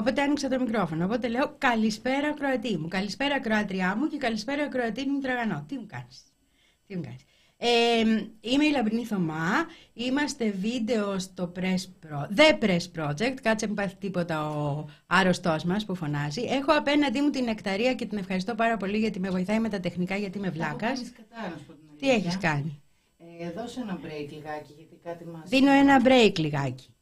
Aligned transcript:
Οπότε 0.00 0.22
άνοιξα 0.22 0.48
το 0.48 0.60
μικρόφωνο. 0.60 1.04
Οπότε 1.04 1.28
λέω 1.28 1.54
Καλησπέρα, 1.58 2.32
Κροατή 2.32 2.76
μου. 2.78 2.88
Καλησπέρα, 2.88 3.40
Κροατριά 3.40 3.96
μου 3.96 4.06
και 4.06 4.16
καλησπέρα, 4.16 4.68
Κροατή 4.68 5.08
μου 5.08 5.20
τραγανό. 5.20 5.64
Τι 5.68 5.74
μου 5.74 5.86
κάνεις; 5.86 6.22
Τι 6.86 6.96
μου 6.96 7.02
κάνεις; 7.02 7.22
Ε, 7.56 8.00
είμαι 8.40 8.64
η 8.64 8.70
Λαμπρινή 8.70 9.04
Θωμά, 9.04 9.66
είμαστε 9.92 10.50
βίντεο 10.50 11.18
στο 11.18 11.52
Press 11.56 11.84
Pro, 12.02 12.38
The 12.38 12.64
Press 12.64 12.86
Project, 12.98 13.34
κάτσε 13.42 13.66
μην 13.66 13.74
πάθει 13.74 13.94
τίποτα 13.98 14.50
ο 14.50 14.88
άρρωστός 15.06 15.64
μας 15.64 15.84
που 15.84 15.94
φωνάζει. 15.94 16.42
Έχω 16.42 16.72
απέναντί 16.72 17.20
μου 17.20 17.30
την 17.30 17.44
Νεκταρία 17.44 17.94
και 17.94 18.06
την 18.06 18.18
ευχαριστώ 18.18 18.54
πάρα 18.54 18.76
πολύ 18.76 18.98
γιατί 18.98 19.20
με 19.20 19.30
βοηθάει 19.30 19.60
με 19.60 19.68
τα 19.68 19.80
τεχνικά 19.80 20.16
γιατί 20.16 20.38
είμαι 20.38 20.50
βλάκας. 20.50 21.02
Τι 21.98 22.10
έχεις 22.10 22.38
κάνει; 22.38 22.82
Ε, 23.40 23.50
δώσε 23.50 23.80
ένα 23.80 23.98
break 24.04 24.28
λιγάκι 24.30 24.72
γιατί 24.76 24.96
κάτι 25.02 25.24
μας... 25.24 25.48
Δίνω 25.48 25.70
ένα 25.70 26.02
break 26.04 26.38
λιγάκι. 26.38 26.94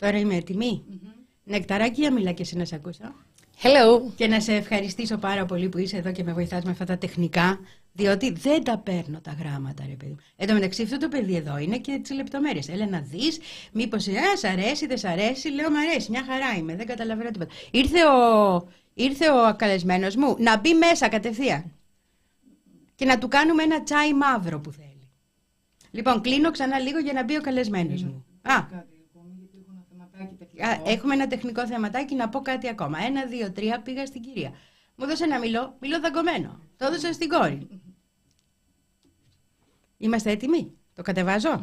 Τώρα 0.00 0.18
είμαι 0.18 0.34
έτοιμη. 0.34 0.84
Mm-hmm. 0.90 1.12
Νεκταράκι, 1.44 2.00
για 2.00 2.12
μιλά 2.12 2.32
και 2.32 2.42
εσύ 2.42 2.56
να 2.56 2.64
σε 2.64 2.74
ακούσω. 2.74 3.14
Hello. 3.62 4.12
Και 4.16 4.26
να 4.26 4.40
σε 4.40 4.54
ευχαριστήσω 4.54 5.16
πάρα 5.16 5.44
πολύ 5.44 5.68
που 5.68 5.78
είσαι 5.78 5.96
εδώ 5.96 6.12
και 6.12 6.22
με 6.24 6.32
βοηθάς 6.32 6.64
με 6.64 6.70
αυτά 6.70 6.84
τα 6.84 6.98
τεχνικά, 6.98 7.60
διότι 7.92 8.32
δεν 8.32 8.64
τα 8.64 8.78
παίρνω 8.78 9.20
τα 9.20 9.36
γράμματα, 9.40 9.84
ρε 9.88 9.94
παιδί. 9.94 10.16
Εν 10.36 10.46
τω 10.46 10.54
μεταξύ, 10.54 10.82
αυτό 10.82 10.96
το 10.96 11.08
παιδί 11.08 11.36
εδώ 11.36 11.58
είναι 11.58 11.78
και 11.78 11.98
τις 12.02 12.12
λεπτομέρειες. 12.12 12.68
Έλα 12.68 12.86
να 12.86 13.00
δεις, 13.00 13.38
μήπως 13.72 14.06
ε, 14.06 14.12
σ' 14.36 14.44
αρέσει, 14.44 14.86
δεν 14.86 14.98
σ' 14.98 15.04
αρέσει. 15.04 15.48
Λέω, 15.48 15.70
μ' 15.70 15.76
αρέσει, 15.76 16.10
μια 16.10 16.24
χαρά 16.24 16.56
είμαι, 16.58 16.76
δεν 16.76 16.86
καταλαβαίνω 16.86 17.30
τίποτα. 17.30 17.54
Ήρθε 17.70 17.98
ο, 18.06 18.68
ήρθε 18.94 19.30
ο 19.30 19.54
καλεσμένος 19.56 20.16
μου 20.16 20.36
να 20.38 20.58
μπει 20.58 20.74
μέσα 20.74 21.08
κατευθείαν 21.08 21.72
και 22.94 23.04
να 23.04 23.18
του 23.18 23.28
κάνουμε 23.28 23.62
ένα 23.62 23.82
τσάι 23.82 24.14
μαύρο 24.14 24.60
που 24.60 24.72
θέλει. 24.72 25.08
Λοιπόν, 25.90 26.20
κλείνω 26.20 26.50
ξανά 26.50 26.78
λίγο 26.78 26.98
για 26.98 27.12
να 27.12 27.24
μπει 27.24 27.36
ο 27.36 27.40
καλεσμένος 27.40 28.02
μου. 28.02 28.24
Α, 28.42 28.66
Έχουμε 30.84 31.14
ένα 31.14 31.26
τεχνικό 31.26 31.66
θεματάκι 31.66 32.14
να 32.14 32.28
πω 32.28 32.40
κάτι 32.40 32.68
ακόμα. 32.68 32.98
Ένα, 32.98 33.26
δύο, 33.26 33.52
τρία, 33.52 33.80
πήγα 33.80 34.06
στην 34.06 34.20
κυρία. 34.20 34.50
Μου 34.94 35.04
έδωσε 35.04 35.24
ένα 35.24 35.38
μιλό, 35.38 35.76
μιλό 35.80 36.00
δαγκωμένο. 36.00 36.60
Το 36.76 36.84
έδωσα 36.86 37.12
στην 37.12 37.28
κόρη. 37.28 37.82
Είμαστε 39.96 40.30
έτοιμοι; 40.30 40.78
Το 40.94 41.02
κατεβαζω 41.02 41.62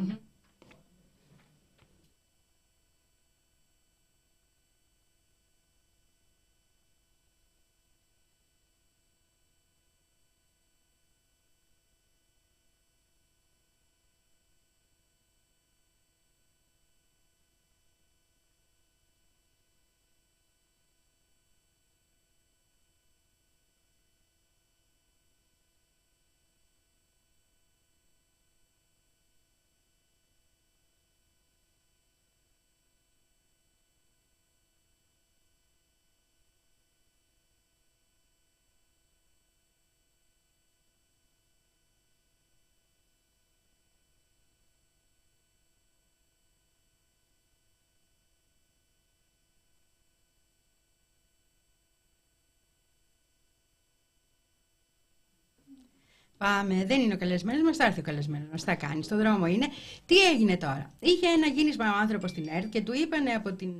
Πάμε, 56.38 56.84
δεν 56.84 57.00
είναι 57.00 57.14
ο 57.14 57.16
καλεσμένος 57.16 57.62
μας, 57.62 57.76
θα 57.76 57.84
έρθει 57.84 58.00
ο 58.00 58.02
καλεσμένος 58.02 58.48
μας. 58.50 58.62
Θα 58.62 58.74
κάνει, 58.74 59.02
στον 59.02 59.18
δρόμο 59.18 59.46
είναι. 59.46 59.66
Τι 60.06 60.18
έγινε 60.18 60.56
τώρα; 60.56 60.90
Είχε 60.98 61.26
ένα 61.26 61.46
γίνισμα 61.46 61.84
ο 61.84 61.98
άνθρωπος 62.00 62.30
στην 62.30 62.48
ΕΡΤ 62.48 62.68
και 62.68 62.80
του 62.80 62.92
είπανε 62.94 63.30
από 63.30 63.52
την 63.52 63.70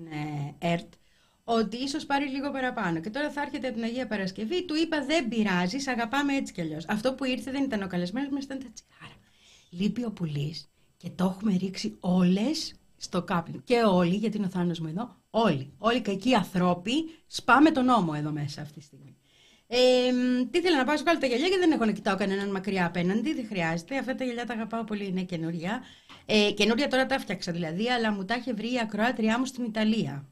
ε, 0.61 0.69
ΕΡΤ 0.73 0.93
ότι 1.45 1.77
ίσως 1.77 2.07
πάρει 2.07 2.29
λίγο 2.29 2.51
παραπάνω. 2.51 3.01
Και 3.01 3.11
τώρα 3.11 3.31
θα 3.31 3.41
έρχεται 3.41 3.67
από 3.67 3.77
την 3.77 3.85
Αγία 3.85 4.07
Παρασκευή. 4.07 4.65
Του 4.65 4.75
είπα 4.75 5.05
δεν 5.05 5.29
πειράζει, 5.29 5.79
σ' 5.79 5.89
αγαπάμε 5.89 6.35
έτσι 6.35 6.53
κι 6.53 6.61
αλλιώς. 6.61 6.85
Αυτό 6.89 7.15
που 7.15 7.25
ήρθε 7.25 7.51
δεν 7.51 7.63
ήταν 7.63 7.83
ο 7.83 7.87
καλεσμένος 7.87 8.31
μας, 8.31 8.45
ήταν 8.45 8.59
τα 8.59 8.67
τσιγάρα. 8.75 9.17
Λείπει 9.71 10.05
ο 10.05 10.11
πουλής 10.11 10.71
και 10.97 11.11
το 11.15 11.25
έχουμε 11.25 11.57
ρίξει 11.57 11.97
όλες 12.01 12.75
στο 12.97 13.23
κάπλινγκ. 13.23 13.61
Και 13.65 13.83
όλοι, 13.83 14.15
γιατί 14.15 14.37
είναι 14.37 14.47
ο 14.47 14.51
Θάνος 14.51 14.79
μου 14.81 14.89
εδώ, 14.89 15.17
όλοι. 15.31 15.73
Όλοι 15.79 16.01
κακοί 16.01 16.35
ανθρώποι 16.35 16.93
σπάμε 17.27 17.71
τον 17.71 17.85
νόμο 17.85 18.13
εδώ 18.17 18.31
μέσα 18.31 18.61
αυτή 18.61 18.79
τη 18.79 18.85
στιγμή. 18.85 19.17
Ε, 19.71 19.79
τι 20.51 20.59
ήθελα 20.59 20.77
να 20.77 20.84
πάω, 20.84 20.97
βγάλω 20.97 21.19
τα 21.19 21.27
γυαλιά 21.27 21.49
και 21.49 21.59
δεν 21.59 21.71
έχω 21.71 21.84
να 21.84 21.93
κοιτάω 21.93 22.17
κανέναν 22.17 22.51
μακριά 22.51 22.87
απέναντι. 22.87 23.34
Δεν 23.34 23.47
χρειάζεται. 23.47 23.99
Αυτά 23.99 24.15
τα 24.15 24.25
γυαλιά 24.25 24.47
τα 24.47 24.55
αγαπάω 24.55 24.84
πολύ, 24.84 25.06
είναι 25.06 25.23
καινούρια. 25.23 25.83
Ε, 26.27 26.51
καινούρια 26.53 26.89
τώρα 26.89 27.06
τα 27.06 27.15
έφτιαξα 27.15 27.53
δηλαδή, 27.53 27.91
αλλά 27.91 28.12
μου 28.12 28.25
τα 28.25 28.34
είχε 28.34 28.53
βρει 28.53 28.73
η 28.73 28.78
ακροάτριά 28.81 29.39
μου 29.39 29.45
στην 29.45 29.65
Ιταλία. 29.65 30.28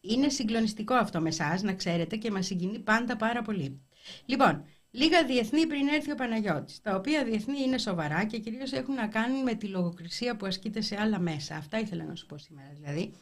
Είναι 0.00 0.28
συγκλονιστικό 0.28 0.94
αυτό 0.94 1.20
με 1.20 1.28
εσάς, 1.28 1.62
να 1.62 1.72
ξέρετε, 1.74 2.16
και 2.16 2.30
μας 2.30 2.46
συγκινεί 2.46 2.78
πάντα 2.78 3.16
πάρα 3.16 3.42
πολύ. 3.42 3.80
Λοιπόν, 4.24 4.64
λίγα 4.90 5.24
διεθνή 5.24 5.66
πριν 5.66 5.88
έρθει 5.88 6.10
ο 6.12 6.14
Παναγιώτης, 6.14 6.80
τα 6.80 6.94
οποία 6.94 7.24
διεθνή 7.24 7.62
είναι 7.62 7.78
σοβαρά 7.78 8.24
και 8.24 8.38
κυρίως 8.38 8.72
έχουν 8.72 8.94
να 8.94 9.06
κάνουν 9.06 9.42
με 9.42 9.54
τη 9.54 9.66
λογοκρισία 9.66 10.36
που 10.36 10.46
ασκείται 10.46 10.80
σε 10.80 11.00
άλλα 11.00 11.18
μέσα. 11.18 11.56
Αυτά 11.56 11.78
ήθελα 11.78 12.04
να 12.04 12.14
σου 12.14 12.26
πω 12.26 12.38
σήμερα 12.38 12.68
δηλαδή. 12.80 13.12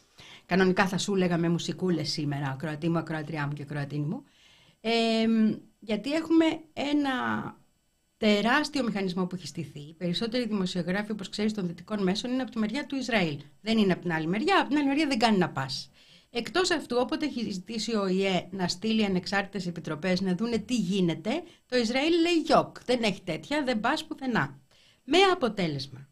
Κανονικά 0.45 0.87
θα 0.87 0.97
σου 0.97 1.15
έλεγα 1.15 1.37
με 1.37 1.49
μουσικούλες 1.49 2.09
σήμερα, 2.09 2.47
ακροατή 2.47 2.89
μου, 2.89 2.97
ακροατριά 2.97 3.47
μου 3.47 3.53
και 3.53 3.61
ακροατή 3.61 3.99
μου 3.99 4.23
γιατί 5.79 6.11
έχουμε 6.11 6.45
ένα 6.73 7.11
τεράστιο 8.17 8.83
μηχανισμό 8.83 9.25
που 9.25 9.35
έχει 9.35 9.47
στηθεί. 9.47 9.79
Οι 9.79 9.93
περισσότεροι 9.93 10.47
δημοσιογράφοι, 10.47 11.11
όπως 11.11 11.29
ξέρεις, 11.29 11.53
των 11.53 11.67
δυτικών 11.67 12.03
μέσων 12.03 12.31
είναι 12.31 12.41
από 12.41 12.51
τη 12.51 12.59
μεριά 12.59 12.85
του 12.85 12.95
Ισραήλ. 12.95 13.39
Δεν 13.61 13.77
είναι 13.77 13.93
από 13.93 14.01
την 14.01 14.11
άλλη 14.11 14.27
μεριά. 14.27 14.59
Από 14.59 14.69
την 14.69 14.77
άλλη 14.77 14.87
μεριά 14.87 15.07
δεν 15.07 15.19
κάνει 15.19 15.37
να 15.37 15.49
πας. 15.49 15.89
Εκτός 16.29 16.71
αυτού, 16.71 16.97
όποτε 16.99 17.25
έχει 17.25 17.51
ζητήσει 17.51 17.95
ο 17.95 18.07
ΙΕ 18.07 18.47
να 18.51 18.67
στείλει 18.67 19.05
ανεξάρτητες 19.05 19.67
επιτροπές 19.67 20.21
να 20.21 20.35
δούνε 20.35 20.57
τι 20.57 20.75
γίνεται, 20.75 21.43
το 21.65 21.77
Ισραήλ 21.77 22.21
λέει 22.21 22.39
γιοκ. 22.45 22.83
Δεν 22.83 23.03
έχει 23.03 23.21
τέτοια, 23.21 23.63
δεν 23.63 23.79
πας 23.79 24.05
πουθενά. 24.05 24.59
Με 25.03 25.17
αποτέλεσμα. 25.17 26.09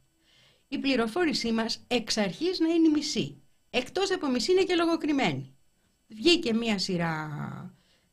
Η 0.67 0.77
πληροφόρησή 0.77 1.51
μας 1.51 1.83
εξ 1.87 2.17
αρχής 2.17 2.59
να 2.59 2.67
είναι 2.67 2.89
μισή. 2.89 3.41
Εκτός 3.69 4.11
από 4.11 4.27
μισή 4.27 4.51
είναι 4.51 4.63
και 4.63 4.75
λογοκριμένη. 4.75 5.55
Βγήκε 6.07 6.53
μία 6.53 6.77
σειρά 6.77 7.29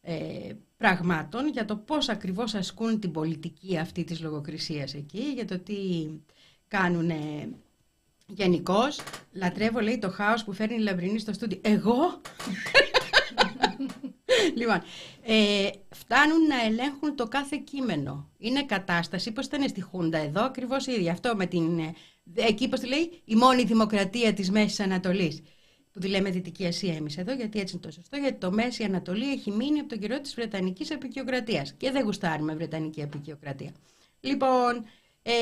ε, 0.08 0.53
πραγμάτων 0.76 1.49
για 1.49 1.64
το 1.64 1.76
πώς 1.76 2.08
ακριβώς 2.08 2.55
ασκούν 2.55 3.00
την 3.00 3.11
πολιτική 3.11 3.79
αυτή 3.79 4.05
της 4.05 4.20
λογοκρισίας 4.20 4.94
εκεί, 4.94 5.32
για 5.35 5.44
το 5.44 5.58
τι 5.58 5.75
κάνουν 6.69 7.11
γενικώς. 8.26 9.00
Λατρεύω, 9.32 9.81
λέει, 9.81 9.99
το 9.99 10.11
χάος 10.11 10.44
που 10.44 10.53
φέρνει 10.53 10.75
η 10.75 10.79
Λαμπρινή 10.79 11.19
στο 11.19 11.32
στούντι. 11.32 11.61
Εγώ... 11.64 12.20
λοιπόν, 14.58 14.82
ε, 15.23 15.69
φτάνουν 15.91 16.47
να 16.47 16.64
ελέγχουν 16.64 17.17
το 17.17 17.29
κάθε 17.29 17.56
κείμενο. 17.56 18.29
Είναι 18.38 18.64
κατάσταση, 18.64 19.32
πώς 19.32 19.47
ήταν 19.47 19.69
στη 19.69 19.81
Χούντα 19.81 20.19
εδώ, 20.19 20.43
ακριβώς 20.43 20.87
ίδια. 20.87 21.12
Αυτό 21.12 21.37
με 21.37 21.47
την... 21.47 21.79
Ε, 21.79 21.94
εκεί, 22.35 22.69
πώς 22.69 22.81
τη 22.81 22.87
λέει, 22.87 23.23
η 23.25 23.35
μόνη 23.35 23.64
δημοκρατία 23.64 24.32
της 24.32 24.50
Μέσης 24.50 24.81
Ανατολής 24.81 25.43
που 25.97 26.03
τη 26.03 26.09
λέμε 26.09 26.31
Δυτική 26.31 26.67
Ασία 26.67 26.95
εμείς 26.95 27.17
εδώ, 27.17 27.33
γιατί 27.33 27.61
έτσι 27.61 27.75
είναι 27.75 27.83
το 27.83 27.91
σωστό, 27.91 28.17
γιατί 28.17 28.39
το 28.39 28.51
Μέση 28.51 28.85
Ανατολή 28.85 29.33
έχει 29.33 29.51
μείνει 29.51 29.79
από 29.79 29.89
τον 29.89 29.99
καιρό 29.99 30.21
της 30.21 30.35
Βρετανικής 30.35 30.91
Επικιοκρατία. 30.91 31.67
Και 31.77 31.91
δεν 31.91 32.05
γουστάρουμε 32.05 32.55
Βρετανική 32.55 33.01
Επικιοκρατία. 33.01 33.71
Λοιπόν, 34.21 34.85
ε, 35.23 35.33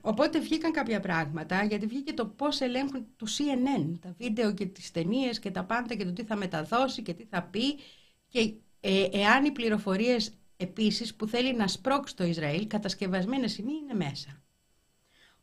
οπότε 0.00 0.40
βγήκαν 0.40 0.72
κάποια 0.72 1.00
πράγματα, 1.00 1.64
γιατί 1.64 1.86
βγήκε 1.86 2.12
το 2.12 2.26
πώς 2.26 2.60
ελέγχουν 2.60 3.06
το 3.16 3.26
CNN, 3.38 3.98
τα 4.00 4.14
βίντεο 4.18 4.54
και 4.54 4.66
τις 4.66 4.90
ταινίες 4.90 5.38
και 5.38 5.50
τα 5.50 5.64
πάντα 5.64 5.94
και 5.94 6.04
το 6.04 6.12
τι 6.12 6.24
θα 6.24 6.36
μεταδώσει 6.36 7.02
και 7.02 7.14
τι 7.14 7.24
θα 7.24 7.42
πει. 7.42 7.78
Και 8.28 8.52
ε, 8.80 9.08
εάν 9.12 9.44
οι 9.44 9.50
πληροφορίες 9.50 10.32
επίσης 10.56 11.14
που 11.14 11.26
θέλει 11.26 11.54
να 11.54 11.68
σπρώξει 11.68 12.16
το 12.16 12.24
Ισραήλ, 12.24 12.66
κατασκευασμένε 12.66 13.46
σημεία 13.46 13.76
είναι 13.76 14.04
μέσα. 14.04 14.42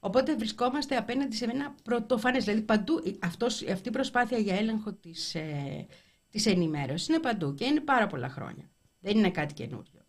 Οπότε 0.05 0.35
βρισκόμαστε 0.35 0.95
απέναντι 0.95 1.35
σε 1.35 1.45
ένα 1.45 1.75
πρωτοφανές. 1.83 2.43
Δηλαδή 2.43 2.61
παντού 2.61 3.03
αυτός, 3.19 3.67
αυτή 3.67 3.87
η 3.89 3.91
προσπάθεια 3.91 4.37
για 4.37 4.55
έλεγχο 4.55 4.93
της 4.93 5.35
ε, 5.35 5.85
της 6.35 6.45
ενημέρωσης 6.45 7.07
είναι 7.07 7.19
παντού 7.19 7.53
και 7.53 7.65
είναι 7.65 7.79
πάρα 7.79 8.07
πολλά 8.07 8.29
χρόνια. 8.29 8.69
Δεν 8.99 9.17
είναι 9.17 9.29
κάτι 9.29 9.53
καινούριο. 9.53 10.01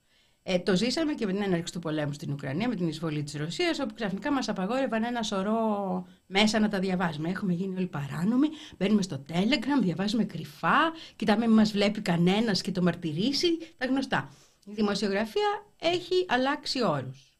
Ε, 0.43 0.59
το 0.59 0.77
ζήσαμε 0.77 1.13
και 1.15 1.27
με 1.27 1.33
την 1.33 1.43
έναρξη 1.43 1.73
του 1.73 1.79
πολέμου 1.79 2.13
στην 2.13 2.33
Ουκρανία, 2.33 2.69
με 2.69 2.75
την 2.75 2.89
εισβολή 2.89 3.23
της 3.23 3.35
Ρωσίας, 3.35 3.81
όπου 3.81 3.95
ξαφνικά 3.95 4.33
μας 4.33 4.49
απαγόρευαν 4.49 5.05
ένα 5.05 5.23
σωρό 5.23 6.07
μέσα 6.27 6.59
να 6.59 6.69
τα 6.69 6.79
διαβάζουμε. 6.79 7.29
Έχουμε 7.29 7.53
γίνει 7.53 7.77
όλοι 7.77 7.87
παράνομοι, 7.87 8.49
μπαίνουμε 8.79 9.03
στο 9.03 9.25
Telegram, 9.29 9.83
διαβάζουμε 9.83 10.25
κρυφά, 10.25 10.93
κοιτάμε, 11.17 11.47
μην 11.47 11.57
μας 11.57 11.73
βλέπει 11.73 12.01
κανένας 12.01 12.61
και 12.61 12.73
το 12.73 12.83
μαρτυρήσει, 12.83 13.59
τα 13.77 13.87
γνωστά. 13.87 14.33
Η 14.65 14.73
δημοσιογραφία 14.75 15.67
έχει 15.79 16.27
αλλάξει 16.29 16.85
όρους. 16.85 17.36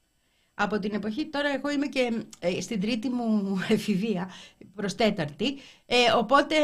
Από 0.59 0.79
την 0.79 0.95
εποχή, 0.95 1.27
τώρα 1.27 1.55
εγώ 1.55 1.71
είμαι 1.71 1.87
και 1.87 2.25
ε, 2.39 2.61
στην 2.61 2.81
τρίτη 2.81 3.09
μου 3.09 3.59
εφηβεία, 3.69 4.31
προς 4.75 4.95
τέταρτη, 4.95 5.59
ε, 5.87 5.97
οπότε 6.17 6.57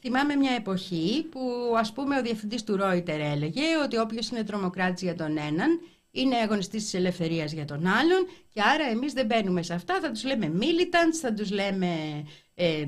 θυμάμαι 0.00 0.34
μια 0.34 0.52
εποχή 0.52 1.26
που 1.30 1.40
ας 1.76 1.92
πούμε 1.92 2.18
ο 2.18 2.22
διευθυντής 2.22 2.64
του 2.64 2.76
Ρόιτερ 2.76 3.20
έλεγε 3.20 3.62
ότι 3.84 3.98
όποιος 3.98 4.28
είναι 4.28 4.44
τρομοκράτης 4.44 5.02
για 5.02 5.14
τον 5.14 5.36
έναν 5.36 5.80
είναι 6.10 6.36
αγωνιστής 6.36 6.82
της 6.82 6.94
ελευθερίας 6.94 7.52
για 7.52 7.64
τον 7.64 7.86
άλλον 7.86 8.26
και 8.48 8.60
άρα 8.62 8.84
εμείς 8.84 9.12
δεν 9.12 9.26
μπαίνουμε 9.26 9.62
σε 9.62 9.74
αυτά, 9.74 10.00
θα 10.00 10.10
τους 10.10 10.24
λέμε 10.24 10.52
militants, 10.60 11.16
θα 11.20 11.32
τους 11.32 11.50
λέμε... 11.50 12.24
Ε, 12.54 12.84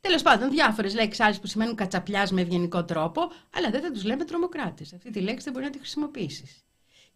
Τέλος 0.00 0.22
πάντων, 0.22 0.50
διάφορες 0.50 0.94
λέξεις 0.94 1.24
άλλες 1.24 1.40
που 1.40 1.46
σημαίνουν 1.46 1.74
κατσαπλιάς 1.74 2.30
με 2.32 2.40
ευγενικό 2.40 2.84
τρόπο, 2.84 3.20
αλλά 3.54 3.70
δεν 3.70 3.82
θα 3.82 3.90
τους 3.90 4.04
λέμε 4.04 4.24
τρομοκράτες. 4.24 4.92
Αυτή 4.92 5.10
τη 5.10 5.20
λέξη 5.20 5.44
δεν 5.44 5.52
μπορεί 5.52 5.64
να 5.64 5.70
τη 5.70 5.78
χρησιμοποιήσεις. 5.78 6.64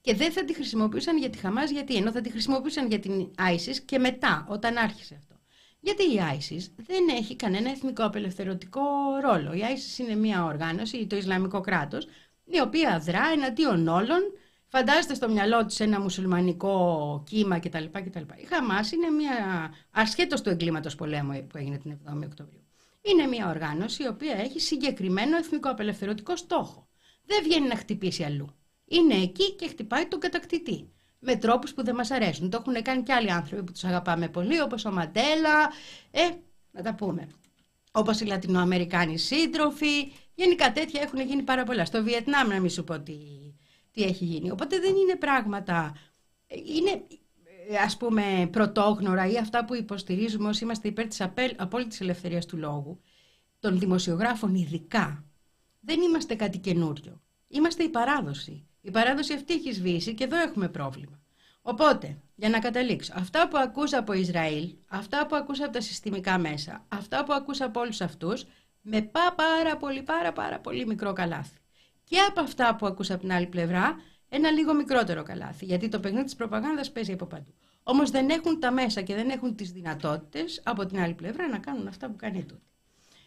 Και 0.02 0.14
δεν 0.14 0.32
θα 0.32 0.44
τη 0.44 0.54
χρησιμοποιούσαν 0.54 1.18
για 1.18 1.30
τη 1.30 1.38
Χαμάς 1.38 1.70
γιατί, 1.70 1.94
ενώ 1.94 2.12
θα 2.12 2.20
τη 2.20 2.30
χρησιμοποιούσαν 2.30 2.88
για 2.88 2.98
την 2.98 3.30
ISIS 3.38 3.76
και 3.84 3.98
μετά, 3.98 4.46
όταν 4.48 4.76
άρχισε 4.76 5.14
αυτό. 5.14 5.34
Γιατί 5.80 6.02
η 6.02 6.20
ISIS 6.38 6.72
δεν 6.76 7.08
έχει 7.08 7.36
κανένα 7.36 7.70
εθνικό 7.70 8.04
απελευθερωτικό 8.04 8.80
ρόλο. 9.22 9.52
Η 9.52 9.60
ISIS 9.62 9.98
είναι 9.98 10.14
μια 10.14 10.44
οργάνωση, 10.44 11.06
το 11.06 11.16
Ισλαμικό 11.16 11.60
κράτος, 11.60 12.06
η 12.44 12.60
οποία 12.60 12.98
δρά 12.98 13.22
εναντίον 13.34 13.88
όλων, 13.88 14.20
φαντάζεστε 14.68 15.14
στο 15.14 15.28
μυαλό 15.28 15.66
της 15.66 15.80
ένα 15.80 16.00
μουσουλμανικό 16.00 17.22
κύμα 17.26 17.58
κτλ. 17.58 17.84
κτλ. 17.92 18.22
Η 18.36 18.44
Χαμάς 18.48 18.92
είναι 18.92 19.10
μια, 19.10 19.34
ασχέτως 19.90 20.40
του 20.40 20.48
εγκλήματος 20.48 20.94
πολέμου 20.94 21.46
που 21.46 21.56
έγινε 21.56 21.78
την 21.78 21.98
7η 22.04 22.24
Οκτωβρίου, 22.24 22.64
είναι 23.02 23.26
μια 23.26 23.48
οργάνωση 23.48 24.02
η 24.02 24.06
οποία 24.06 24.34
έχει 24.34 24.60
συγκεκριμένο 24.60 25.36
εθνικό 25.36 25.70
απελευθερωτικό 25.70 26.36
στόχο. 26.36 26.88
Δεν 27.24 27.42
βγαίνει 27.42 27.66
να 27.66 27.76
χτυπήσει 27.76 28.22
αλλού 28.22 28.54
είναι 28.92 29.14
εκεί 29.14 29.52
και 29.52 29.68
χτυπάει 29.68 30.06
τον 30.06 30.20
κατακτητή. 30.20 30.90
Με 31.18 31.36
τρόπους 31.36 31.74
που 31.74 31.84
δεν 31.84 31.94
μας 31.94 32.10
αρέσουν. 32.10 32.50
Το 32.50 32.64
έχουν 32.66 32.82
κάνει 32.82 33.02
και 33.02 33.12
άλλοι 33.12 33.32
άνθρωποι 33.32 33.62
που 33.62 33.72
τους 33.72 33.84
αγαπάμε 33.84 34.28
πολύ, 34.28 34.60
όπως 34.60 34.84
ο 34.84 34.92
Μαντέλα. 34.92 35.72
Ε, 36.10 36.28
να 36.70 36.82
τα 36.82 36.94
πούμε. 36.94 37.28
Όπως 37.92 38.20
οι 38.20 38.24
Λατινοαμερικάνοι 38.24 39.18
σύντροφοι. 39.18 40.12
Γενικά 40.34 40.72
τέτοια 40.72 41.00
έχουν 41.02 41.20
γίνει 41.20 41.42
πάρα 41.42 41.64
πολλά. 41.64 41.84
Στο 41.84 42.02
Βιετνάμ, 42.02 42.48
να 42.48 42.60
μην 42.60 42.70
σου 42.70 42.84
πω 42.84 43.00
τι, 43.00 43.18
τι 43.90 44.02
έχει 44.02 44.24
γίνει. 44.24 44.50
Οπότε 44.50 44.78
δεν 44.78 44.94
είναι 44.94 45.16
πράγματα. 45.16 45.96
Είναι 46.46 47.02
ας 47.84 47.96
πούμε 47.96 48.48
πρωτόγνωρα 48.52 49.26
ή 49.26 49.36
αυτά 49.36 49.64
που 49.64 49.74
υποστηρίζουμε 49.74 50.48
όσοι 50.48 50.64
είμαστε 50.64 50.88
υπέρ 50.88 51.06
της 51.06 51.20
απόλυτης 51.56 52.00
ελευθερίας 52.00 52.46
του 52.46 52.56
λόγου, 52.56 53.00
των 53.58 53.78
δημοσιογράφων 53.78 54.54
ειδικά, 54.54 55.24
δεν 55.80 56.00
είμαστε 56.00 56.34
κάτι 56.34 56.58
καινούριο. 56.58 57.20
Είμαστε 57.48 57.82
η 57.82 57.88
παράδοση. 57.88 58.66
Η 58.84 58.90
παράδοση 58.90 59.32
αυτή 59.32 59.54
έχει 59.54 59.72
σβήσει 59.72 60.14
και 60.14 60.24
εδώ 60.24 60.36
έχουμε 60.36 60.68
πρόβλημα. 60.68 61.20
Οπότε, 61.62 62.18
για 62.34 62.48
να 62.48 62.58
καταλήξω, 62.58 63.12
αυτά 63.16 63.48
που 63.48 63.56
ακούσα 63.56 63.98
από 63.98 64.12
Ισραήλ, 64.12 64.74
αυτά 64.86 65.26
που 65.26 65.36
ακούσα 65.36 65.64
από 65.64 65.72
τα 65.72 65.80
συστημικά 65.80 66.38
μέσα, 66.38 66.84
αυτά 66.88 67.24
που 67.24 67.32
ακούσα 67.32 67.64
από 67.64 67.80
όλους 67.80 68.00
αυτούς, 68.00 68.44
με 68.80 69.02
πά 69.02 69.34
πάρα 69.36 69.76
πολύ, 69.76 70.02
πάρα 70.02 70.32
πάρα 70.32 70.58
πολύ 70.58 70.86
μικρό 70.86 71.12
καλάθι. 71.12 71.58
Και 72.04 72.18
από 72.18 72.40
αυτά 72.40 72.76
που 72.76 72.86
ακούσα 72.86 73.12
από 73.14 73.22
την 73.22 73.32
άλλη 73.32 73.46
πλευρά, 73.46 73.96
ένα 74.28 74.50
λίγο 74.50 74.74
μικρότερο 74.74 75.22
καλάθι, 75.22 75.64
γιατί 75.64 75.88
το 75.88 76.00
παιχνίδι 76.00 76.24
της 76.24 76.34
προπαγάνδας 76.34 76.92
παίζει 76.92 77.12
από 77.12 77.26
παντού. 77.26 77.54
Όμως 77.82 78.10
δεν 78.10 78.30
έχουν 78.30 78.60
τα 78.60 78.70
μέσα 78.70 79.00
και 79.00 79.14
δεν 79.14 79.30
έχουν 79.30 79.56
τις 79.56 79.72
δυνατότητες 79.72 80.60
από 80.64 80.86
την 80.86 80.98
άλλη 80.98 81.14
πλευρά 81.14 81.48
να 81.48 81.58
κάνουν 81.58 81.86
αυτά 81.86 82.06
που 82.06 82.16
κάνει 82.16 82.44
τούτη. 82.44 82.66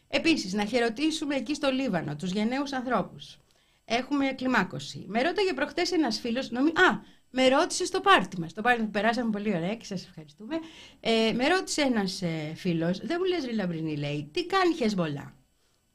Επίσης, 0.08 0.54
να 0.54 0.66
χαιρετήσουμε 0.66 1.36
εκεί 1.36 1.54
στο 1.54 1.70
Λίβανο 1.70 2.16
τους 2.16 2.32
γενναίους 2.32 2.74
ανθρώπους 2.74 3.38
έχουμε 3.86 4.26
κλιμάκωση. 4.28 5.06
Με 5.08 5.22
ρώταγε 5.22 5.54
προχτές 5.54 5.92
ένας 5.92 6.20
φίλος, 6.20 6.50
νομι... 6.50 6.70
Α, 6.70 7.02
με 7.30 7.48
ρώτησε 7.48 7.86
στο 7.86 8.02
πάρτι 8.02 8.40
μας. 8.40 8.54
Το 8.54 8.62
πάρτι 8.62 8.84
που 8.84 8.90
περάσαμε 8.90 9.30
πολύ 9.32 9.56
ωραία 9.56 9.76
και 9.76 9.86
σας 9.86 10.04
ευχαριστούμε. 10.06 10.56
Ε, 11.00 11.32
με 11.36 11.48
ρώτησε 11.48 11.82
ένας 11.82 12.22
ε, 12.22 12.54
φίλος, 12.56 13.00
δεν 13.00 13.18
μου 13.20 13.26
λες 13.26 13.46
Ρι 13.46 13.54
Λαμπρινή, 13.54 13.98
λέει, 13.98 14.30
τι 14.34 14.46
κάνει 14.46 14.74
Χεσμολά. 14.74 15.36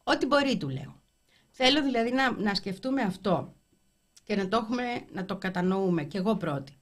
Ό,τι 0.04 0.26
μπορεί, 0.26 0.56
του 0.56 0.68
λέω. 0.68 1.02
Θέλω 1.50 1.82
δηλαδή 1.82 2.10
να, 2.10 2.30
να 2.30 2.54
σκεφτούμε 2.54 3.02
αυτό 3.02 3.54
και 4.24 4.36
να 4.36 4.48
το, 4.48 4.56
έχουμε, 4.56 5.04
να 5.12 5.24
το 5.24 5.36
κατανοούμε 5.36 6.04
και 6.04 6.18
εγώ 6.18 6.36
πρώτη. 6.36 6.72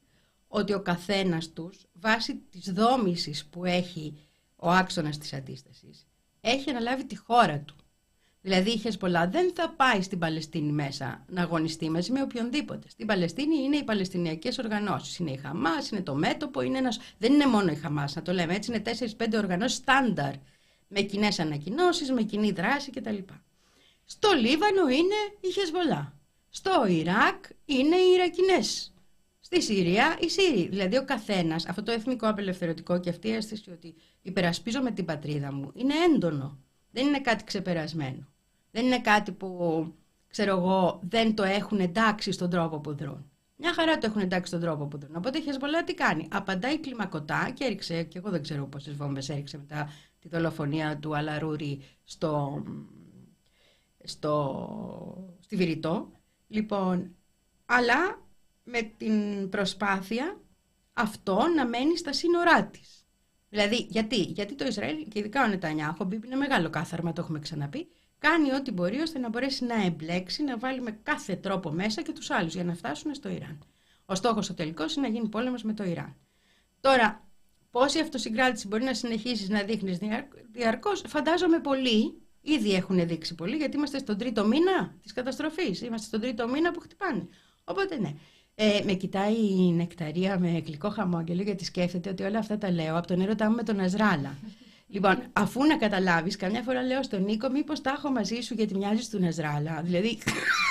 Ότι 0.48 0.72
ο 0.72 0.80
καθένας 0.82 1.52
τους, 1.52 1.86
βάσει 1.92 2.36
της 2.36 2.72
δόμησης 2.72 3.46
που 3.46 3.64
έχει 3.64 4.18
ο 4.56 4.70
άξονας 4.70 5.18
της 5.18 5.32
αντίστασης, 5.32 6.06
έχει 6.40 6.70
αναλάβει 6.70 7.04
τη 7.04 7.16
χώρα 7.16 7.58
του. 7.60 7.76
Δηλαδή 8.40 8.70
η 8.70 8.76
Χεσμολά 8.76 9.28
δεν 9.28 9.52
θα 9.54 9.70
πάει 9.70 10.02
στην 10.02 10.18
Παλαιστίνη 10.18 10.72
μέσα 10.72 11.24
να 11.28 11.42
αγωνιστεί 11.42 11.90
μαζί 11.90 12.12
με 12.12 12.22
οποιονδήποτε. 12.22 12.88
Στην 12.88 13.06
Παλαιστίνη 13.06 13.56
είναι 13.56 13.76
οι 13.76 13.84
Παλαιστινιακές 13.84 14.58
οργανώσεις. 14.58 15.18
Είναι 15.18 15.30
η 15.30 15.36
Χαμάς, 15.36 15.90
είναι 15.90 16.00
το 16.00 16.14
μέτωπο, 16.14 16.60
είναι 16.60 16.78
ένας... 16.78 17.00
δεν 17.18 17.32
είναι 17.32 17.46
μόνο 17.46 17.70
η 17.70 17.74
Χαμάς 17.74 18.14
να 18.14 18.22
το 18.22 18.32
λέμε 18.32 18.54
έτσι, 18.54 18.72
είναι 18.72 18.82
4-5 19.18 19.34
οργανώσεις 19.34 19.76
στάνταρ 19.76 20.32
με 20.88 21.00
κοινές 21.00 21.38
ανακοινώσεις, 21.38 22.10
με 22.10 22.22
κοινή 22.22 22.50
δράση 22.50 22.90
κτλ. 22.90 23.16
Στο 24.04 24.28
Λίβανο 24.32 24.88
είναι 24.88 25.14
η 25.40 25.52
Χεσμολά. 25.52 26.12
Στο 26.48 26.86
Ιράκ 26.86 27.44
είναι 27.64 27.96
οι 27.96 28.12
Ιρακινές. 28.14 28.92
Στη 29.40 29.62
Συρία 29.62 30.18
οι 30.20 30.28
Σύριοι. 30.28 30.68
Δηλαδή 30.68 30.96
ο 30.96 31.04
καθένας, 31.04 31.66
αυτό 31.66 31.82
το 31.82 31.92
εθνικό 31.92 32.28
απελευθερωτικό 32.28 33.00
και 33.00 33.10
αυτή 33.10 33.28
η 33.28 33.32
αίσθηση 33.32 33.70
ότι 33.70 33.94
υπερασπίζομαι 34.22 34.90
την 34.90 35.04
πατρίδα 35.04 35.52
μου 35.52 35.70
είναι 35.74 35.94
έντονο. 36.14 36.58
Δεν 36.90 37.06
είναι 37.06 37.20
κάτι 37.20 37.44
ξεπερασμένο. 37.44 38.28
Δεν 38.70 38.86
είναι 38.86 39.00
κάτι 39.00 39.32
που, 39.32 39.86
ξέρω 40.28 40.56
εγώ, 40.56 41.00
δεν 41.08 41.34
το 41.34 41.42
έχουν 41.42 41.80
εντάξει 41.80 42.32
στον 42.32 42.50
τρόπο 42.50 42.78
που 42.78 42.94
δρούν. 42.94 43.30
Μια 43.56 43.74
χαρά 43.74 43.98
το 43.98 44.06
έχουν 44.06 44.20
εντάξει 44.20 44.48
στον 44.48 44.60
τρόπο 44.60 44.86
που 44.86 44.98
δρούν. 44.98 45.16
Οπότε 45.16 45.38
η 45.38 45.42
Χεσμολά 45.42 45.84
τι 45.84 45.94
κάνει. 45.94 46.28
Απαντάει 46.30 46.78
κλιμακωτά 46.78 47.50
και 47.54 47.64
έριξε, 47.64 48.02
και 48.02 48.18
εγώ 48.18 48.30
δεν 48.30 48.42
ξέρω 48.42 48.66
πόσες 48.66 48.94
βόμβες 48.94 49.28
έριξε 49.28 49.58
μετά 49.58 49.90
τη 50.18 50.28
δολοφονία 50.28 50.98
του 50.98 51.16
Αλαρούρη 51.16 51.82
στο, 52.04 52.62
στο, 54.04 55.36
στη 55.40 55.56
Βηρητό. 55.56 56.12
Λοιπόν, 56.48 57.16
αλλά 57.66 58.22
με 58.64 58.82
την 58.82 59.48
προσπάθεια 59.48 60.40
αυτό 60.92 61.38
να 61.56 61.66
μένει 61.66 61.96
στα 61.96 62.12
σύνορά 62.12 62.64
της. 62.64 62.97
Δηλαδή, 63.48 63.86
γιατί, 63.90 64.16
γιατί 64.16 64.54
το 64.54 64.66
Ισραήλ 64.66 65.08
και 65.08 65.18
ειδικά 65.18 65.44
ο 65.44 65.46
Νετανιάχο, 65.46 66.08
είναι 66.24 66.36
μεγάλο 66.36 66.70
κάθαρμα, 66.70 67.12
το 67.12 67.20
έχουμε 67.20 67.38
ξαναπεί, 67.38 67.88
κάνει 68.18 68.54
ό,τι 68.54 68.70
μπορεί 68.70 69.00
ώστε 69.00 69.18
να 69.18 69.28
μπορέσει 69.28 69.64
να 69.64 69.84
εμπλέξει, 69.84 70.42
να 70.42 70.58
βάλει 70.58 70.80
με 70.80 70.90
κάθε 71.02 71.36
τρόπο 71.36 71.70
μέσα 71.70 72.02
και 72.02 72.12
τους 72.12 72.30
άλλους 72.30 72.54
για 72.54 72.64
να 72.64 72.74
φτάσουν 72.74 73.14
στο 73.14 73.28
Ιράν. 73.28 73.58
Ο 74.06 74.14
στόχος 74.14 74.50
ο 74.50 74.54
τελικός 74.54 74.94
είναι 74.94 75.08
να 75.08 75.14
γίνει 75.14 75.28
πόλεμος 75.28 75.62
με 75.62 75.72
το 75.72 75.84
Ιράν. 75.84 76.16
Τώρα, 76.80 77.28
πόση 77.70 78.00
αυτοσυγκράτηση 78.00 78.66
μπορεί 78.66 78.84
να 78.84 78.94
συνεχίσεις 78.94 79.48
να 79.48 79.62
δείχνεις 79.62 79.98
διαρκώς, 80.52 81.02
φαντάζομαι 81.06 81.60
πολύ, 81.60 82.22
ήδη 82.40 82.74
έχουν 82.74 83.06
δείξει 83.06 83.34
πολύ, 83.34 83.56
γιατί 83.56 83.76
είμαστε 83.76 83.98
στον 83.98 84.18
τρίτο 84.18 84.46
μήνα 84.46 84.94
της 85.02 85.12
καταστροφής. 85.12 85.80
Είμαστε 85.80 86.06
στον 86.06 86.20
τρίτο 86.20 86.48
μήνα 86.48 86.70
που 86.70 86.80
χτυπάνε. 86.80 87.28
Οπότε 87.64 87.96
ναι. 87.96 88.14
Ε, 88.60 88.82
με 88.84 88.92
κοιτάει 88.92 89.34
η 89.34 89.72
νεκταρία 89.72 90.38
με 90.38 90.62
γλυκό 90.66 90.90
χαμόγελο 90.90 91.42
γιατί 91.42 91.64
σκέφτεται 91.64 92.10
ότι 92.10 92.22
όλα 92.22 92.38
αυτά 92.38 92.58
τα 92.58 92.70
λέω 92.70 92.98
από 92.98 93.06
τον 93.06 93.20
έρωτά 93.20 93.48
μου 93.48 93.56
με 93.56 93.62
τον 93.62 93.80
Αζράλα. 93.80 94.36
Λοιπόν, 94.88 95.22
αφού 95.32 95.64
να 95.64 95.76
καταλάβεις, 95.76 96.36
καμιά 96.36 96.62
φορά 96.62 96.82
λέω 96.82 97.02
στον 97.02 97.22
Νίκο, 97.22 97.48
μήπως 97.48 97.80
τα 97.80 97.90
έχω 97.90 98.10
μαζί 98.10 98.40
σου 98.40 98.54
γιατί 98.54 98.74
μοιάζεις 98.76 99.08
του 99.08 99.20
Ναζράλα. 99.20 99.80
Δηλαδή, 99.84 100.18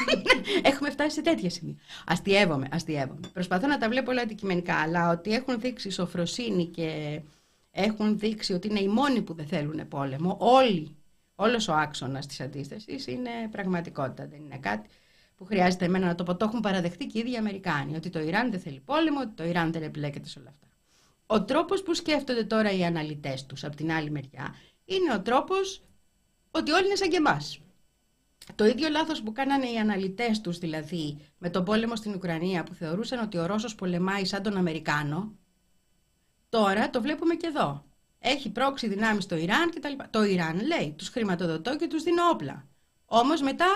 έχουμε 0.72 0.90
φτάσει 0.90 1.16
σε 1.16 1.22
τέτοια 1.22 1.50
σημεία. 1.50 1.76
Αστειεύομαι, 2.06 2.68
αστειεύομαι. 2.72 3.28
Προσπαθώ 3.34 3.68
να 3.68 3.78
τα 3.78 3.90
βλέπω 3.90 4.12
όλα 4.12 4.22
αντικειμενικά, 4.22 4.76
αλλά 4.76 5.10
ότι 5.10 5.34
έχουν 5.34 5.60
δείξει 5.60 5.90
σοφροσύνη 5.90 6.66
και 6.66 7.20
έχουν 7.72 8.20
δείξει 8.20 8.54
ότι 8.54 8.68
είναι 8.68 8.80
οι 8.80 8.88
μόνοι 8.88 9.22
που 9.22 9.34
δεν 9.34 9.46
θέλουν 9.46 9.88
πόλεμο, 9.88 10.38
όλοι, 10.40 10.96
όλος 11.36 11.68
ο 11.68 11.74
άξονας 11.74 12.26
της 12.26 12.40
αντίστασης 12.40 13.08
είναι 13.08 13.30
πραγματικότητα, 13.52 14.28
δεν 14.28 14.40
είναι 14.46 14.58
κάτι 14.58 14.90
που 15.38 15.46
χρειάζεται 15.46 15.86
εμένα 15.86 16.06
να 16.06 16.16
το 16.16 16.24
πω, 16.24 16.36
το 16.36 16.46
έχουν 16.46 16.60
παραδεχτεί 16.60 17.06
και 17.06 17.18
οι 17.18 17.22
ίδιοι 17.22 17.32
οι 17.32 17.38
Αμερικάνοι, 17.38 17.96
ότι 17.96 18.10
το 18.10 18.20
Ιράν 18.20 18.52
δεν 18.52 18.60
θέλει 18.60 18.80
πόλεμο, 18.80 19.20
ότι 19.20 19.34
το 19.36 19.44
Ιράν 19.44 19.72
δεν 19.72 19.84
εμπλέκεται 19.84 20.28
σε 20.28 20.40
όλα 20.40 20.50
αυτά. 20.50 20.68
Ο 21.26 21.44
τρόπος 21.44 21.84
που 21.84 21.94
σκέφτονται 21.94 22.44
τώρα 22.44 22.72
οι 22.72 22.86
αναλυτές 22.86 23.46
τους 23.46 23.64
από 23.64 23.76
την 23.76 23.92
άλλη 23.92 24.10
μεριά 24.12 24.56
είναι 24.86 25.14
ο 25.14 25.22
τρόπος 25.22 25.84
ότι 26.52 26.72
όλοι 26.72 26.86
είναι 26.86 26.96
σαν 26.96 27.10
και 27.10 27.16
εμάς. 27.16 27.60
Το 28.56 28.66
ίδιο 28.66 28.90
λάθος 28.90 29.22
που 29.22 29.32
κάνανε 29.32 29.66
οι 29.66 29.78
αναλυτές 29.78 30.42
τους 30.42 30.58
δηλαδή 30.58 31.18
με 31.38 31.50
τον 31.50 31.64
πόλεμο 31.64 31.96
στην 31.96 32.14
Ουκρανία 32.14 32.64
που 32.64 32.74
θεωρούσαν 32.74 33.20
ότι 33.20 33.38
ο 33.38 33.46
Ρώσος 33.46 33.76
πολεμάει 33.76 34.26
σαν 34.26 34.44
τον 34.44 34.58
Αμερικάνο, 34.58 35.34
τώρα 36.50 36.90
το 36.90 37.02
βλέπουμε 37.02 37.36
και 37.36 37.48
εδώ. 37.48 37.86
Έχει 38.20 38.50
πρόξει 38.50 38.88
δυνάμεις 38.88 39.24
στο 39.24 39.36
Ιράν 39.36 39.70
κτλ. 39.70 39.94
Το 40.10 40.24
Ιράν 40.24 40.62
λέει: 40.66 40.94
Τους 40.98 41.10
χρηματοδοτώ 41.10 41.76
και 41.76 41.88
τους 41.88 42.04
δίνω 42.04 42.30
όπλα. 42.32 42.68
Όμως 43.06 43.42
μετά 43.42 43.68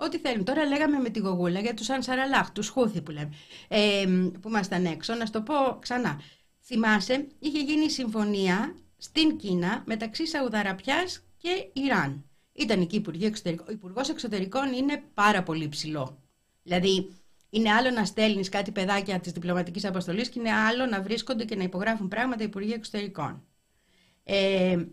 Ό,τι 0.00 0.18
θέλουν. 0.18 0.44
Τώρα 0.44 0.64
λέγαμε 0.64 0.98
με 0.98 1.10
τη 1.10 1.18
Γογούλα 1.18 1.60
για 1.60 1.74
τους 1.74 1.90
Ανσαραλάχ, 1.90 2.50
τους 2.52 2.68
Χούθη 2.68 3.00
που 3.00 3.10
λέμε, 3.10 3.32
ε, 3.68 4.04
που 4.40 4.48
ήμασταν 4.48 4.84
έξω. 4.84 5.14
Να 5.14 5.26
σου 5.26 5.32
το 5.32 5.42
πω 5.42 5.54
ξανά. 5.78 6.20
Θυμάσαι, 6.64 7.26
είχε 7.38 7.60
γίνει 7.60 7.84
η 7.84 7.90
συμφωνία 7.90 8.76
στην 8.96 9.36
Κίνα 9.36 9.82
μεταξύ 9.86 10.26
Σαουδαραπιάς 10.26 11.24
και 11.36 11.68
Ιράν. 11.72 12.24
Ήταν 12.52 12.80
εκεί 12.80 12.96
Υπουργό 12.96 13.26
Εξωτερικών. 13.26 13.66
Ο 13.68 13.72
Υπουργός 13.72 14.08
Εξωτερικών 14.08 14.72
είναι 14.72 15.02
πάρα 15.14 15.42
πολύ 15.42 15.68
ψηλό. 15.68 16.22
Δηλαδή, 16.62 17.12
είναι 17.50 17.70
άλλο 17.70 17.90
να 17.90 18.04
στέλνεις 18.04 18.48
κάτι 18.48 18.70
παιδάκια 18.70 19.20
της 19.20 19.32
διπλωματικής 19.32 19.84
αποστολής 19.84 20.28
και 20.28 20.38
είναι 20.38 20.52
άλλο 20.52 20.86
να 20.86 21.02
βρίσκονται 21.02 21.44
και 21.44 21.56
να 21.56 21.62
υπογράφουν 21.62 22.08
πράγματα 22.08 22.44
Υπουργοί 22.44 22.72
Εξωτερικών. 22.72 23.46
Ε, 24.24 24.84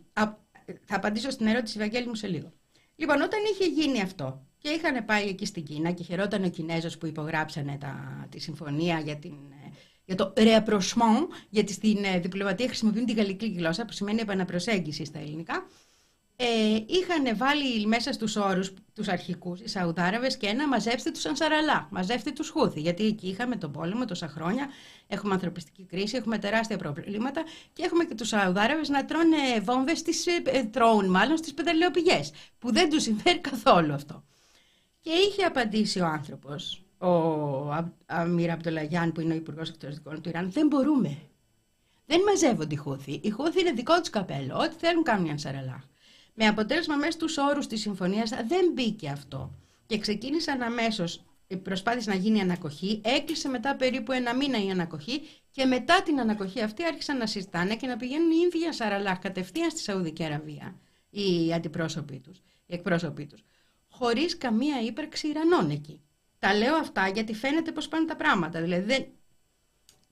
θα 0.86 0.96
απαντήσω 0.96 1.30
στην 1.30 1.48
ερώτηση, 1.48 1.78
Βαγγέλη 1.78 2.08
μου, 2.08 2.16
σε 2.16 2.28
λίγο. 2.28 2.54
Λοιπόν, 2.96 3.22
όταν 3.22 3.40
είχε 3.52 3.66
γίνει 3.66 4.02
αυτό 4.02 4.46
και 4.66 4.72
είχαν 4.72 5.06
πάει 5.06 5.28
εκεί 5.28 5.46
στην 5.46 5.64
Κίνα 5.64 5.92
και 5.92 6.04
χαιρόταν 6.04 6.44
ο 6.44 6.50
Κινέζος 6.50 6.98
που 6.98 7.06
υπογράψανε 7.06 7.78
τα, 7.80 8.26
τη 8.30 8.40
συμφωνία 8.40 9.00
για, 9.00 9.16
την, 9.16 9.34
για 10.06 10.16
το 10.16 10.34
rapprochement, 10.36 11.28
γιατί 11.50 11.74
στην 11.74 12.04
ε, 12.04 12.20
διπλωματία 12.20 12.68
χρησιμοποιούν 12.68 13.06
τη 13.06 13.14
γαλλική 13.14 13.48
γλώσσα, 13.58 13.86
που 13.86 13.92
σημαίνει 13.92 14.22
επαναπροσέγγιση 14.22 15.06
στα 15.06 15.20
ελληνικά 15.20 15.68
ε, 16.36 16.46
είχαν 16.86 17.38
βάλει 17.38 17.86
μέσα 17.86 18.12
στους 18.14 18.36
όρους 18.36 18.74
τους 18.94 19.08
αρχικούς 19.08 19.60
οι 19.60 19.68
Σαουδάραβες 19.68 20.38
και 20.38 20.48
ένα 20.48 20.68
μαζέψτε 20.68 21.12
τους 21.12 21.26
Ανσαραλά, 21.26 21.88
μαζεύστε 21.92 22.32
τους 22.32 22.50
Χούθη, 22.50 22.80
γιατί 22.80 23.06
εκεί 23.06 23.28
είχαμε 23.28 23.56
τον 23.56 23.72
πόλεμο 23.72 24.06
τόσα 24.06 24.28
χρόνια, 24.28 24.70
έχουμε 25.08 25.34
ανθρωπιστική 25.34 25.86
κρίση, 25.86 26.16
έχουμε 26.18 26.38
τεράστια 26.38 26.78
προβλήματα 26.78 27.44
και 27.74 27.84
έχουμε 27.84 28.04
και 28.04 28.16
τους 28.16 28.28
Σαουδάραβες 28.28 28.90
να 28.90 29.06
τρώνε 29.06 29.60
βόμβες, 29.64 30.00
στις, 30.00 30.28
ε, 30.28 30.42
ε 30.46 30.64
τρώνε 30.64 31.08
μάλλον 31.08 31.38
στις 31.38 31.54
πεταλαιοπηγές, 31.54 32.32
που 32.60 32.74
δεν 32.74 32.90
τους 32.90 33.04
συμφέρει 33.04 33.40
καθόλου 33.40 33.94
αυτό. 33.94 34.24
Και 35.06 35.12
είχε 35.12 35.44
απαντήσει 35.44 36.00
ο 36.00 36.06
άνθρωπος, 36.06 36.84
ο 36.98 37.10
Αμύρα 38.06 38.54
Αμπτολαγιάν 38.54 39.12
που 39.12 39.22
είναι 39.22 39.34
ο 39.34 39.36
Υπουργός 39.36 39.70
Εξωτερικών 39.70 40.22
του 40.22 40.30
Ιράν, 40.30 40.52
δεν 40.52 40.68
μπορούμε. 40.68 41.18
Δεν 42.06 42.22
μαζεύονται 42.22 42.74
οι 42.74 42.78
Χούθη. 42.78 43.20
Οι 43.24 43.30
Χούθη 43.30 43.60
είναι 43.60 43.72
δικό 43.72 44.00
τους 44.00 44.10
καπέλο. 44.10 44.58
Ό,τι 44.58 44.76
θέλουν 44.76 45.04
κάνουν 45.04 45.26
οι 45.26 45.30
Ανσαραλά. 45.30 45.84
Με 46.34 46.48
αποτέλεσμα 46.48 46.96
μέσα 46.96 47.12
στους 47.12 47.38
όρους 47.38 47.68
της 47.68 47.82
συμφωνίας 47.82 48.30
δεν 48.30 48.72
μπήκε 48.74 49.10
αυτό. 49.10 49.52
Και 49.86 49.98
ξεκίνησαν 49.98 50.62
αμέσως 50.62 51.24
προσπάθησε 51.64 52.10
να 52.10 52.16
γίνει 52.16 52.42
ανακοχή, 52.42 53.02
έκλεισε 53.04 53.48
μετά 53.48 53.76
περίπου 53.76 54.12
ένα 54.12 54.36
μήνα 54.36 54.64
η 54.64 54.70
ανακοχή 54.70 55.22
και 55.52 55.66
μετά 55.66 56.02
την 56.04 56.20
ανακοχή 56.20 56.62
αυτή 56.62 56.84
άρχισαν 56.84 57.18
να 57.18 57.26
συζητάνε 57.26 57.76
και 57.76 57.88
να 57.88 57.98
πηγαίνουν 57.98 58.32
οι 58.32 58.36
ίδιοι 58.46 58.74
Σαραλάχ 58.74 59.20
κατευθείαν 59.20 59.70
στη 59.70 59.80
Σαουδική 59.80 60.24
Αραβία, 60.24 60.76
οι 61.10 61.54
αντιπρόσωποι 61.54 62.20
τους, 62.20 62.38
οι 62.66 62.74
εκπρόσωποι 62.74 63.26
τους, 63.26 63.44
χωρίς 63.98 64.38
καμία 64.38 64.82
ύπαρξη 64.82 65.28
Ιρανών 65.28 65.70
εκεί. 65.70 66.02
Τα 66.40 66.54
λέω 66.54 66.76
αυτά 66.76 67.08
γιατί 67.08 67.34
φαίνεται 67.34 67.72
πως 67.72 67.88
πάνε 67.88 68.06
τα 68.06 68.16
πράγματα. 68.16 68.62
Δηλαδή 68.62 68.84
δεν, 68.84 69.06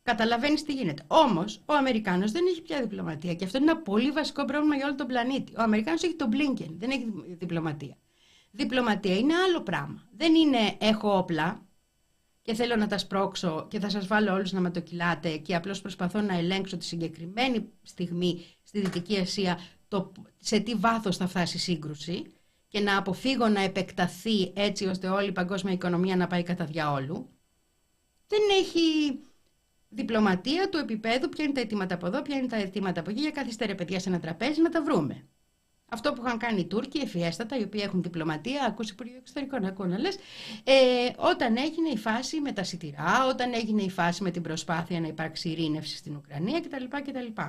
Καταλαβαίνεις 0.03 0.63
τι 0.63 0.73
γίνεται. 0.73 1.03
Όμως, 1.07 1.61
ο 1.65 1.73
Αμερικάνος 1.73 2.31
δεν 2.31 2.45
έχει 2.49 2.61
πια 2.61 2.81
διπλωματία 2.81 3.33
και 3.33 3.45
αυτό 3.45 3.57
είναι 3.57 3.71
ένα 3.71 3.79
πολύ 3.79 4.11
βασικό 4.11 4.45
πρόβλημα 4.45 4.75
για 4.75 4.85
όλο 4.85 4.95
τον 4.95 5.07
πλανήτη. 5.07 5.53
Ο 5.57 5.61
Αμερικάνος 5.61 6.03
έχει 6.03 6.15
τον 6.15 6.29
Blinken, 6.33 6.69
δεν 6.77 6.89
έχει 6.89 7.11
διπλωματία. 7.27 7.97
Διπλωματία 8.51 9.17
είναι 9.17 9.33
άλλο 9.35 9.61
πράγμα. 9.61 10.07
Δεν 10.17 10.35
είναι 10.35 10.57
έχω 10.79 11.17
όπλα 11.17 11.65
και 12.41 12.53
θέλω 12.53 12.75
να 12.75 12.87
τα 12.87 12.97
σπρώξω 12.97 13.67
και 13.69 13.79
θα 13.79 13.89
σας 13.89 14.07
βάλω 14.07 14.33
όλους 14.33 14.51
να 14.51 14.59
με 14.59 14.69
το 14.69 14.79
κυλάτε 14.79 15.37
και 15.37 15.55
απλώς 15.55 15.81
προσπαθώ 15.81 16.21
να 16.21 16.37
ελέγξω 16.37 16.77
τη 16.77 16.85
συγκεκριμένη 16.85 17.69
στιγμή 17.83 18.45
στη 18.63 18.79
Δυτική 18.79 19.17
Ασία 19.17 19.59
το, 19.87 20.11
σε 20.39 20.59
τι 20.59 20.75
βάθος 20.75 21.17
θα 21.17 21.27
φτάσει 21.27 21.57
η 21.57 21.59
σύγκρουση 21.59 22.32
και 22.73 22.79
να 22.79 22.97
αποφύγω 22.97 23.47
να 23.47 23.61
επεκταθεί 23.61 24.51
έτσι 24.55 24.85
ώστε 24.85 25.07
όλη 25.07 25.27
η 25.27 25.31
παγκόσμια 25.31 25.73
οικονομία 25.73 26.15
να 26.15 26.27
πάει 26.27 26.43
κατά 26.43 26.65
διαόλου. 26.65 27.29
Δεν 28.27 28.39
έχει 28.59 29.19
διπλωματία 29.89 30.69
του 30.69 30.77
επίπεδου, 30.77 31.29
ποια 31.29 31.43
είναι 31.43 31.53
τα 31.53 31.61
αιτήματα 31.61 31.95
από 31.95 32.05
εδώ, 32.05 32.21
ποια 32.21 32.37
είναι 32.37 32.47
τα 32.47 32.55
αιτήματα 32.55 32.99
από 32.99 33.09
εκεί, 33.09 33.21
για 33.21 33.31
καθίστε 33.31 33.75
παιδιά 33.75 33.99
σε 33.99 34.09
ένα 34.09 34.19
τραπέζι 34.19 34.61
να 34.61 34.69
τα 34.69 34.83
βρούμε. 34.83 35.27
Αυτό 35.89 36.13
που 36.13 36.23
είχαν 36.25 36.37
κάνει 36.37 36.59
οι 36.59 36.65
Τούρκοι, 36.65 36.99
ευφιέστατα, 36.99 37.57
οι 37.57 37.63
οποίοι 37.63 37.81
έχουν 37.83 38.01
διπλωματία, 38.01 38.65
ακούς 38.65 38.89
Υπουργείο 38.89 39.17
Εξωτερικών, 39.17 39.65
ακούω 39.65 39.85
να 39.85 39.99
λες, 39.99 40.15
ε, 40.63 40.73
όταν 41.15 41.57
έγινε 41.57 41.89
η 41.89 41.97
φάση 41.97 42.39
με 42.39 42.51
τα 42.51 42.63
σιτηρά, 42.63 43.27
όταν 43.29 43.53
έγινε 43.53 43.81
η 43.81 43.89
φάση 43.89 44.23
με 44.23 44.31
την 44.31 44.41
προσπάθεια 44.41 44.99
να 44.99 45.07
υπάρξει 45.07 45.49
ειρήνευση 45.49 45.97
στην 45.97 46.15
Ουκρανία 46.15 46.59
κτλ. 46.61 46.83
κτλ. 46.85 47.41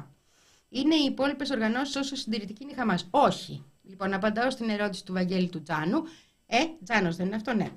Είναι 0.68 0.94
οι 0.94 1.04
υπόλοιπες 1.04 1.50
οργανώσεις 1.50 1.96
όσο 1.96 2.16
συντηρητική 2.16 2.62
είναι 2.62 2.72
η 2.72 2.74
Χαμάς. 2.74 3.08
Όχι. 3.10 3.64
Λοιπόν, 3.88 4.12
απαντάω 4.12 4.50
στην 4.50 4.68
ερώτηση 4.68 5.04
του 5.04 5.12
Βαγγέλη 5.12 5.48
του 5.48 5.62
Τζάνου. 5.62 6.02
Ε, 6.46 6.58
Τζάνος 6.84 7.16
δεν 7.16 7.26
είναι 7.26 7.36
αυτό, 7.36 7.54
ναι. 7.54 7.70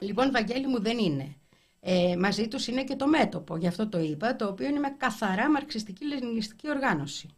Λοιπόν, 0.00 0.30
Βαγγέλη 0.30 0.66
μου 0.66 0.82
δεν 0.82 0.98
είναι. 0.98 1.36
Ε, 1.80 2.16
μαζί 2.16 2.48
τους 2.48 2.66
είναι 2.66 2.84
και 2.84 2.96
το 2.96 3.06
μέτωπο, 3.06 3.56
γι' 3.56 3.66
αυτό 3.66 3.88
το 3.88 3.98
είπα, 3.98 4.36
το 4.36 4.46
οποίο 4.46 4.66
είναι 4.66 4.78
με 4.78 4.94
καθαρά 4.96 5.50
μαρξιστική-λενινιστική 5.50 6.68
οργάνωση. 6.68 7.28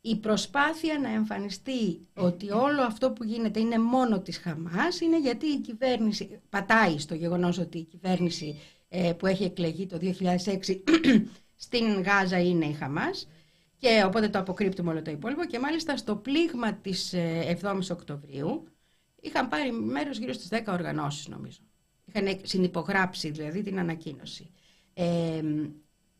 Η 0.00 0.16
προσπάθεια 0.16 0.98
να 0.98 1.08
εμφανιστεί 1.08 2.06
ότι 2.14 2.50
όλο 2.50 2.82
αυτό 2.82 3.10
που 3.10 3.24
γίνεται 3.24 3.60
είναι 3.60 3.78
μόνο 3.78 4.20
της 4.20 4.38
Χαμάς 4.38 5.00
είναι 5.00 5.20
γιατί 5.20 5.46
η 5.46 5.60
κυβέρνηση 5.60 6.40
πατάει 6.48 6.98
στο 6.98 7.14
γεγονός 7.14 7.58
ότι 7.58 7.78
η 7.78 7.84
κυβέρνηση 7.84 8.58
ε, 8.88 9.12
που 9.12 9.26
έχει 9.26 9.44
εκλεγεί 9.44 9.86
το 9.86 9.98
2006 10.02 10.80
στην 11.56 12.02
Γάζα 12.02 12.40
είναι 12.40 12.66
η 12.66 12.72
Χαμάς 12.72 13.28
και 13.78 14.02
οπότε 14.06 14.28
το 14.28 14.38
αποκρύπτουμε 14.38 14.90
όλο 14.90 15.02
το 15.02 15.10
υπόλοιπο 15.10 15.44
και 15.44 15.58
μάλιστα 15.58 15.96
στο 15.96 16.16
πλήγμα 16.16 16.74
της 16.74 17.14
7ης 17.62 17.88
ε, 17.88 17.92
Οκτωβρίου 17.92 18.68
είχαν 19.20 19.48
πάρει 19.48 19.72
μέρος 19.72 20.18
γύρω 20.18 20.32
στις 20.32 20.48
10 20.50 20.62
οργανώσεις 20.66 21.28
νομίζω 21.28 21.58
είχαν 22.14 22.40
συνυπογράψει 22.42 23.30
δηλαδή 23.30 23.62
την 23.62 23.78
ανακοίνωση. 23.78 24.50
Ε, 24.94 25.42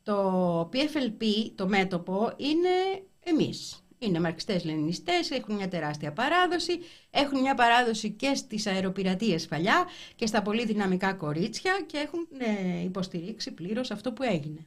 το 0.03 0.71
PFLP, 0.73 1.50
το 1.55 1.69
μέτωπο, 1.69 2.33
είναι 2.37 3.03
εμείς. 3.25 3.83
Είναι 3.99 4.21
μαρξιστές 4.21 4.65
λενινιστές, 4.65 5.31
έχουν 5.31 5.55
μια 5.55 5.69
τεράστια 5.69 6.12
παράδοση, 6.12 6.79
έχουν 7.11 7.41
μια 7.41 7.55
παράδοση 7.55 8.11
και 8.11 8.35
στις 8.35 8.67
αεροπειρατείες 8.67 9.47
παλιά 9.47 9.87
και 10.15 10.27
στα 10.27 10.43
πολύ 10.43 10.65
δυναμικά 10.65 11.12
κορίτσια 11.12 11.73
και 11.87 11.97
έχουν 11.99 12.29
ε, 12.38 12.83
υποστηρίξει 12.83 13.53
πλήρως 13.53 13.91
αυτό 13.91 14.12
που 14.12 14.23
έγινε. 14.23 14.67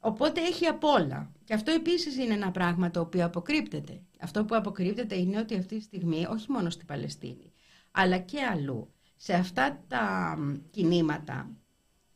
Οπότε 0.00 0.40
έχει 0.40 0.66
απ' 0.66 0.84
όλα. 0.84 1.32
Και 1.44 1.54
αυτό 1.54 1.70
επίσης 1.70 2.16
είναι 2.16 2.34
ένα 2.34 2.50
πράγμα 2.50 2.90
το 2.90 3.00
οποίο 3.00 3.24
αποκρύπτεται. 3.24 4.02
Αυτό 4.20 4.44
που 4.44 4.54
αποκρύπτεται 4.54 5.16
είναι 5.18 5.38
ότι 5.38 5.56
αυτή 5.56 5.76
τη 5.76 5.82
στιγμή, 5.82 6.26
όχι 6.30 6.50
μόνο 6.50 6.70
στην 6.70 6.86
Παλαιστίνη, 6.86 7.52
αλλά 7.90 8.18
και 8.18 8.42
αλλού, 8.42 8.92
σε 9.16 9.34
αυτά 9.34 9.84
τα 9.88 10.36
κινήματα 10.70 11.50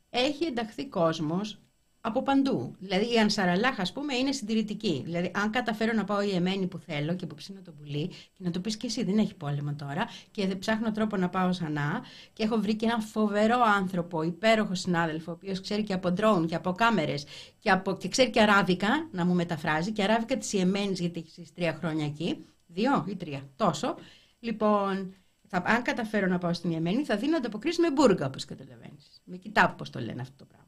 έχει 0.09 0.45
ενταχθεί 0.45 0.87
κόσμος 0.87 1.59
από 2.07 2.23
παντού. 2.23 2.75
Δηλαδή 2.79 3.13
η 3.13 3.19
Ανσαραλάχ, 3.19 3.79
ας 3.79 3.91
πούμε, 3.93 4.15
είναι 4.15 4.31
συντηρητική. 4.31 5.01
Δηλαδή, 5.05 5.31
αν 5.35 5.49
καταφέρω 5.49 5.93
να 5.93 6.03
πάω 6.03 6.21
η 6.21 6.35
Εμένη 6.35 6.67
που 6.67 6.77
θέλω 6.77 7.15
και 7.15 7.25
που 7.25 7.35
ψήνω 7.35 7.61
το 7.61 7.71
πουλί, 7.71 8.07
και 8.07 8.43
να 8.43 8.51
το 8.51 8.59
πεις 8.59 8.77
και 8.77 8.87
εσύ, 8.87 9.03
δεν 9.03 9.17
έχει 9.17 9.35
πόλεμο 9.35 9.73
τώρα, 9.75 10.07
και 10.31 10.47
δεν 10.47 10.59
ψάχνω 10.59 10.91
τρόπο 10.91 11.17
να 11.17 11.29
πάω 11.29 11.49
ξανά, 11.49 12.03
και 12.33 12.43
έχω 12.43 12.57
βρει 12.57 12.75
και 12.75 12.85
έναν 12.85 13.01
φοβερό 13.01 13.61
άνθρωπο, 13.77 14.21
υπέροχο 14.21 14.75
συνάδελφο, 14.75 15.31
ο 15.31 15.33
οποίος 15.33 15.61
ξέρει 15.61 15.83
και 15.83 15.93
από 15.93 16.11
ντρόουν 16.11 16.47
και 16.47 16.55
από 16.55 16.71
κάμερες 16.71 17.25
και, 17.59 17.71
από... 17.71 17.97
και 17.97 18.07
ξέρει 18.07 18.29
και 18.29 18.41
αράβικα 18.41 19.07
να 19.11 19.25
μου 19.25 19.33
μεταφράζει, 19.33 19.91
και 19.91 20.03
αράβικα 20.03 20.37
της 20.37 20.53
Ιεμένη, 20.53 20.93
γιατί 20.93 21.19
έχει 21.19 21.53
τρία 21.53 21.73
χρόνια 21.73 22.05
εκεί. 22.05 22.45
Δύο 22.67 23.05
ή 23.07 23.15
τρία, 23.15 23.49
τόσο. 23.55 23.95
Λοιπόν, 24.39 25.15
θα, 25.47 25.63
αν 25.65 25.81
καταφέρω 25.81 26.27
να 26.27 26.37
πάω 26.37 26.53
στην 26.53 26.71
Ιεμένη, 26.71 27.03
θα 27.03 27.17
δίνω 27.17 27.37
ανταποκρίσεις 27.37 27.79
με 27.79 27.91
μπουργκα, 27.91 28.25
όπως 28.25 28.45
καταλαβαίνεις. 28.45 29.21
Με 29.23 29.37
κοιτάπ, 29.37 29.71
όπω 29.71 29.89
το 29.89 29.99
λένε 29.99 30.21
αυτό 30.21 30.35
το 30.37 30.45
πράγμα. 30.45 30.64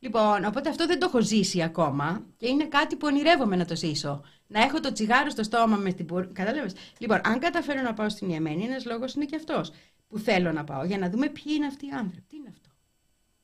Λοιπόν, 0.00 0.44
οπότε 0.44 0.68
αυτό 0.68 0.86
δεν 0.86 0.98
το 0.98 1.06
έχω 1.06 1.20
ζήσει 1.22 1.62
ακόμα 1.62 2.26
και 2.36 2.48
είναι 2.48 2.66
κάτι 2.66 2.96
που 2.96 3.06
ονειρεύομαι 3.06 3.56
να 3.56 3.64
το 3.64 3.76
ζήσω. 3.76 4.22
Να 4.46 4.62
έχω 4.62 4.80
το 4.80 4.92
τσιγάρο 4.92 5.30
στο 5.30 5.42
στόμα 5.42 5.76
με 5.76 5.92
την 5.92 6.04
μπουργκα. 6.04 6.32
Κατάλαβες; 6.32 6.74
Λοιπόν, 6.98 7.20
αν 7.24 7.38
καταφέρω 7.38 7.82
να 7.82 7.94
πάω 7.94 8.08
στην 8.08 8.28
Ιεμένη, 8.28 8.64
ένας 8.64 8.84
λόγος 8.84 9.14
είναι 9.14 9.24
και 9.24 9.36
αυτός 9.36 9.72
που 10.08 10.18
θέλω 10.18 10.52
να 10.52 10.64
πάω 10.64 10.84
για 10.84 10.98
να 10.98 11.10
δούμε 11.10 11.28
ποιοι 11.28 11.52
είναι 11.56 11.66
αυτοί 11.66 11.86
οι 11.86 11.90
άνθρωποι. 11.90 12.26
Τι 12.28 12.36
είναι 12.36 12.48
αυτό; 12.48 12.68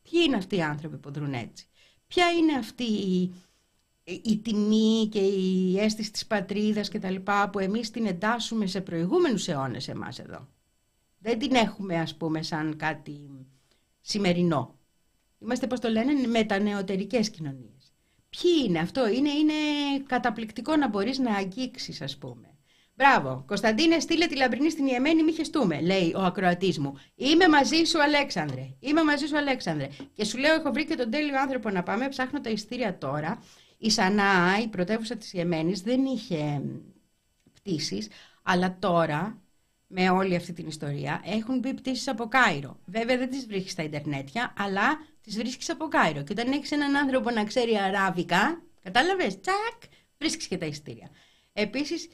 Ποιοι 0.03 0.23
είναι 0.27 0.37
αυτοί 0.37 0.57
οι 0.57 0.63
άνθρωποι 0.63 0.97
που 0.97 1.11
δρούν 1.11 1.33
έτσι; 1.33 1.67
Ποια 2.07 2.31
είναι 2.31 2.53
αυτή 2.53 2.85
η, 2.85 3.35
η 4.05 4.39
τιμή 4.39 5.09
και 5.11 5.21
η 5.21 5.79
αίσθηση 5.79 6.11
της 6.11 6.27
πατρίδας 6.27 6.89
και 6.89 6.99
τα 6.99 7.11
λοιπά 7.11 7.51
που 7.51 7.59
εμείς 7.59 7.91
την 7.91 8.07
εντάσσουμε 8.07 8.67
σε 8.67 8.81
προηγούμενους 8.81 9.49
αιώνες 9.49 9.89
εμάς 9.89 10.19
εδώ; 10.19 10.49
Δεν 11.19 11.39
την 11.39 11.55
έχουμε 11.55 11.97
ας 11.99 12.17
πούμε 12.17 12.43
σαν 12.43 12.77
κάτι 12.77 13.31
σημερινό. 14.01 14.79
Είμαστε, 15.45 15.67
πώς 15.67 15.81
το 15.81 15.89
λένε, 15.89 16.27
μετανεωτερικές 16.27 17.31
κοινωνίες. 17.31 17.93
Ποιοι 18.29 18.65
είναι 18.67 18.79
αυτό, 18.79 19.09
είναι, 19.09 19.31
είναι 19.31 19.53
καταπληκτικό 20.07 20.77
να 20.77 20.89
μπορείς 20.89 21.19
να 21.19 21.35
αγγίξεις 21.35 22.03
ας 22.03 22.17
πούμε. 22.17 22.49
Μπράβο, 22.97 23.45
Κωνσταντίνε, 23.47 24.01
στείλε 24.01 24.27
τη 24.27 24.37
λαμπρινή 24.37 24.71
στην 24.71 24.87
Ιεμένη, 24.87 25.23
μη 25.23 25.33
χεστούμε, 25.33 25.81
λέει 25.81 26.15
ο 26.17 26.21
ακροατής 26.21 26.79
μου. 26.79 26.95
Είμαι 27.15 27.49
μαζί 27.49 27.85
σου, 27.85 28.03
Αλέξανδρε. 28.03 28.75
Είμαι 28.81 29.05
μαζί 29.05 29.27
σου, 29.27 29.37
Αλέξανδρε. 29.37 29.89
Και 30.13 30.25
σου 30.25 30.39
λέω, 30.39 30.55
έχω 30.55 30.73
βρει 30.73 30.87
και 30.87 30.95
τον 30.95 31.11
τέλειο 31.11 31.41
άνθρωπο 31.41 31.71
να 31.71 31.83
πάμε. 31.83 32.09
Ψάχνω 32.09 32.41
τα 32.41 32.51
ειστήρια 32.51 32.99
τώρα. 32.99 33.43
Η 33.79 33.91
Σανά, 33.91 34.59
η 34.63 34.69
πρωτεύουσα 34.69 35.17
της 35.17 35.33
Ιεμένης, 35.33 35.81
δεν 35.81 36.05
είχε 36.05 36.63
πτήσεις, 37.53 38.09
αλλά 38.43 38.77
τώρα 38.79 39.43
με 39.87 40.11
όλη 40.11 40.37
αυτή 40.37 40.53
την 40.53 40.67
ιστορία. 40.67 41.23
Έχουν 41.25 41.59
μπει 41.59 41.75
πτήσεις 41.75 42.09
από 42.09 42.25
Κάιρο. 42.29 42.79
Βέβαια 42.85 43.19
δεν 43.19 43.31
τις 43.31 43.47
βρίσκεις 43.47 43.73
στα 43.73 43.83
Ιντερνετια, 43.83 44.53
αλλά 44.59 44.99
τις 45.21 45.37
βρίσκεις 45.37 45.71
από 45.71 45.89
Κάιρο. 45.89 46.23
Και 46.23 46.33
όταν 46.33 46.53
έχεις 46.53 46.71
έναν 46.71 46.97
άνθρωπο 46.97 47.31
να 47.31 47.45
ξέρει 47.45 47.79
αράβικα, 47.79 48.63
κατάλαβες, 48.83 49.41
τσακ, 49.41 49.83
βρίσκεις 50.19 50.47
και 50.47 50.59
τα 50.59 50.67
ειστήρια. 50.67 51.09
Επίσης, 51.53 52.09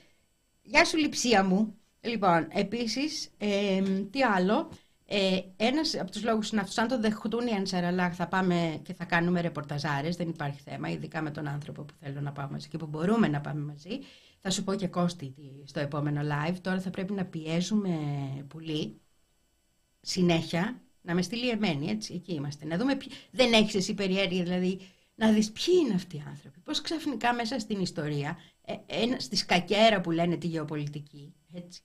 γεια 0.62 0.84
σου 0.84 0.96
λειψία 0.96 1.44
μου. 1.44 1.74
Λοιπόν, 2.00 2.48
επίσης, 2.50 3.30
ε, 3.38 3.82
τι 4.10 4.22
άλλο. 4.22 4.70
Ε, 5.06 5.38
Ένας 5.56 5.94
από 6.00 6.10
τους 6.10 6.24
λόγους 6.24 6.50
είναι 6.50 6.60
αυτός. 6.60 6.78
Αν 6.78 6.88
το 6.88 7.00
δεχτούν 7.00 7.46
οι 7.46 7.52
Ανσαραλάχ, 7.52 8.14
θα 8.14 8.26
πάμε 8.28 8.80
και 8.82 8.94
θα 8.94 9.04
κάνουμε 9.04 9.40
ρεπορταζάρες. 9.40 10.16
Δεν 10.16 10.28
υπάρχει 10.28 10.60
θέμα, 10.60 10.88
ειδικά 10.88 11.22
με 11.22 11.30
τον 11.30 11.48
άνθρωπο 11.48 11.82
που 11.82 11.94
θέλω 12.00 12.20
να 12.20 12.32
πάμε 12.32 12.50
μαζί 12.52 12.68
και 12.68 12.78
που 12.78 12.86
μπορούμε 12.86 13.28
να 13.28 13.40
πάμε 13.40 13.60
μαζί. 13.60 13.98
Θα 14.40 14.50
σου 14.50 14.64
πω 14.64 14.74
και 14.74 14.86
Κώστη 14.86 15.34
στο 15.64 15.80
επόμενο 15.80 16.20
live. 16.20 16.56
Τώρα 16.60 16.80
θα 16.80 16.90
πρέπει 16.90 17.12
να 17.12 17.24
πιέζουμε 17.24 17.98
πολύ 18.48 19.00
συνέχεια 20.00 20.82
να 21.02 21.14
με 21.14 21.22
στείλει 21.22 21.48
εμένη, 21.48 21.90
έτσι, 21.90 22.14
εκεί 22.14 22.34
είμαστε. 22.34 22.66
Να 22.66 22.76
δούμε 22.76 22.96
ποιοι... 22.96 23.08
Δεν 23.30 23.52
έχεις 23.52 23.74
εσύ 23.74 23.94
περιέργεια, 23.94 24.42
δηλαδή, 24.42 24.80
να 25.14 25.32
δεις 25.32 25.50
ποιοι 25.50 25.74
είναι 25.80 25.94
αυτοί 25.94 26.16
οι 26.16 26.22
άνθρωποι. 26.28 26.60
Πώς 26.60 26.80
ξαφνικά 26.80 27.34
μέσα 27.34 27.58
στην 27.58 27.80
ιστορία, 27.80 28.38
ε, 28.64 28.72
ε, 28.86 29.18
στη 29.18 29.36
σκακέρα 29.36 30.00
που 30.00 30.10
λένε 30.10 30.36
τη 30.36 30.46
γεωπολιτική, 30.46 31.34
έτσι. 31.52 31.82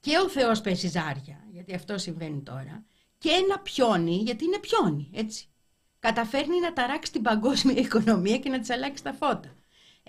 Και 0.00 0.18
ο 0.18 0.28
Θεός 0.28 0.60
πέσει 0.60 0.88
ζάρια, 0.88 1.44
γιατί 1.52 1.74
αυτό 1.74 1.98
συμβαίνει 1.98 2.40
τώρα, 2.40 2.84
και 3.18 3.30
ένα 3.30 3.58
πιόνι, 3.58 4.16
γιατί 4.16 4.44
είναι 4.44 4.58
πιόνι, 4.58 5.10
έτσι. 5.14 5.48
Καταφέρνει 5.98 6.60
να 6.60 6.72
ταράξει 6.72 7.12
την 7.12 7.22
παγκόσμια 7.22 7.80
οικονομία 7.84 8.38
και 8.38 8.48
να 8.48 8.58
της 8.58 8.70
αλλάξει 8.70 9.02
τα 9.02 9.12
φώτα. 9.12 9.54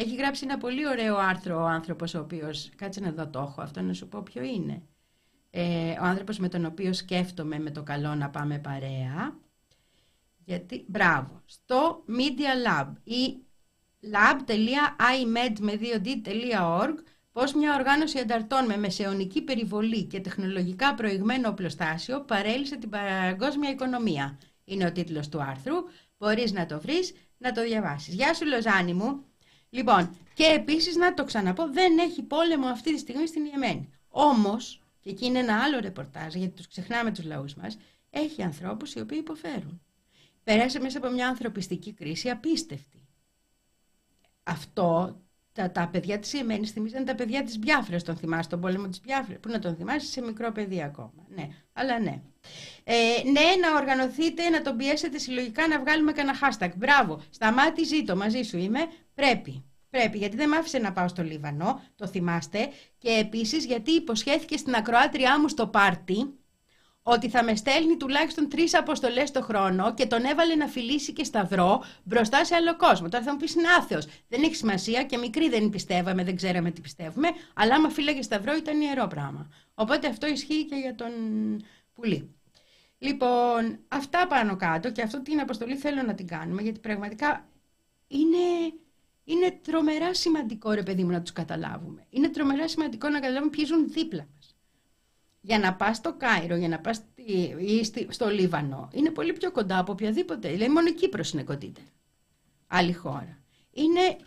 Έχει 0.02 0.16
γράψει 0.16 0.44
ένα 0.44 0.58
πολύ 0.58 0.88
ωραίο 0.88 1.18
άρθρο 1.18 1.62
ο 1.62 1.66
άνθρωπος 1.66 2.14
ο 2.14 2.20
οποίος, 2.20 2.70
κάτσε 2.76 3.00
να 3.00 3.12
δω 3.12 3.28
το 3.28 3.40
έχω, 3.40 3.62
αυτό 3.62 3.82
να 3.82 3.94
σου 3.94 4.08
πω 4.08 4.22
ποιο 4.22 4.44
είναι. 4.44 4.82
Ε, 5.50 5.92
ο 5.92 6.04
άνθρωπος 6.04 6.38
με 6.38 6.50
τον 6.50 6.66
οποίο 6.66 6.94
σκέφτομαι 6.94 7.60
με 7.60 7.72
το 7.72 7.84
καλό 7.84 8.16
να 8.16 8.30
πάμε 8.30 8.60
παρέα. 8.60 9.40
Γιατί, 10.46 10.86
μπράβο, 10.88 11.42
στο 11.46 12.06
Media 12.08 12.68
Lab 12.68 12.88
ή 13.04 13.38
lab.imed 14.14 15.60
με 15.60 15.80
2d.org 15.82 16.94
πώς 17.32 17.54
μια 17.54 17.76
οργάνωση 17.76 18.20
ανταρτών 18.20 18.66
με 18.66 18.78
μεσαιωνική 18.78 19.42
περιβολή 19.42 20.04
και 20.04 20.20
τεχνολογικά 20.20 20.94
προηγμένο 20.94 21.50
οπλοστάσιο 21.50 22.22
παρέλυσε 22.22 22.76
την 22.76 22.90
παγκόσμια 22.90 23.70
οικονομία. 23.70 24.38
Είναι 24.64 24.86
ο 24.86 24.92
τίτλος 24.92 25.30
του 25.30 25.42
άρθρου. 25.42 25.76
Μπορείς 26.18 26.52
να 26.52 26.66
το 26.66 26.80
βρεις, 26.80 27.14
να 27.38 27.52
το 27.52 27.64
διαβάσεις. 27.64 28.14
Γεια 28.14 28.34
σου 28.34 28.46
Λοζάνη 28.46 28.94
μου. 28.94 29.26
Λοιπόν, 29.74 30.18
και 30.34 30.44
επίσης 30.44 30.96
να 30.96 31.14
το 31.14 31.24
ξαναπώ, 31.24 31.70
δεν 31.72 31.98
έχει 31.98 32.22
πόλεμο 32.22 32.68
αυτή 32.68 32.94
τη 32.94 33.00
στιγμή 33.00 33.28
στην 33.28 33.46
Ιεμένη. 33.46 33.90
Όμως, 34.10 34.82
και 35.00 35.10
εκεί 35.10 35.26
είναι 35.26 35.40
ένα 35.40 35.64
άλλο 35.64 35.80
ρεπορτάζ, 35.80 36.36
γιατί 36.36 36.54
τους 36.56 36.68
ξεχνάμε 36.68 37.12
τους 37.12 37.26
λαούς 37.26 37.56
μας, 37.56 37.78
έχει 38.10 38.44
ανθρώπους 38.44 38.94
οι 38.94 39.00
οποίοι 39.00 39.18
υποφέρουν. 39.22 39.82
Περάσε 40.44 40.80
μέσα 40.80 40.98
από 40.98 41.10
μια 41.10 41.28
ανθρωπιστική 41.28 41.94
κρίση 41.94 42.30
απίστευτη. 42.30 43.08
Αυτό, 44.44 45.22
τα, 45.54 45.72
τα 45.72 45.88
παιδιά 45.88 46.20
της 46.20 46.34
Ιεμένης 46.34 46.72
θυμίζαν 46.72 47.06
τα 47.06 47.16
παιδιά 47.16 47.44
της 47.44 47.60
Μπιάφρας, 47.60 48.04
τον 48.04 48.18
θυμάσαι, 48.18 48.50
τον 48.50 48.62
πόλεμο 48.62 48.88
της 48.88 49.02
Μπιάφρας, 49.02 49.40
που 49.40 49.50
να 49.50 49.60
τον 49.60 49.76
θυμάσαι 49.76 50.08
σε 50.08 50.22
μικρό 50.22 50.52
παιδί 50.52 50.84
ακόμα. 50.84 51.26
Ναι, 51.28 51.48
αλλά 51.74 52.00
ναι. 52.00 52.22
Ε, 52.84 52.94
ναι, 53.32 53.68
να 53.68 53.80
οργανωθείτε, 53.80 54.50
να 54.50 54.62
τον 54.62 54.78
πιέσετε 54.78 55.18
συλλογικά, 55.18 55.68
να 55.68 55.80
βγάλουμε 55.80 56.12
κανένα 56.12 56.38
hashtag. 56.42 56.72
Μπράβο, 56.76 57.22
σταμάτη 57.30 57.84
ζήτω, 57.84 58.16
μαζί 58.16 58.42
σου 58.42 58.58
είμαι. 58.58 58.80
Πρέπει. 59.22 59.64
Πρέπει, 59.90 60.18
γιατί 60.18 60.36
δεν 60.36 60.50
μ' 60.50 60.54
άφησε 60.54 60.78
να 60.78 60.92
πάω 60.92 61.08
στο 61.08 61.24
Λίβανο, 61.24 61.82
το 61.96 62.08
θυμάστε. 62.08 62.70
Και 62.98 63.10
επίσης 63.10 63.66
γιατί 63.66 63.92
υποσχέθηκε 63.92 64.58
στην 64.58 64.76
ακροάτριά 64.76 65.40
μου 65.40 65.48
στο 65.48 65.68
πάρτι 65.68 66.34
ότι 67.04 67.30
θα 67.30 67.44
με 67.44 67.56
στέλνει 67.56 67.98
τουλάχιστον 67.98 68.50
τρεις 68.50 68.76
αποστολές 68.76 69.32
το 69.32 69.42
χρόνο 69.42 69.94
και 69.94 70.06
τον 70.06 70.24
έβαλε 70.24 70.56
να 70.56 70.68
φιλήσει 70.68 71.14
και 71.14 71.24
σταυρό 71.24 71.84
μπροστά 72.04 72.46
σε 72.46 72.56
άλλο 72.56 72.76
κόσμο. 72.76 73.10
Τώρα 73.10 73.24
θα 73.24 73.32
μου 73.32 73.38
πεις 73.38 73.54
είναι 73.56 73.68
άθεος. 73.80 74.08
Δεν 74.28 74.44
έχει 74.44 74.56
σημασία 74.56 75.04
και 75.04 75.18
μικρή 75.18 75.50
δεν 75.50 75.70
πιστεύαμε, 75.70 76.24
δεν 76.24 76.36
ξέραμε 76.36 76.72
τι 76.72 76.82
πιστεύουμε. 76.82 77.28
Αλλά 77.54 77.76
άμα 77.76 77.90
φύλαγε 77.90 78.22
σταυρό 78.22 78.56
ήταν 78.56 78.82
ιερό 78.82 79.08
πράγμα. 79.08 79.50
Οπότε 79.74 80.08
αυτό 80.08 80.28
ισχύει 80.28 80.66
και 80.66 80.76
για 80.76 80.96
τον 80.96 81.12
πουλί. 81.94 82.36
Λοιπόν, 82.98 83.80
αυτά 83.88 84.28
πάνω 84.28 84.56
κάτω 84.56 84.92
και 84.92 85.02
αυτό 85.02 85.22
την 85.22 85.40
αποστολή 85.40 85.76
θέλω 85.76 86.02
να 86.02 86.14
την 86.14 86.28
κάνουμε 86.28 86.62
γιατί 86.62 86.80
πραγματικά 86.80 87.46
είναι 88.08 88.74
είναι 89.32 89.60
τρομερά 89.62 90.14
σημαντικό 90.14 90.72
ρε 90.72 90.84
παιδί 90.84 91.04
μου 91.04 91.10
να 91.10 91.22
τους 91.22 91.34
καταλάβουμε. 91.34 92.06
Είναι 92.10 92.30
τρομερά 92.30 92.68
σημαντικό 92.68 93.10
να 93.10 93.20
καταλάβουμε 93.20 93.50
ποιοι 93.50 93.66
ζουν 93.66 93.90
δίπλα 93.90 94.28
μας. 94.36 94.56
Για 95.42 95.60
να 95.60 95.74
πας 95.76 95.98
στο 95.98 96.16
Κάιρο, 96.18 96.56
για 96.56 96.68
να 96.68 96.80
πας 96.80 97.02
στο 98.08 98.30
Λίβανο, 98.30 98.90
είναι 98.94 99.10
πολύ 99.10 99.34
πιο 99.34 99.52
κοντά 99.52 99.78
από 99.78 99.92
οποιαδήποτε. 99.92 100.50
Δηλαδή 100.50 100.72
μόνο 100.72 100.88
η 100.88 100.94
Κύπρος 100.94 101.32
είναι 101.32 101.44
κοντύτερη. 101.44 101.92
Άλλη 102.68 102.94
χώρα. 102.94 103.38
Είναι 103.72 104.18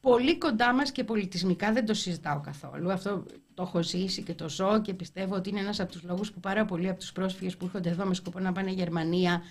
πολύ 0.00 0.38
κοντά 0.38 0.72
μας 0.72 0.92
και 0.92 1.04
πολιτισμικά 1.04 1.72
δεν 1.72 1.86
το 1.86 1.94
συζητάω 1.94 2.40
καθόλου. 2.40 2.92
Αυτό 2.92 3.24
το 3.54 3.62
έχω 3.62 3.82
ζήσει 3.82 4.22
και 4.22 4.34
το 4.34 4.48
ζω 4.48 4.80
και 4.80 4.94
πιστεύω 4.94 5.34
ότι 5.34 5.48
είναι 5.48 5.60
ένας 5.60 5.80
από 5.80 5.92
τους 5.92 6.02
λόγους 6.02 6.32
που 6.32 6.40
πάρα 6.40 6.64
πολλοί 6.64 6.88
από 6.88 6.98
τους 6.98 7.12
πρόσφυγες 7.12 7.56
που 7.56 7.64
έρχονται 7.64 7.90
εδώ 7.90 8.04
με 8.04 8.14
σκοπό 8.14 8.38
να 8.38 8.52
πάνε 8.52 8.70
Γερμανία 8.70 9.42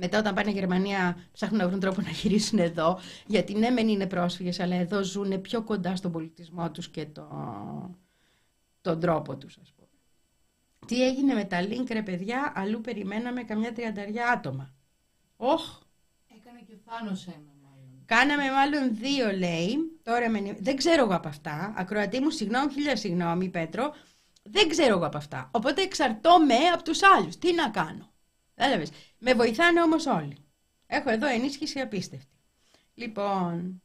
μετά 0.00 0.18
όταν 0.18 0.34
πάνε 0.34 0.50
Γερμανία 0.50 1.16
ψάχνουν 1.32 1.60
να 1.60 1.68
βρουν 1.68 1.80
τρόπο 1.80 2.00
να 2.00 2.10
γυρίσουν 2.10 2.58
εδώ. 2.58 2.98
Γιατί 3.26 3.54
ναι 3.54 3.70
μεν 3.70 3.88
είναι 3.88 4.06
πρόσφυγες 4.06 4.60
αλλά 4.60 4.74
εδώ 4.74 5.02
ζουν 5.02 5.40
πιο 5.40 5.62
κοντά 5.62 5.96
στον 5.96 6.12
πολιτισμό 6.12 6.70
τους 6.70 6.88
και 6.88 7.06
το, 7.06 7.28
τον 8.80 9.00
τρόπο 9.00 9.36
τους 9.36 9.58
ας 9.62 9.72
πούμε. 9.76 9.88
Τι 10.86 11.06
έγινε 11.06 11.34
με 11.34 11.44
τα 11.44 11.62
link 11.62 11.86
ρε 11.90 12.02
παιδιά, 12.02 12.52
αλλού 12.56 12.80
περιμέναμε 12.80 13.42
καμιά 13.42 13.72
τριανταριά 13.72 14.28
άτομα. 14.28 14.74
Όχ! 15.36 15.78
Έκανε 16.36 16.60
και 16.66 16.74
Θάνος 16.84 17.26
ένα 17.26 17.52
μάλλον. 17.62 18.02
Κάναμε 18.04 18.50
μάλλον 18.50 18.96
δύο 18.96 19.32
λέει. 19.32 19.76
Τώρα 20.02 20.28
με... 20.28 20.56
Δεν 20.60 20.76
ξέρω 20.76 21.04
εγώ 21.04 21.14
από 21.14 21.28
αυτά. 21.28 21.74
Ακροατή 21.76 22.20
μου, 22.20 22.30
συγγνώμη, 22.30 22.72
χίλια 22.72 22.96
συγγνώμη 22.96 23.48
Πέτρο. 23.48 23.94
Δεν 24.42 24.68
ξέρω 24.68 24.96
εγώ 24.96 25.06
από 25.06 25.16
αυτά. 25.16 25.50
Οπότε 25.52 25.82
εξαρτώμαι 25.82 26.54
από 26.74 26.82
τους 26.82 27.00
άλλους. 27.02 27.38
Τι 27.38 27.54
να 27.54 27.70
κάνω. 27.70 28.10
Κατάλαβε. 28.60 28.86
Με 29.18 29.34
βοηθάνε 29.34 29.82
όμως 29.82 30.06
όλοι. 30.06 30.36
Έχω 30.86 31.10
εδώ 31.10 31.26
ενίσχυση 31.26 31.80
απίστευτη. 31.80 32.36
Λοιπόν, 32.94 33.82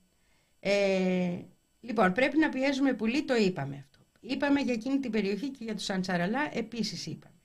ε, 0.59 1.39
λοιπόν, 1.81 2.13
πρέπει 2.13 2.37
να 2.37 2.49
πιέζουμε 2.49 2.93
πολύ, 2.93 3.23
το 3.23 3.35
είπαμε 3.35 3.75
αυτό. 3.75 3.99
Είπαμε 4.19 4.61
για 4.61 4.73
εκείνη 4.73 4.99
την 4.99 5.11
περιοχή 5.11 5.49
και 5.49 5.63
για 5.63 5.75
τους 5.75 5.89
Αντσαραλά 5.89 6.57
επίσης 6.57 7.05
είπαμε. 7.05 7.35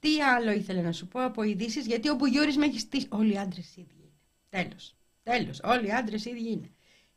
Τι 0.00 0.22
άλλο 0.22 0.50
ήθελα 0.50 0.82
να 0.82 0.92
σου 0.92 1.08
πω 1.08 1.24
από 1.24 1.42
ειδήσεις, 1.42 1.86
γιατί 1.86 2.08
όπου 2.08 2.26
Γιώρης 2.26 2.56
με 2.56 2.66
έχεις 2.66 2.80
στήσει. 2.80 3.06
Όλοι 3.10 3.32
οι 3.32 3.38
άντρες 3.38 3.76
ίδιοι 3.76 3.94
είναι. 3.98 4.18
Τέλος. 4.48 4.96
Τέλος. 5.22 5.60
Όλοι 5.64 5.86
οι 5.86 5.92
άντρες 5.92 6.24
ίδιοι 6.24 6.50
είναι. 6.50 6.70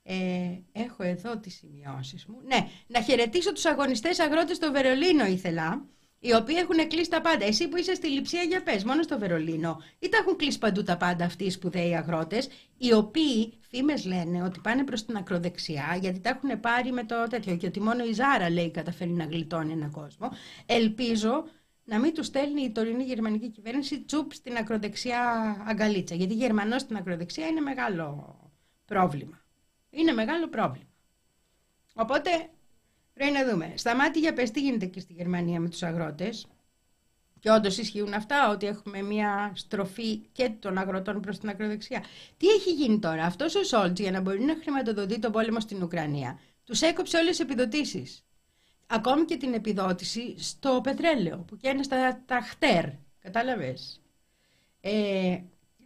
Ε, 0.03 0.57
έχω 0.71 1.03
εδώ 1.03 1.37
τις 1.37 1.55
σημειώσεις 1.55 2.25
μου. 2.25 2.41
Ναι, 2.45 2.67
να 2.87 3.01
χαιρετήσω 3.01 3.53
τους 3.53 3.65
αγωνιστές 3.65 4.19
αγρότες 4.19 4.55
στο 4.55 4.71
Βερολίνο 4.71 5.25
ήθελα 5.25 5.85
οι 6.25 6.35
οποίοι 6.35 6.55
έχουν 6.59 6.87
κλείσει 6.87 7.09
τα 7.09 7.21
πάντα. 7.21 7.45
Εσύ 7.45 7.67
που 7.67 7.77
είσαι 7.77 7.93
στη 7.93 8.07
λειψία 8.07 8.41
για 8.41 8.63
πες, 8.63 8.83
μόνο 8.83 9.01
στο 9.01 9.19
Βερολίνο. 9.19 9.81
Ή 9.99 10.09
τα 10.09 10.17
έχουν 10.17 10.35
κλείσει 10.35 10.59
παντού 10.59 10.83
τα 10.83 10.97
πάντα 10.97 11.25
αυτοί 11.25 11.43
οι 11.43 11.49
σπουδαίοι 11.49 11.95
αγρότες, 11.95 12.49
οι 12.77 12.93
οποίοι 12.93 13.53
φήμες 13.59 14.05
λένε 14.05 14.43
ότι 14.43 14.59
πάνε 14.59 14.83
προς 14.83 15.05
την 15.05 15.15
ακροδεξιά, 15.15 15.97
γιατί 16.01 16.19
τα 16.19 16.29
έχουν 16.29 16.59
πάρει 16.59 16.91
με 16.91 17.03
το 17.03 17.15
τέτοιο. 17.29 17.55
Και 17.57 17.67
ότι 17.67 17.79
μόνο 17.79 18.03
η 18.03 18.13
Ζάρα 18.13 18.49
λέει 18.49 18.71
καταφέρει 18.71 19.09
να 19.09 19.23
γλιτώνει 19.23 19.71
έναν 19.71 19.91
κόσμο. 19.91 20.31
Ελπίζω 20.65 21.43
να 21.83 21.99
μην 21.99 22.13
τους 22.13 22.25
στέλνει 22.25 22.61
η 22.61 22.71
τωρινή 22.71 23.03
γερμανική 23.03 23.49
κυβέρνηση 23.49 24.01
τσουπ 24.01 24.33
στην 24.33 24.57
ακροδεξιά 24.57 25.21
αγκαλίτσα. 25.67 26.15
Γιατί 26.15 26.33
Γερμανός 26.33 26.81
στην 26.81 26.95
ακροδεξιά 26.95 27.47
είναι 27.47 27.61
μεγάλο 27.61 28.37
πρόβλημα. 28.85 29.41
Είναι 29.89 30.11
μεγάλο 30.11 30.49
πρόβλημα. 30.49 30.89
Οπότε 31.93 32.29
Πρέπει 33.13 33.31
να 33.31 33.49
δούμε. 33.49 33.73
Σταμάτη 33.75 34.19
για 34.19 34.33
πες 34.33 34.51
τι 34.51 34.61
γίνεται 34.61 34.85
εκεί 34.85 34.99
στη 34.99 35.13
Γερμανία 35.13 35.59
με 35.59 35.69
τους 35.69 35.83
αγρότες. 35.83 36.47
Και 37.39 37.51
όντως 37.51 37.77
ισχύουν 37.77 38.13
αυτά, 38.13 38.49
ότι 38.49 38.65
έχουμε 38.65 39.01
μια 39.01 39.51
στροφή 39.55 40.17
και 40.17 40.49
των 40.49 40.77
αγροτών 40.77 41.21
προς 41.21 41.39
την 41.39 41.49
ακροδεξιά. 41.49 42.03
Τι 42.37 42.47
έχει 42.47 42.71
γίνει 42.71 42.99
τώρα, 42.99 43.23
αυτός 43.25 43.55
ο 43.55 43.63
Σόλτς 43.63 43.99
για 43.99 44.11
να 44.11 44.21
μπορεί 44.21 44.39
να 44.39 44.55
χρηματοδοτεί 44.61 45.19
τον 45.19 45.31
πόλεμο 45.31 45.59
στην 45.59 45.83
Ουκρανία, 45.83 46.39
τους 46.63 46.81
έκοψε 46.81 47.17
όλες 47.17 47.29
τις 47.29 47.39
επιδοτήσεις. 47.39 48.25
Ακόμη 48.87 49.25
και 49.25 49.37
την 49.37 49.53
επιδότηση 49.53 50.35
στο 50.37 50.79
πετρέλαιο 50.83 51.37
που 51.37 51.57
καίνε 51.57 51.83
στα 51.83 52.23
τα 52.25 52.41
χτέρ. 52.41 52.85
Κατάλαβες. 53.19 54.01
Ε, 54.81 55.39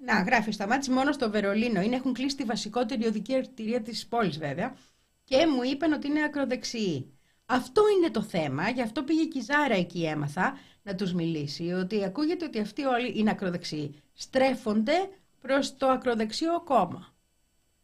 να, 0.06 0.22
γράφει, 0.22 0.52
σταμάτησε 0.52 0.92
μόνο 0.92 1.12
στο 1.12 1.30
Βερολίνο. 1.30 1.82
Είναι, 1.82 1.96
έχουν 1.96 2.14
κλείσει 2.14 2.36
τη 2.36 2.44
βασικότερη 2.44 3.06
οδική 3.06 3.36
αρτηρία 3.36 3.82
της 3.82 4.08
πόλης, 4.08 4.38
βέβαια. 4.38 4.76
Και 5.24 5.46
μου 5.46 5.64
είπαν 5.64 5.94
ότι 5.94 6.08
είναι 6.08 6.24
ακροδεξιοί. 6.24 7.17
Αυτό 7.50 7.82
είναι 7.98 8.10
το 8.10 8.22
θέμα, 8.22 8.70
γι' 8.70 8.82
αυτό 8.82 9.04
πήγε 9.04 9.26
και 9.26 9.38
η 9.38 9.42
Ζάρα 9.42 9.74
εκεί 9.74 10.06
έμαθα 10.06 10.58
να 10.84 10.96
τους 10.96 11.14
μιλήσει, 11.14 11.72
ότι 11.72 12.04
ακούγεται 12.04 12.46
ότι 12.46 12.60
αυτοί 12.60 12.84
όλοι 12.84 13.20
είναι 13.20 13.30
ακροδεξιοί. 13.30 14.02
Στρέφονται 14.14 15.10
προς 15.42 15.78
το 15.78 15.88
ακροδεξιό 15.88 16.62
κόμμα. 16.64 17.16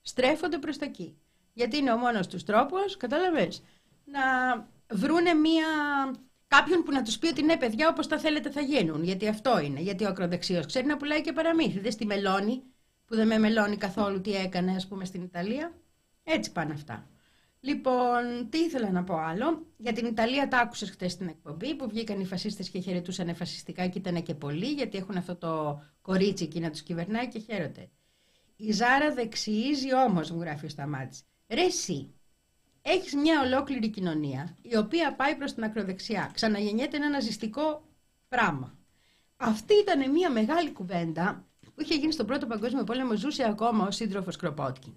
Στρέφονται 0.02 0.58
προς 0.58 0.78
τα 0.78 0.86
εκεί. 0.86 1.18
Γιατί 1.54 1.78
είναι 1.78 1.92
ο 1.92 1.98
μόνος 1.98 2.28
τους 2.28 2.44
τρόπος, 2.44 2.98
κατάλαβες, 2.98 3.64
να 4.06 4.22
βρούνε 4.94 5.34
μία, 5.34 5.66
κάποιον 6.48 6.84
που 6.84 6.92
να 6.92 7.02
τους 7.02 7.18
πει 7.18 7.28
ότι 7.28 7.44
ναι 7.44 7.58
παιδιά 7.58 7.88
όπως 7.90 8.08
τα 8.08 8.20
θέλετε 8.20 8.52
θα 8.52 8.62
γίνουν. 8.62 9.04
Γιατί 9.04 9.28
αυτό 9.28 9.60
είναι. 9.60 9.80
Γιατί 9.80 10.04
ο 10.06 10.08
ακροδεξιός 10.08 10.66
ξέρει 10.66 10.86
να 10.86 10.98
πουλάει 10.98 11.22
και 11.22 11.34
παραμύθι. 11.34 11.80
Δεν 11.80 11.92
στη 11.92 12.06
μελώνη 12.06 12.64
που 13.06 13.16
δεν 13.16 13.28
με 13.28 13.38
μελώνει 13.38 13.78
καθόλου 13.78 14.22
τι 14.22 14.36
έκανε 14.36 14.76
ας 14.76 14.88
πούμε 14.88 15.06
στην 15.06 15.22
Ιταλία. 15.22 15.74
Έτσι 16.24 16.52
πάνε 16.52 16.74
αυτά. 16.74 17.08
Λοιπόν, 17.66 18.50
τι 18.50 18.58
ήθελα 18.58 18.92
να 18.92 19.04
πω 19.04 19.18
άλλο. 19.18 19.66
Για 19.78 19.94
την 19.94 20.06
Ιταλία 20.06 20.48
τα 20.48 20.58
άκουσες 20.58 20.90
χθες 20.90 21.12
στην 21.12 21.28
εκπομπή 21.28 21.76
που 21.76 21.88
βγήκαν 21.90 22.20
οι 22.20 22.26
φασίστες 22.26 22.70
και 22.70 22.80
χαιρετούσαν 22.80 23.36
φασιστικά 23.36 23.88
και 23.88 23.98
ήταν 23.98 24.24
και 24.24 24.34
πολλοί 24.34 24.66
γιατί 24.66 24.98
έχουν 24.98 25.18
αυτό 25.18 25.36
το 25.36 25.82
κορίτσι 26.02 26.44
εκεί 26.44 26.60
να 26.60 26.70
τους 26.70 26.82
κυβερνάει 26.82 27.28
και 27.28 27.40
χαίρονται. 27.40 27.90
Η 28.56 28.72
Ζάρα 28.72 29.14
δεξιίζει 29.14 29.96
όμως, 29.96 30.32
μου 30.32 30.42
γράφει 30.42 30.66
ο 30.66 30.70
Σταμάτης. 30.70 31.24
Ρε 31.48 31.62
εσύ, 31.62 32.14
έχεις 32.82 33.14
μια 33.14 33.42
ολόκληρη 33.42 33.90
κοινωνία 33.90 34.58
η 34.62 34.78
οποία 34.78 35.16
πάει 35.16 35.36
προς 35.36 35.54
την 35.54 35.64
ακροδεξιά. 35.64 36.32
Ξαναγεννιέται 36.34 36.98
ένα 36.98 37.10
ναζιστικό 37.10 37.84
πράγμα. 38.28 38.78
Αυτή 39.38 39.74
ήταν 39.74 40.12
μια 40.12 40.32
μεγάλη 40.32 40.72
κουβέντα 40.72 41.48
που 41.60 41.82
είχε 41.82 41.96
γίνει 41.96 42.12
στον 42.12 42.26
Πρώτο 42.26 42.48
Παγκόσμιο 42.48 42.84
Πόλεμο, 42.84 43.16
ζούσε 43.16 43.44
ακόμα 43.44 43.88
ο 43.88 43.92
σύντροφος 43.92 44.36
Κροπότκιν 44.36 44.94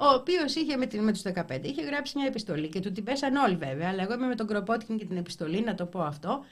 ο 0.00 0.14
οποίος 0.14 0.54
είχε 0.54 0.76
με, 0.76 0.88
με 0.92 1.12
τους 1.12 1.22
15 1.34 1.60
είχε 1.62 1.82
γράψει 1.82 2.18
μια 2.18 2.26
επιστολή 2.26 2.68
και 2.68 2.80
του 2.80 2.92
την 2.92 3.04
πέσαν 3.04 3.36
όλοι 3.36 3.56
βέβαια, 3.56 3.88
αλλά 3.88 4.02
εγώ 4.02 4.12
είμαι 4.14 4.26
με 4.26 4.34
τον 4.34 4.46
Κροπότκιν 4.46 4.98
και 4.98 5.04
την 5.04 5.16
επιστολή, 5.16 5.60
να 5.60 5.74
το 5.74 5.86
πω 5.86 6.00
αυτό, 6.00 6.44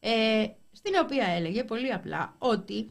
ε, 0.00 0.46
στην 0.72 0.92
οποία 1.02 1.26
έλεγε 1.26 1.64
πολύ 1.64 1.92
απλά 1.92 2.34
ότι 2.38 2.90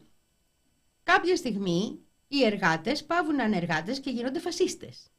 κάποια 1.02 1.36
στιγμή 1.36 1.98
οι 2.28 2.44
εργάτες 2.44 3.04
πάβουν 3.04 3.34
να 3.34 3.44
είναι 3.44 3.56
εργάτες 3.56 4.00
και 4.00 4.10
γίνονται 4.10 4.38
φασίστες. 4.38 5.10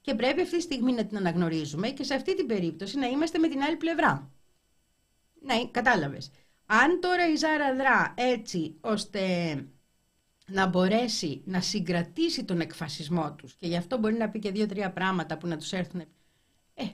Και 0.00 0.14
πρέπει 0.14 0.40
αυτή 0.40 0.56
τη 0.56 0.62
στιγμή 0.62 0.92
να 0.92 1.04
την 1.04 1.16
αναγνωρίζουμε 1.16 1.88
και 1.88 2.04
σε 2.04 2.14
αυτή 2.14 2.36
την 2.36 2.46
περίπτωση 2.46 2.98
να 2.98 3.06
είμαστε 3.06 3.38
με 3.38 3.48
την 3.48 3.62
άλλη 3.62 3.76
πλευρά. 3.76 4.30
Ναι, 5.40 5.66
κατάλαβες. 5.70 6.30
Αν 6.66 7.00
τώρα 7.00 7.28
η 7.28 7.36
Ζάρα 7.36 7.74
δρά 7.74 8.14
έτσι 8.16 8.76
ώστε 8.80 9.20
να 10.52 10.66
μπορέσει 10.66 11.42
να 11.44 11.60
συγκρατήσει 11.60 12.44
τον 12.44 12.60
εκφασισμό 12.60 13.34
τους 13.34 13.54
και 13.54 13.66
γι' 13.66 13.76
αυτό 13.76 13.98
μπορεί 13.98 14.14
να 14.14 14.28
πει 14.28 14.38
και 14.38 14.50
δύο-τρία 14.50 14.90
πράγματα 14.90 15.38
που 15.38 15.46
να 15.46 15.56
τους 15.56 15.72
έρθουν. 15.72 16.00
Ε, 16.74 16.84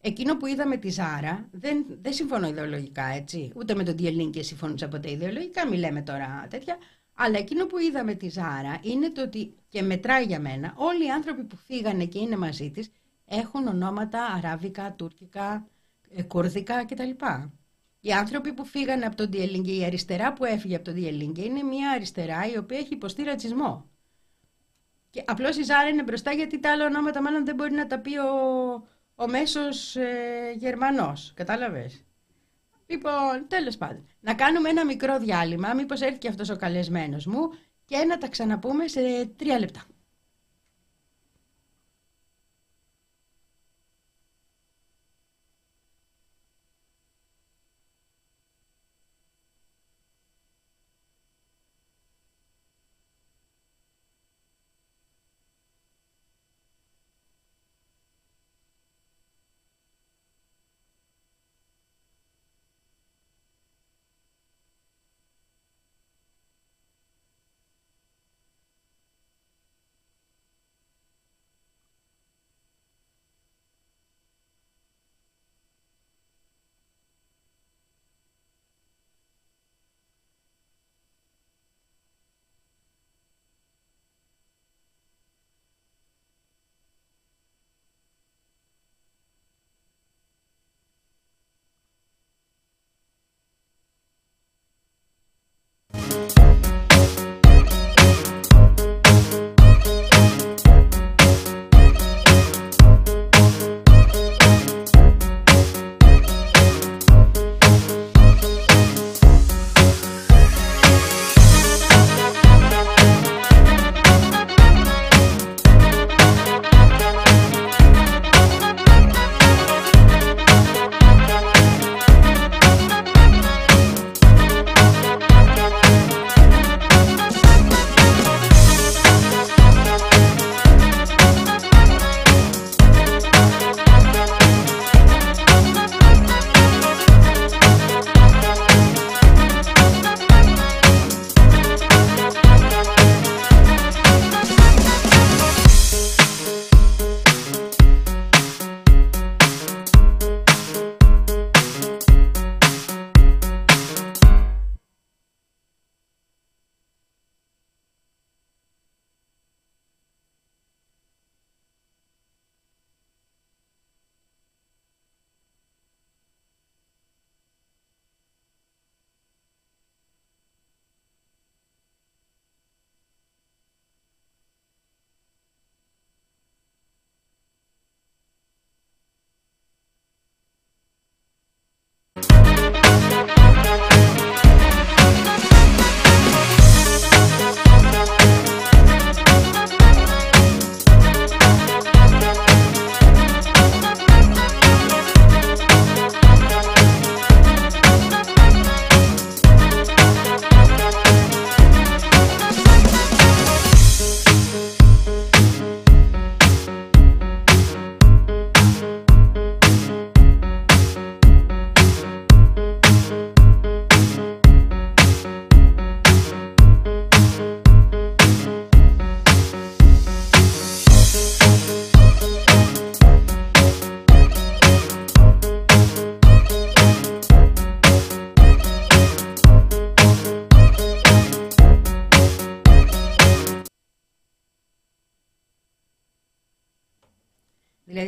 εκείνο 0.00 0.36
που 0.36 0.46
είδαμε 0.46 0.76
τη 0.76 0.88
Ζάρα, 0.88 1.48
δεν, 1.50 1.86
δεν 2.02 2.12
συμφωνώ 2.12 2.48
ιδεολογικά 2.48 3.04
έτσι, 3.04 3.52
ούτε 3.56 3.74
με 3.74 3.84
τον 3.84 3.96
Διελίνκε 3.96 4.42
συμφωνούσα 4.42 4.88
ποτέ 4.88 5.10
ιδεολογικά, 5.10 5.68
μη 5.68 5.76
λέμε 5.76 6.02
τώρα 6.02 6.46
τέτοια, 6.50 6.78
αλλά 7.14 7.38
εκείνο 7.38 7.66
που 7.66 7.78
είδαμε 7.78 8.14
τη 8.14 8.28
Ζάρα 8.28 8.80
είναι 8.82 9.10
το 9.10 9.22
ότι, 9.22 9.54
και 9.68 9.82
μετράει 9.82 10.24
για 10.24 10.40
μένα, 10.40 10.74
όλοι 10.76 11.06
οι 11.06 11.10
άνθρωποι 11.10 11.44
που 11.44 11.56
φύγανε 11.56 12.04
και 12.04 12.18
είναι 12.18 12.36
μαζί 12.36 12.70
της 12.70 12.90
έχουν 13.26 13.66
ονόματα 13.66 14.24
αράβικα, 14.24 14.92
τουρκικά, 14.92 15.66
ε, 16.10 16.22
κουρδικά 16.22 16.84
κτλ. 16.84 17.10
Οι 18.06 18.12
άνθρωποι 18.12 18.52
που 18.52 18.64
φύγανε 18.64 19.06
από 19.06 19.16
τον 19.16 19.30
Διελίνγκε, 19.30 19.72
η 19.72 19.84
αριστερά 19.84 20.32
που 20.32 20.44
έφυγε 20.44 20.74
από 20.74 20.84
τον 20.84 20.94
Διελίνγκε, 20.94 21.44
είναι 21.44 21.62
μια 21.62 21.90
αριστερά 21.90 22.46
η 22.52 22.56
οποία 22.56 22.78
έχει 22.78 22.92
υποστεί 22.92 23.22
ρατσισμό. 23.22 23.90
Και 25.10 25.24
απλώς 25.26 25.56
η 25.56 25.62
Ζάρα 25.62 25.88
είναι 25.88 26.02
μπροστά 26.02 26.32
γιατί 26.32 26.60
τα 26.60 26.70
άλλα 26.70 26.84
ονόματα 26.84 27.22
μάλλον 27.22 27.44
δεν 27.44 27.54
μπορεί 27.54 27.72
να 27.72 27.86
τα 27.86 27.98
πει 27.98 28.16
ο, 28.18 28.30
ο 29.14 29.28
μέσος 29.28 29.96
ε, 29.96 30.54
Γερμανός. 30.56 31.32
Κατάλαβες; 31.34 32.04
Λοιπόν, 32.86 33.46
τέλος 33.48 33.76
πάντων. 33.76 34.08
Να 34.20 34.34
κάνουμε 34.34 34.68
ένα 34.68 34.84
μικρό 34.84 35.18
διάλειμμα, 35.18 35.74
μήπως 35.74 36.00
έρθει 36.00 36.18
και 36.18 36.28
αυτός 36.28 36.50
ο 36.50 36.56
καλεσμένος 36.56 37.26
μου 37.26 37.50
και 37.84 37.96
να 37.96 38.18
τα 38.18 38.28
ξαναπούμε 38.28 38.88
σε 38.88 39.26
τρία 39.36 39.58
λεπτά. 39.58 39.84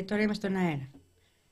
Τώρα 0.09 0.23
είμαι 0.23 0.35
στον 0.35 0.57
αέρα. 0.57 0.91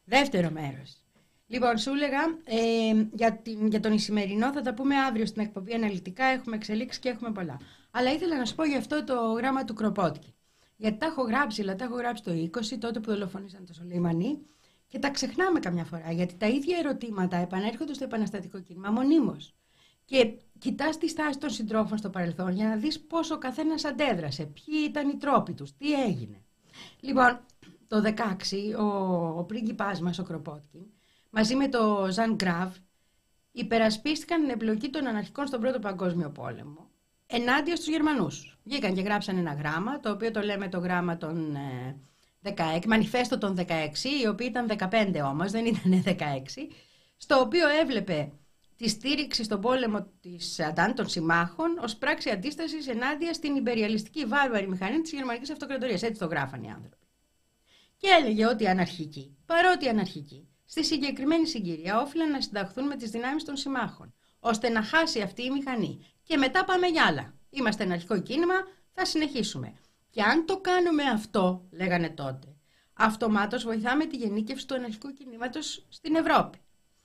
Δεύτερο 0.04 0.50
μέρος. 0.50 1.00
Λοιπόν, 1.46 1.78
σου 1.78 1.90
έλεγα 1.90 2.20
ε, 2.44 3.06
για, 3.12 3.36
την, 3.36 3.66
για 3.66 3.80
τον 3.80 3.92
Ισημερινό 3.92 4.52
θα 4.52 4.60
τα 4.60 4.74
πούμε 4.74 4.96
αύριο 4.96 5.26
στην 5.26 5.42
εκπομπή 5.42 5.72
αναλυτικά. 5.72 6.24
Έχουμε 6.24 6.56
εξελίξεις 6.56 7.00
και 7.00 7.08
έχουμε 7.08 7.32
πολλά. 7.32 7.60
Αλλά 7.90 8.12
ήθελα 8.12 8.38
να 8.38 8.44
σου 8.44 8.54
πω 8.54 8.64
για 8.64 8.78
αυτό 8.78 9.04
το 9.04 9.32
γράμμα 9.32 9.64
του 9.64 9.74
Κροπότκη. 9.74 10.34
Γιατί 10.76 10.98
τα 10.98 11.06
έχω 11.06 11.22
γράψει, 11.22 11.62
αλλά 11.62 11.74
τα 11.76 11.84
έχω 11.84 11.94
γράψει 11.96 12.22
το 12.22 12.32
20, 12.32 12.76
τότε 12.78 13.00
που 13.00 13.10
δολοφονήσαν 13.10 13.66
το 13.66 13.72
Σολεϊμανί. 13.72 14.38
Και 14.86 14.98
τα 14.98 15.10
ξεχνάμε 15.10 15.60
καμιά 15.60 15.84
φορά, 15.84 16.12
γιατί 16.12 16.34
τα 16.34 16.46
ίδια 16.46 16.78
ερωτήματα 16.78 17.36
επανέρχονται 17.36 17.94
στο 17.94 18.04
επαναστατικό 18.04 18.60
κίνημα 18.60 18.90
μονίμως. 18.90 19.54
Και 20.04 20.32
κοιτάς 20.58 20.98
τη 20.98 21.08
στάση 21.08 21.38
των 21.38 21.50
συντρόφων 21.50 21.98
στο 21.98 22.10
παρελθόν 22.10 22.52
για 22.52 22.68
να 22.68 22.76
δεις 22.76 23.00
πώ 23.00 23.18
ο 23.32 23.38
καθένας 23.38 23.84
αντέδρασε, 23.84 24.44
ποιοι 24.44 24.84
ήταν 24.88 25.08
οι 25.08 25.16
τρόποι 25.16 25.52
τους, 25.52 25.76
τι 25.76 25.92
έγινε. 25.92 26.44
Λοιπόν, 27.00 27.40
το 27.88 28.02
16 28.04 28.78
ο, 28.78 28.84
ο 29.38 29.44
πρίγκιπάς 29.44 30.00
μας, 30.00 30.18
ο 30.18 30.22
Κροπότκιν, 30.22 30.80
μαζί 31.30 31.54
με 31.54 31.68
το 31.68 32.08
Ζαν 32.10 32.34
Γκραβ, 32.34 32.74
υπερασπίστηκαν 33.52 34.40
την 34.40 34.50
εμπλοκή 34.50 34.88
των 34.88 35.06
αναρχικών 35.06 35.46
στον 35.46 35.60
Πρώτο 35.60 35.78
Παγκόσμιο 35.78 36.30
Πόλεμο 36.30 36.90
ενάντια 37.26 37.76
στους 37.76 37.88
Γερμανούς. 37.88 38.58
Βγήκαν 38.64 38.94
και 38.94 39.00
γράψαν 39.00 39.36
ένα 39.36 39.52
γράμμα, 39.52 40.00
το 40.00 40.10
οποίο 40.10 40.30
το 40.30 40.40
λέμε 40.40 40.68
το 40.68 40.78
γράμμα 40.78 41.16
των 41.16 41.56
16, 42.42 42.50
ε, 42.84 42.86
μανιφέστο 42.86 43.38
των 43.38 43.56
16, 43.56 44.10
οι 44.22 44.26
οποίοι 44.26 44.46
ήταν 44.50 44.66
15 44.66 45.20
όμως, 45.24 45.50
δεν 45.50 45.66
ήταν 45.66 46.02
16, 46.02 46.68
στο 47.16 47.40
οποίο 47.40 47.68
έβλεπε 47.68 48.32
τη 48.76 48.88
στήριξη 48.88 49.44
στον 49.44 49.60
πόλεμο 49.60 50.06
της 50.20 50.60
Αντάν 50.60 50.94
των 50.94 51.08
συμμάχων 51.08 51.78
ως 51.82 51.96
πράξη 51.96 52.30
αντίστασης 52.30 52.88
ενάντια 52.88 53.32
στην 53.32 53.56
υπεριαλιστική 53.56 54.24
βάρβαρη 54.24 54.68
μηχανή 54.68 55.00
της 55.00 55.12
γερμανικής 55.12 55.50
αυτοκρατορίας. 55.50 56.02
Έτσι 56.02 56.20
το 56.20 56.26
γράφαν 56.26 56.62
οι 56.62 56.70
άνθρωποι. 56.70 57.05
Και 57.96 58.08
έλεγε 58.20 58.46
ότι 58.46 58.68
αναρχικοί, 58.68 59.36
παρότι 59.46 59.88
αναρχικοί, 59.88 60.48
στη 60.64 60.84
συγκεκριμένη 60.84 61.46
συγκυρία 61.46 62.00
όφυλαν 62.00 62.30
να 62.30 62.40
συνταχθούν 62.40 62.86
με 62.86 62.96
τις 62.96 63.10
δυνάμεις 63.10 63.44
των 63.44 63.56
συμμάχων, 63.56 64.14
ώστε 64.40 64.68
να 64.68 64.82
χάσει 64.82 65.20
αυτή 65.20 65.42
η 65.44 65.50
μηχανή. 65.50 66.06
Και 66.22 66.36
μετά 66.36 66.64
πάμε 66.64 66.86
για 66.86 67.04
άλλα. 67.04 67.34
Είμαστε 67.50 67.84
αναρχικό 67.84 68.20
κίνημα, 68.20 68.54
θα 68.92 69.04
συνεχίσουμε. 69.04 69.74
Και 70.10 70.22
αν 70.22 70.46
το 70.46 70.60
κάνουμε 70.60 71.02
αυτό, 71.02 71.66
λέγανε 71.70 72.10
τότε, 72.10 72.56
αυτομάτως 72.92 73.64
βοηθάμε 73.64 74.06
τη 74.06 74.16
γενίκευση 74.16 74.66
του 74.66 74.74
αναρχικού 74.74 75.12
κινήματος 75.12 75.86
στην 75.88 76.14
Ευρώπη. 76.14 76.58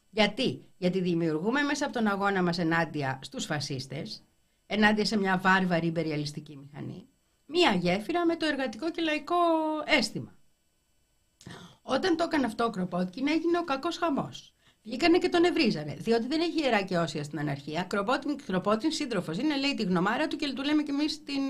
Γιατί; 0.09 0.65
Γιατί 0.77 1.01
δημιουργούμε 1.01 1.61
μέσα 1.61 1.85
από 1.85 1.93
τον 1.93 2.07
αγώνα 2.07 2.43
μας 2.43 2.57
ενάντια 2.57 3.19
στους 3.21 3.45
φασίστες, 3.45 4.23
ενάντια 4.65 5.05
σε 5.05 5.17
μια 5.17 5.37
βάρβαρη 5.37 5.87
υπεριαλιστική 5.87 6.57
μηχανή, 6.57 7.07
μία 7.45 7.73
γέφυρα 7.73 8.25
με 8.25 8.35
το 8.35 8.45
εργατικό 8.45 8.91
και 8.91 9.01
λαϊκό 9.01 9.35
αίσθημα. 9.85 10.35
Όταν 11.81 12.17
το 12.17 12.23
έκανε 12.23 12.45
αυτό 12.45 12.63
ο 12.63 12.69
Κροπότκιν 12.69 13.27
έγινε 13.27 13.57
ο 13.57 13.63
κακός 13.63 13.97
χαμός. 13.97 14.53
Βγήκανε 14.83 15.17
και 15.17 15.29
τον 15.29 15.43
ευρίζανε, 15.43 15.93
διότι 15.93 16.27
δεν 16.27 16.41
έχει 16.41 16.61
ιερά 16.61 16.81
και 16.81 16.97
όσια 16.97 17.23
στην 17.23 17.39
αναρχία. 17.39 17.83
Κροπότιν, 17.83 18.37
Κροπότιν 18.45 18.91
σύντροφος 18.91 19.37
είναι, 19.37 19.57
λέει 19.57 19.73
τη 19.73 19.83
γνωμάρα 19.83 20.27
του 20.27 20.35
και 20.35 20.53
του 20.53 20.63
λέμε 20.63 20.83
κι 20.83 20.91
εμείς 20.91 21.23
την 21.23 21.41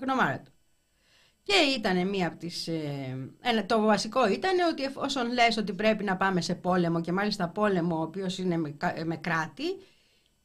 γνωμάρα 0.00 0.40
του. 0.40 0.50
Και 1.42 1.54
ήταν 1.76 2.08
μία 2.08 2.26
από 2.26 2.36
τις... 2.36 2.68
Ε, 2.68 3.64
το 3.66 3.80
βασικό 3.80 4.28
ήταν 4.28 4.58
ότι 4.70 4.82
εφόσον 4.82 5.32
λες 5.32 5.56
ότι 5.56 5.72
πρέπει 5.72 6.04
να 6.04 6.16
πάμε 6.16 6.40
σε 6.40 6.54
πόλεμο 6.54 7.00
και 7.00 7.12
μάλιστα 7.12 7.48
πόλεμο 7.48 7.98
ο 7.98 8.02
οποίος 8.02 8.38
είναι 8.38 8.56
με, 8.56 8.76
με 9.04 9.16
κράτη, 9.16 9.64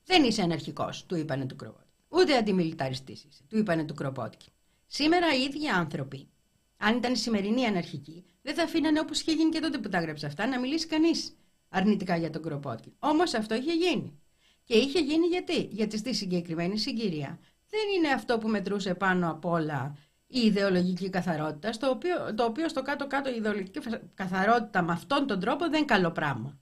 δεν 0.05 0.23
είσαι 0.23 0.41
αναρχικός, 0.41 1.05
του 1.05 1.15
είπανε 1.15 1.45
του 1.45 1.55
Κροπότκι. 1.55 1.89
Ούτε 2.09 2.37
αντιμιλιταριστής 2.37 3.23
είσαι, 3.23 3.43
του 3.49 3.57
είπανε 3.57 3.83
του 3.83 3.93
Κροπότκι. 3.93 4.47
Σήμερα 4.87 5.35
οι 5.35 5.41
ίδιοι 5.41 5.67
άνθρωποι, 5.67 6.29
αν 6.77 6.97
ήταν 6.97 7.13
η 7.13 7.17
σημερινή 7.17 7.65
αναρχική, 7.65 8.25
δεν 8.41 8.55
θα 8.55 8.63
αφήνανε 8.63 8.99
όπως 8.99 9.21
είχε 9.21 9.31
γίνει 9.31 9.49
και 9.49 9.59
τότε 9.59 9.77
που 9.77 9.89
τα 9.89 9.97
έγραψε 9.97 10.25
αυτά, 10.25 10.47
να 10.47 10.59
μιλήσει 10.59 10.87
κανείς 10.87 11.37
αρνητικά 11.69 12.15
για 12.15 12.29
τον 12.29 12.41
Κροπότκι. 12.41 12.93
Όμως 12.99 13.33
αυτό 13.33 13.55
είχε 13.55 13.73
γίνει. 13.73 14.19
Και 14.63 14.73
είχε 14.73 14.99
γίνει 14.99 15.25
γιατί, 15.25 15.61
γιατί 15.71 15.97
στη 15.97 16.13
συγκεκριμένη 16.13 16.77
συγκυρία 16.77 17.39
δεν 17.69 17.81
είναι 17.97 18.07
αυτό 18.13 18.37
που 18.37 18.47
μετρούσε 18.47 18.93
πάνω 18.93 19.31
απ' 19.31 19.45
όλα 19.45 19.97
η 20.27 20.39
ιδεολογική 20.39 21.09
καθαρότητα, 21.09 21.71
στο 21.71 21.89
οποίο, 21.89 22.33
το 22.35 22.43
οποίο 22.43 22.69
στο 22.69 22.81
κάτω-κάτω 22.81 23.29
η 23.29 23.35
ιδεολογική 23.35 23.79
καθαρότητα 24.13 24.81
με 24.81 24.91
αυτόν 24.91 25.27
τον 25.27 25.39
τρόπο 25.39 25.65
δεν 25.65 25.77
είναι 25.77 25.85
καλό 25.85 26.11
πράγμα. 26.11 26.59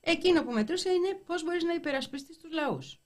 Εκείνο 0.00 0.44
που 0.44 0.52
μετρούσε 0.52 0.90
είναι 0.90 1.20
πώς 1.26 1.44
μπορείς 1.44 1.62
να 1.62 1.74
υπερασπιστείς 1.74 2.38
τους 2.38 2.52
λαούς. 2.52 3.00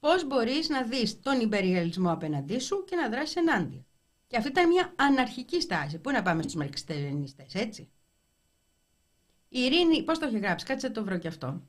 Πώς 0.00 0.26
μπορείς 0.26 0.68
να 0.68 0.82
δεις 0.82 1.20
τον 1.20 1.40
υπεριαλισμό 1.40 2.12
απέναντί 2.12 2.58
σου 2.58 2.84
και 2.84 2.96
να 2.96 3.08
δράσεις 3.08 3.36
ενάντια. 3.36 3.86
Και 4.28 4.36
αυτή 4.36 4.48
ήταν 4.48 4.68
μια 4.68 4.92
αναρχική 4.96 5.60
στάση. 5.60 5.98
Πού 5.98 6.10
να 6.10 6.22
πάμε 6.22 6.42
στους 6.42 6.54
μαρξιστερενιστές, 6.54 7.54
έτσι; 7.54 7.82
Η 9.48 9.60
Ειρήνη, 9.60 10.02
πώς 10.02 10.18
το 10.18 10.26
έχει 10.26 10.38
γράψει, 10.38 10.66
κάτσε 10.66 10.86
να 10.86 10.92
το 10.92 11.04
βρω 11.04 11.18
κι 11.18 11.28
αυτό. 11.28 11.62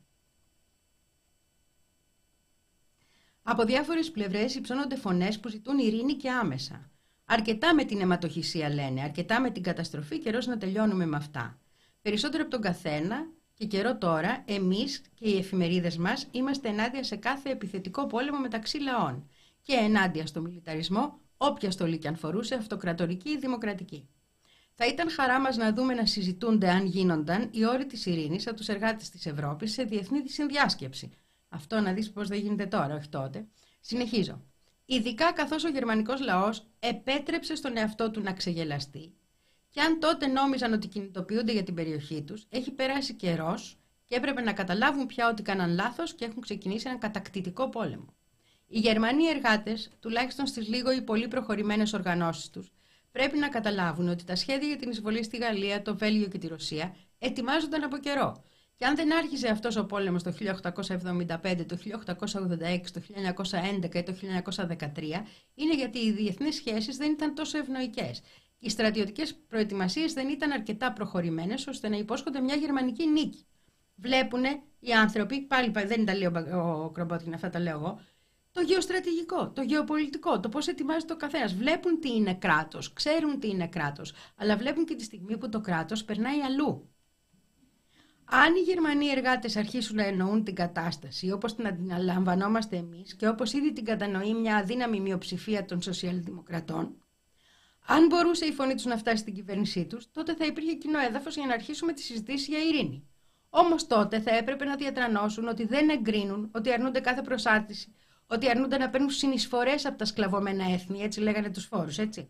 Από 3.43 3.63
διάφορες 3.63 4.11
πλευρές 4.11 4.55
υψώνονται 4.55 4.95
φωνές 4.95 5.39
που 5.39 5.49
ζητούν 5.49 5.77
ειρήνη 5.77 6.13
και 6.13 6.31
άμεσα. 6.31 6.91
Αρκετά 7.25 7.73
με 7.73 7.83
την 7.83 8.01
αιματοχυσία 8.01 8.69
λένε, 8.69 9.01
αρκετά 9.01 9.41
με 9.41 9.51
την 9.51 9.63
καταστροφή, 9.63 10.19
καιρός 10.19 10.45
να 10.45 10.57
τελειώνουμε 10.57 11.05
με 11.05 11.15
αυτά. 11.15 11.59
Περισσότερο 12.01 12.41
από 12.41 12.51
τον 12.51 12.61
καθένα 12.61 13.27
και 13.53 13.65
καιρό 13.65 13.97
τώρα, 13.97 14.43
εμείς 14.45 15.01
και 15.13 15.29
οι 15.29 15.37
εφημερίδες 15.37 15.97
μας 15.97 16.27
είμαστε 16.31 16.69
ενάντια 16.69 17.03
σε 17.03 17.15
κάθε 17.15 17.49
επιθετικό 17.49 18.05
πόλεμο 18.05 18.39
μεταξύ 18.39 18.79
λαών 18.79 19.29
και 19.61 19.73
ενάντια 19.73 20.25
στο 20.25 20.41
μιλιταρισμό, 20.41 21.19
όποια 21.41 21.71
στολή 21.71 21.97
και 21.97 22.07
αν 22.07 22.15
φορούσε, 22.15 22.55
αυτοκρατορική 22.55 23.29
ή 23.29 23.37
δημοκρατική. 23.37 24.07
Θα 24.73 24.85
ήταν 24.85 25.09
χαρά 25.11 25.39
μας 25.39 25.57
να 25.57 25.73
δούμε 25.73 25.93
να 25.93 26.05
συζητούνται 26.05 26.69
αν 26.69 26.85
γίνονταν 26.85 27.49
οι 27.51 27.65
όροι 27.65 27.85
της 27.85 28.05
ειρήνης 28.05 28.47
από 28.47 28.55
τους 28.55 28.67
εργάτες 28.67 29.09
της 29.09 29.25
Ευρώπης 29.25 29.71
σε 29.71 29.83
διεθνή 29.83 30.29
συνδιάσκεψη. 30.29 31.11
Αυτό 31.49 31.79
να 31.79 31.93
δεις 31.93 32.11
πώς 32.11 32.27
δεν 32.27 32.39
γίνεται 32.39 32.65
τώρα, 32.65 32.95
όχι 32.95 33.09
τότε. 33.09 33.47
Συνεχίζω. 33.79 34.41
Ειδικά 34.85 35.33
καθώς 35.33 35.63
ο 35.63 35.69
γερμανικός 35.69 36.21
λαός 36.21 36.67
επέτρεψε 36.79 37.55
στον 37.55 37.77
εαυτό 37.77 38.11
του 38.11 38.21
να 38.21 38.33
ξεγελαστεί 38.33 39.13
και 39.69 39.81
αν 39.81 39.99
τότε 39.99 40.27
νόμιζαν 40.27 40.73
ότι 40.73 40.87
κινητοποιούνται 40.87 41.51
για 41.51 41.63
την 41.63 41.73
περιοχή 41.73 42.21
τους, 42.21 42.45
έχει 42.49 42.71
περάσει 42.71 43.13
καιρός 43.13 43.77
και 44.05 44.15
έπρεπε 44.15 44.41
να 44.41 44.53
καταλάβουν 44.53 45.05
πια 45.05 45.29
ότι 45.29 45.41
κάναν 45.41 45.73
λάθος 45.73 46.13
και 46.13 46.25
έχουν 46.25 46.41
ξεκινήσει 46.41 46.87
έναν 46.87 46.99
κατακτητικό 46.99 47.69
πόλεμο. 47.69 48.13
Οι 48.71 48.79
Γερμανοί 48.79 49.27
εργάτες, 49.27 49.89
τουλάχιστον 49.99 50.47
στις 50.47 50.67
λίγο 50.67 50.91
ή 50.91 51.01
πολύ 51.01 51.27
προχωρημένες 51.27 51.93
οργανώσεις 51.93 52.49
τους, 52.49 52.71
πρέπει 53.11 53.37
να 53.37 53.49
καταλάβουν 53.49 54.09
ότι 54.09 54.23
τα 54.23 54.35
σχέδια 54.35 54.67
για 54.67 54.77
την 54.77 54.89
εισβολή 54.89 55.23
στη 55.23 55.37
Γαλλία, 55.37 55.81
το 55.81 55.97
Βέλγιο 55.97 56.27
και 56.27 56.37
τη 56.37 56.47
Ρωσία 56.47 56.95
ετοιμάζονταν 57.19 57.83
από 57.83 57.97
καιρό 57.97 58.43
και 58.75 58.85
αν 58.85 58.95
δεν 58.95 59.15
άρχιζε 59.15 59.47
αυτός 59.47 59.75
ο 59.75 59.85
πόλεμος 59.85 60.23
το 60.23 60.31
1875, 60.31 61.65
το 61.65 61.77
1886, 61.77 62.91
το 62.93 63.01
1911 63.81 63.95
ή 63.95 64.03
το 64.03 64.13
1913, 64.13 65.25
είναι 65.55 65.75
γιατί 65.75 65.99
οι 65.99 66.11
διεθνείς 66.11 66.55
σχέσεις 66.55 66.97
δεν 66.97 67.11
ήταν 67.11 67.35
τόσο 67.35 67.57
ευνοϊκές. 67.57 68.21
Οι 68.59 68.69
στρατιωτικές 68.69 69.35
προετοιμασίες 69.35 70.13
δεν 70.13 70.29
ήταν 70.29 70.51
αρκετά 70.51 70.93
προχωρημένες 70.93 71.67
ώστε 71.67 71.89
να 71.89 71.97
υπόσχονται 71.97 72.39
μια 72.39 72.55
γερμανική 72.55 73.07
νίκη. 73.07 73.45
Βλέπουν 73.95 74.43
οι 74.79 74.91
άνθρωποι, 74.93 75.41
πάλι 75.41 75.71
δεν 75.71 76.05
τα 76.05 76.15
λέει 76.15 76.25
ο 76.53 76.91
Κρομπότκιν, 76.93 77.33
αυτά 77.33 77.49
τα 77.49 77.59
λέω 77.59 77.77
εγώ, 77.77 77.99
το 78.59 78.65
γεωστρατηγικό, 78.65 79.49
το 79.49 79.61
γεωπολιτικό, 79.61 80.39
το 80.39 80.49
πώς 80.49 80.67
ετοιμάζεται 80.67 81.13
ο 81.13 81.15
καθένας. 81.15 81.53
Βλέπουν 81.53 81.99
τι 81.99 82.15
είναι 82.15 82.33
κράτος, 82.33 82.93
ξέρουν 82.93 83.39
τι 83.39 83.47
είναι 83.49 83.67
κράτος, 83.67 84.13
αλλά 84.35 84.57
βλέπουν 84.57 84.85
και 84.85 84.95
τη 84.95 85.03
στιγμή 85.03 85.37
που 85.37 85.49
το 85.49 85.61
κράτος 85.61 86.03
περνάει 86.03 86.39
αλλού. 86.41 86.89
Αν 88.25 88.55
οι 88.55 88.59
Γερμανοί 88.59 89.07
εργάτες 89.07 89.55
αρχίσουν 89.55 89.95
να 89.95 90.03
εννοούν 90.03 90.43
την 90.43 90.55
κατάσταση 90.55 91.31
όπως 91.31 91.55
την 91.55 91.67
αντιλαμβανόμαστε 91.67 92.75
εμείς 92.77 93.15
και 93.15 93.27
όπως 93.27 93.53
ήδη 93.53 93.73
την 93.73 93.85
κατανοεί 93.85 94.33
μια 94.33 94.55
αδύναμη 94.55 94.99
μειοψηφία 94.99 95.65
των 95.65 95.81
σοσιαλδημοκρατών, 95.81 96.95
αν 97.85 98.05
μπορούσε 98.05 98.45
η 98.45 98.51
φωνή 98.51 98.73
τους 98.73 98.85
να 98.85 98.97
φτάσει 98.97 99.17
στην 99.17 99.33
κυβέρνησή 99.33 99.85
τους, 99.85 100.11
τότε 100.11 100.35
θα 100.35 100.45
υπήρχε 100.45 100.73
κοινό 100.73 100.99
έδαφος 100.99 101.35
για 101.35 101.45
να 101.45 101.53
αρχίσουμε 101.53 101.93
τη 101.93 102.01
συζήτηση 102.01 102.51
για 102.51 102.63
ειρήνη. 102.63 103.07
Όμως 103.49 103.87
τότε 103.87 104.19
θα 104.19 104.35
έπρεπε 104.35 104.65
να 104.65 104.75
διατρανώσουν 104.75 105.47
ότι 105.47 105.65
δεν 105.65 105.89
εγκρίνουν, 105.89 106.51
ότι 106.53 106.71
αρνούνται 106.71 106.99
κάθε 106.99 107.21
προσάρτηση, 107.21 107.93
ότι 108.31 108.49
αρνούνται 108.49 108.77
να 108.77 108.89
παίρνουν 108.89 109.09
συνεισφορές 109.09 109.85
από 109.85 109.97
τα 109.97 110.05
σκλαβωμένα 110.05 110.71
έθνη, 110.71 111.01
έτσι 111.01 111.19
λέγανε 111.19 111.49
τους 111.49 111.65
φόρους, 111.65 111.97
έτσι. 111.97 112.29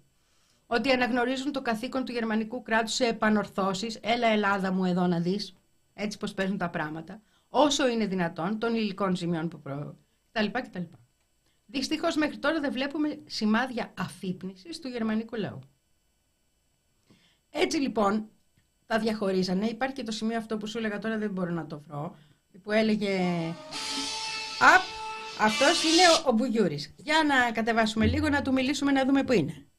Ότι 0.68 0.92
αναγνωρίζουν 0.92 1.52
το 1.52 1.62
καθήκον 1.62 2.06
του 2.06 2.12
γερμανικού 2.12 2.62
κράτους 2.62 2.94
σε 2.94 3.06
επανορθώσεις, 3.06 4.00
έλα 4.02 4.28
Ελλάδα 4.28 4.72
μου 4.72 4.86
εδώ 4.86 5.08
να 5.08 5.20
δεις, 5.20 5.54
έτσι 5.94 6.18
πως 6.18 6.34
παίζουν 6.34 6.58
τα 6.58 6.70
πράγματα, 6.70 7.22
όσο 7.50 7.88
είναι 7.88 8.06
δυνατόν, 8.06 8.60
των 8.60 8.76
υλικών 8.76 9.16
ζημιών 9.16 9.48
που 9.48 9.60
προ... 9.60 9.98
κτλ. 10.32 10.46
κτλ. 10.52 10.82
Δυστυχώς 11.66 12.16
μέχρι 12.16 12.38
τώρα 12.38 12.60
δεν 12.60 12.72
βλέπουμε 12.72 13.20
σημάδια 13.26 13.94
αφύπνισης 13.98 14.80
του 14.80 14.88
γερμανικού 14.88 15.36
λαού. 15.36 15.60
Έτσι 17.50 17.78
λοιπόν 17.78 18.30
τα 18.86 19.00
διαχωρίζανε. 19.00 19.66
Υπάρχει 19.66 19.96
και 19.96 20.04
το 20.04 20.12
σημείο 20.12 20.38
αυτό 20.38 20.58
που 20.58 20.68
σου 20.68 20.78
έλεγα 20.78 21.00
τώρα 21.00 21.18
δεν 21.18 21.32
μπορώ 21.32 21.52
να 21.52 21.66
το 21.66 21.80
βρω, 21.80 22.16
που 22.64 22.72
έλεγε 22.72 23.20
«Απ, 24.60 24.99
αυτός 25.40 25.84
είναι 25.84 26.02
ο, 26.26 26.30
ο 26.30 26.32
Μπουγιούρης». 26.32 26.94
Για 26.98 27.24
να 27.28 27.52
κατεβάσουμε 27.52 28.06
λίγο, 28.06 28.30
να 28.30 28.42
του 28.42 28.54
μιλήσουμε, 28.54 28.92
να 28.92 29.06
δούμε 29.06 29.24
που 29.24 29.32
είναι. 29.34 29.54
αυτος 29.54 29.54
ειναι 29.54 29.54
ο 29.54 29.54
μπουγιουρης 29.54 29.54
για 29.54 29.54
να 29.54 29.54
κατεβασουμε 29.54 29.56
λιγο 29.56 29.60
να 29.60 29.62
του 29.62 29.62
μιλησουμε 29.62 29.62
να 29.62 29.64
δουμε 29.64 29.64
που 29.64 29.64
ειναι 29.64 29.70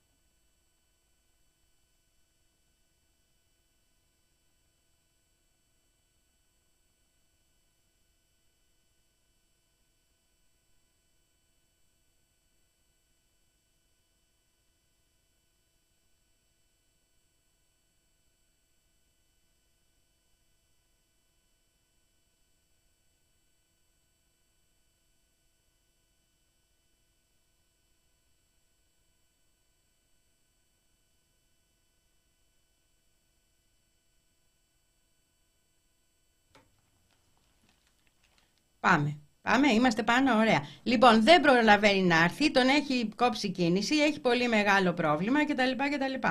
Πάμε. 38.81 39.19
Πάμε, 39.43 39.73
είμαστε 39.73 40.03
πάνω, 40.03 40.37
ωραία. 40.37 40.67
Λοιπόν, 40.83 41.23
δεν 41.23 41.41
προλαβαίνει 41.41 42.03
να 42.03 42.25
έρθει, 42.25 42.51
τον 42.51 42.69
έχει 42.69 43.09
κόψει 43.17 43.51
κίνηση, 43.51 43.97
έχει 43.97 44.21
πολύ 44.21 44.49
μεγάλο 44.49 44.93
πρόβλημα 44.93 45.45
κτλ. 45.45 45.71
κτλ. 45.77 46.29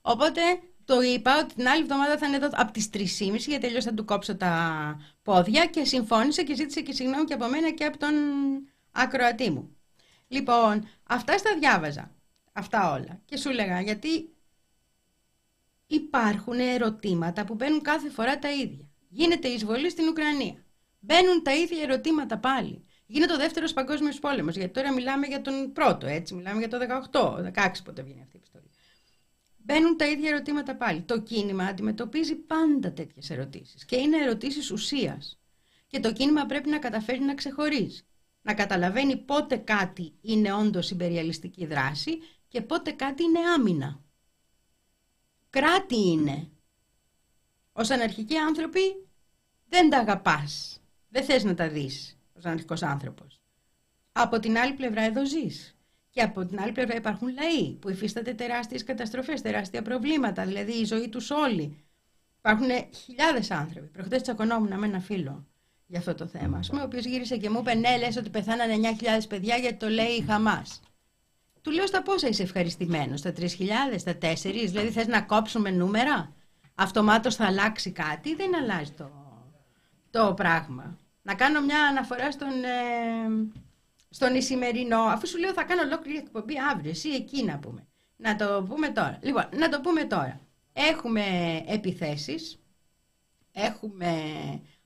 Οπότε 0.00 0.40
το 0.84 1.00
είπα 1.00 1.38
ότι 1.38 1.54
την 1.54 1.68
άλλη 1.68 1.82
εβδομάδα 1.82 2.18
θα 2.18 2.26
είναι 2.26 2.36
εδώ 2.36 2.48
από 2.52 2.72
τις 2.72 2.90
3.30 2.92 3.02
γιατί 3.36 3.58
τελειώ 3.58 3.82
θα 3.82 3.94
του 3.94 4.04
κόψω 4.04 4.36
τα 4.36 4.52
πόδια 5.22 5.66
και 5.66 5.84
συμφώνησε 5.84 6.42
και 6.42 6.54
ζήτησε 6.54 6.80
και 6.80 6.92
συγγνώμη 6.92 7.24
και 7.24 7.34
από 7.34 7.48
μένα 7.48 7.70
και 7.70 7.84
από 7.84 7.98
τον 7.98 8.14
ακροατή 8.92 9.50
μου. 9.50 9.76
Λοιπόν, 10.28 10.88
αυτά 11.02 11.38
στα 11.38 11.56
διάβαζα. 11.58 12.10
Αυτά 12.52 12.92
όλα. 12.92 13.20
Και 13.24 13.36
σου 13.36 13.48
έλεγα 13.48 13.80
γιατί 13.80 14.34
υπάρχουν 15.86 16.58
ερωτήματα 16.58 17.44
που 17.44 17.54
μπαίνουν 17.54 17.82
κάθε 17.82 18.10
φορά 18.10 18.38
τα 18.38 18.52
ίδια. 18.52 18.88
Γίνεται 19.08 19.48
εισβολή 19.48 19.90
στην 19.90 20.08
Ουκρανία. 20.08 20.64
Μπαίνουν 20.98 21.42
τα 21.42 21.54
ίδια 21.54 21.82
ερωτήματα 21.82 22.38
πάλι. 22.38 22.84
Γίνεται 23.06 23.32
ο 23.32 23.36
δεύτερος 23.36 23.72
παγκόσμιος 23.72 24.18
πόλεμος. 24.18 24.56
Γιατί 24.56 24.72
τώρα 24.72 24.92
μιλάμε 24.92 25.26
για 25.26 25.40
τον 25.40 25.72
πρώτο, 25.72 26.06
έτσι. 26.06 26.34
Μιλάμε 26.34 26.58
για 26.58 26.68
το 26.68 26.78
18, 27.12 27.42
16 27.42 27.82
πότε 27.84 28.02
βγαίνει 28.02 28.22
αυτή 28.22 28.36
η 28.36 28.40
ιστορία. 28.42 28.70
Μπαίνουν 29.56 29.96
τα 29.96 30.06
ίδια 30.08 30.30
ερωτήματα 30.30 30.76
πάλι. 30.76 31.02
Το 31.02 31.20
κίνημα 31.20 31.64
αντιμετωπίζει 31.64 32.34
πάντα 32.34 32.92
τέτοιες 32.92 33.30
ερωτήσεις. 33.30 33.84
Και 33.84 33.96
είναι 33.96 34.16
ερωτήσεις 34.16 34.70
ουσίας. 34.70 35.40
Και 35.86 36.00
το 36.00 36.12
κίνημα 36.12 36.46
πρέπει 36.46 36.68
να 36.68 36.78
καταφέρει 36.78 37.20
να 37.20 37.34
ξεχωρίζει. 37.34 38.02
Να 38.42 38.54
καταλαβαίνει 38.54 39.16
πότε 39.16 39.56
κάτι 39.56 40.12
είναι 40.20 40.52
όντως 40.52 40.90
υπεριαλιστική 40.90 41.66
δράση 41.66 42.18
και 42.48 42.60
πότε 42.60 42.90
κάτι 42.90 43.22
είναι 43.22 43.38
άμυνα. 43.56 44.00
Κράτη 45.50 45.96
είναι. 45.96 46.50
Ως 47.72 47.90
αναρχικοί 47.90 48.36
άνθρωποι 48.36 49.08
δεν 49.68 49.90
τα 49.90 49.98
αγαπάς. 49.98 50.77
Δεν 51.18 51.26
θες 51.26 51.44
να 51.44 51.54
τα 51.54 51.68
δεις 51.68 52.18
ως 52.36 52.44
αναρχικός 52.44 52.82
άνθρωπος. 52.82 53.40
Από 54.12 54.38
την 54.38 54.58
άλλη 54.58 54.72
πλευρά 54.72 55.02
εδώ 55.02 55.26
ζεις. 55.26 55.76
Και 56.10 56.22
από 56.22 56.46
την 56.46 56.60
άλλη 56.60 56.72
πλευρά 56.72 56.96
υπάρχουν 56.96 57.28
λαοί 57.28 57.74
που 57.74 57.90
υφίσταται 57.90 58.34
τεράστιες 58.34 58.84
καταστροφές, 58.84 59.40
τεράστια 59.42 59.82
προβλήματα, 59.82 60.44
δηλαδή 60.44 60.72
η 60.72 60.84
ζωή 60.84 61.08
τους 61.08 61.30
όλοι. 61.30 61.84
Υπάρχουν 62.38 62.66
χιλιάδες 63.04 63.50
άνθρωποι. 63.50 63.86
Προχτές 63.86 64.22
τσακωνόμουν 64.22 64.78
με 64.78 64.86
ένα 64.86 65.00
φίλο 65.00 65.46
για 65.86 65.98
αυτό 65.98 66.14
το 66.14 66.26
θέμα, 66.26 66.60
ο 66.72 66.82
οποίος 66.82 67.04
γύρισε 67.04 67.36
και 67.36 67.50
μου 67.50 67.58
είπε 67.58 67.74
ναι, 67.74 67.96
λες 67.96 68.16
ότι 68.16 68.30
πεθάνανε 68.30 68.74
9.000 69.20 69.22
παιδιά 69.28 69.56
γιατί 69.56 69.76
το 69.76 69.88
λέει 69.88 70.12
η 70.12 70.22
Χαμάς. 70.22 70.80
Του 71.62 71.70
λέω 71.70 71.86
στα 71.86 72.02
πόσα 72.02 72.28
είσαι 72.28 72.42
ευχαριστημένος, 72.42 73.20
στα 73.20 73.32
3.000, 73.38 73.46
στα 73.96 74.12
4, 74.12 74.34
δηλαδή 74.42 74.90
θες 74.90 75.06
να 75.06 75.22
κόψουμε 75.22 75.70
νούμερα, 75.70 76.32
αυτομάτως 76.74 77.34
θα 77.34 77.46
αλλάξει 77.46 77.90
κάτι, 77.90 78.34
δεν 78.34 78.56
αλλάζει 78.56 78.90
το, 78.90 79.10
το 80.10 80.34
πράγμα. 80.34 80.98
Να 81.28 81.34
κάνω 81.34 81.60
μια 81.60 81.84
αναφορά 81.84 82.30
στον, 82.30 82.64
ε, 82.64 83.50
στον 84.10 84.34
Ισημερινό, 84.34 85.00
αφού 85.00 85.26
σου 85.26 85.38
λέω 85.38 85.52
θα 85.52 85.64
κάνω 85.64 85.82
ολόκληρη 85.82 86.18
εκπομπή 86.18 86.54
αύριο, 86.72 86.90
εσύ 86.90 87.08
εκεί 87.08 87.44
να 87.44 87.58
πούμε. 87.58 87.86
Να 88.16 88.36
το 88.36 88.64
πούμε 88.68 88.88
τώρα. 88.88 89.18
Λοιπόν, 89.22 89.48
να 89.56 89.68
το 89.68 89.80
πούμε 89.80 90.04
τώρα. 90.04 90.40
Έχουμε 90.72 91.22
επιθέσεις, 91.66 92.58
έχουμε 93.52 94.12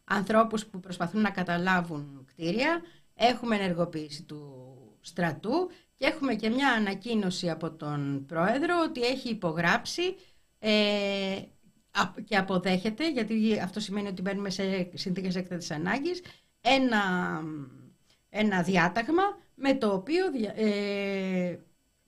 ανθρώπους 0.05 0.67
που 0.67 0.81
προσπαθούν 0.81 1.21
να 1.21 1.31
καταλάβουν 1.31 2.25
κτίρια, 2.27 2.83
έχουμε 3.15 3.57
ενεργοποίηση 3.57 4.23
του 4.23 4.75
στρατού 5.01 5.71
και 5.95 6.07
έχουμε 6.07 6.35
και 6.35 6.49
μια 6.49 6.69
ανακοίνωση 6.73 7.51
από 7.51 7.71
τον 7.71 8.25
Πρόεδρο 8.27 8.75
ότι 8.89 9.01
έχει 9.01 9.29
υπογράψει 9.29 10.17
ε, 10.59 11.43
και 12.25 12.37
αποδέχεται, 12.37 13.11
γιατί 13.11 13.61
αυτό 13.63 13.81
σημαίνει 13.81 14.09
ότι 14.09 14.23
μπαίνουμε 14.23 14.51
σε 14.51 14.91
συνθήκες 14.95 15.37
έκτατης 15.37 15.71
ανάγκης, 15.71 16.23
ένα, 16.61 17.03
ένα 18.29 18.63
διάταγμα 18.63 19.23
με 19.55 19.75
το 19.75 19.93
οποίο 19.93 20.27
ε, 20.55 21.59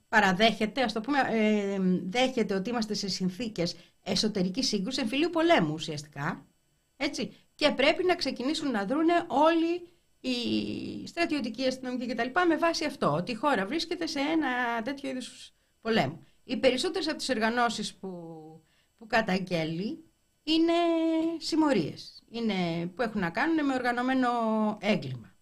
παραδέχεται, 0.08 0.82
ας 0.82 0.92
το 0.92 1.00
πούμε, 1.00 1.18
ε, 1.30 1.78
δέχεται 2.08 2.54
ότι 2.54 2.70
είμαστε 2.70 2.94
σε 2.94 3.08
συνθήκες 3.08 3.76
εσωτερικής 4.02 4.68
σύγκρουσης, 4.68 5.02
εμφυλίου 5.02 5.30
πολέμου 5.30 5.72
ουσιαστικά, 5.72 6.46
έτσι, 6.96 7.32
και 7.54 7.70
πρέπει 7.70 8.04
να 8.04 8.14
ξεκινήσουν 8.14 8.70
να 8.70 8.84
δρούνε 8.84 9.12
όλοι 9.28 9.88
η 10.20 11.06
στρατιωτική, 11.06 11.66
αστυνομική 11.66 12.06
κτλ. 12.06 12.28
με 12.48 12.56
βάση 12.56 12.84
αυτό, 12.84 13.12
ότι 13.12 13.32
η 13.32 13.34
χώρα 13.34 13.66
βρίσκεται 13.66 14.06
σε 14.06 14.18
ένα 14.18 14.82
τέτοιο 14.82 15.10
είδους 15.10 15.52
πολέμου. 15.80 16.26
Οι 16.44 16.56
περισσότερες 16.56 17.08
από 17.08 17.16
τις 17.16 17.28
οργανώσεις 17.28 17.94
που, 17.94 18.08
που 19.04 19.10
καταγγέλει 19.10 20.04
είναι 20.42 20.72
συμμορίες. 21.38 22.22
Είναι, 22.30 22.86
που 22.86 23.02
έχουν 23.02 23.20
να 23.20 23.30
κάνουν 23.30 23.64
με 23.64 23.74
οργανωμένο 23.74 24.28
έγκλημα. 24.80 25.34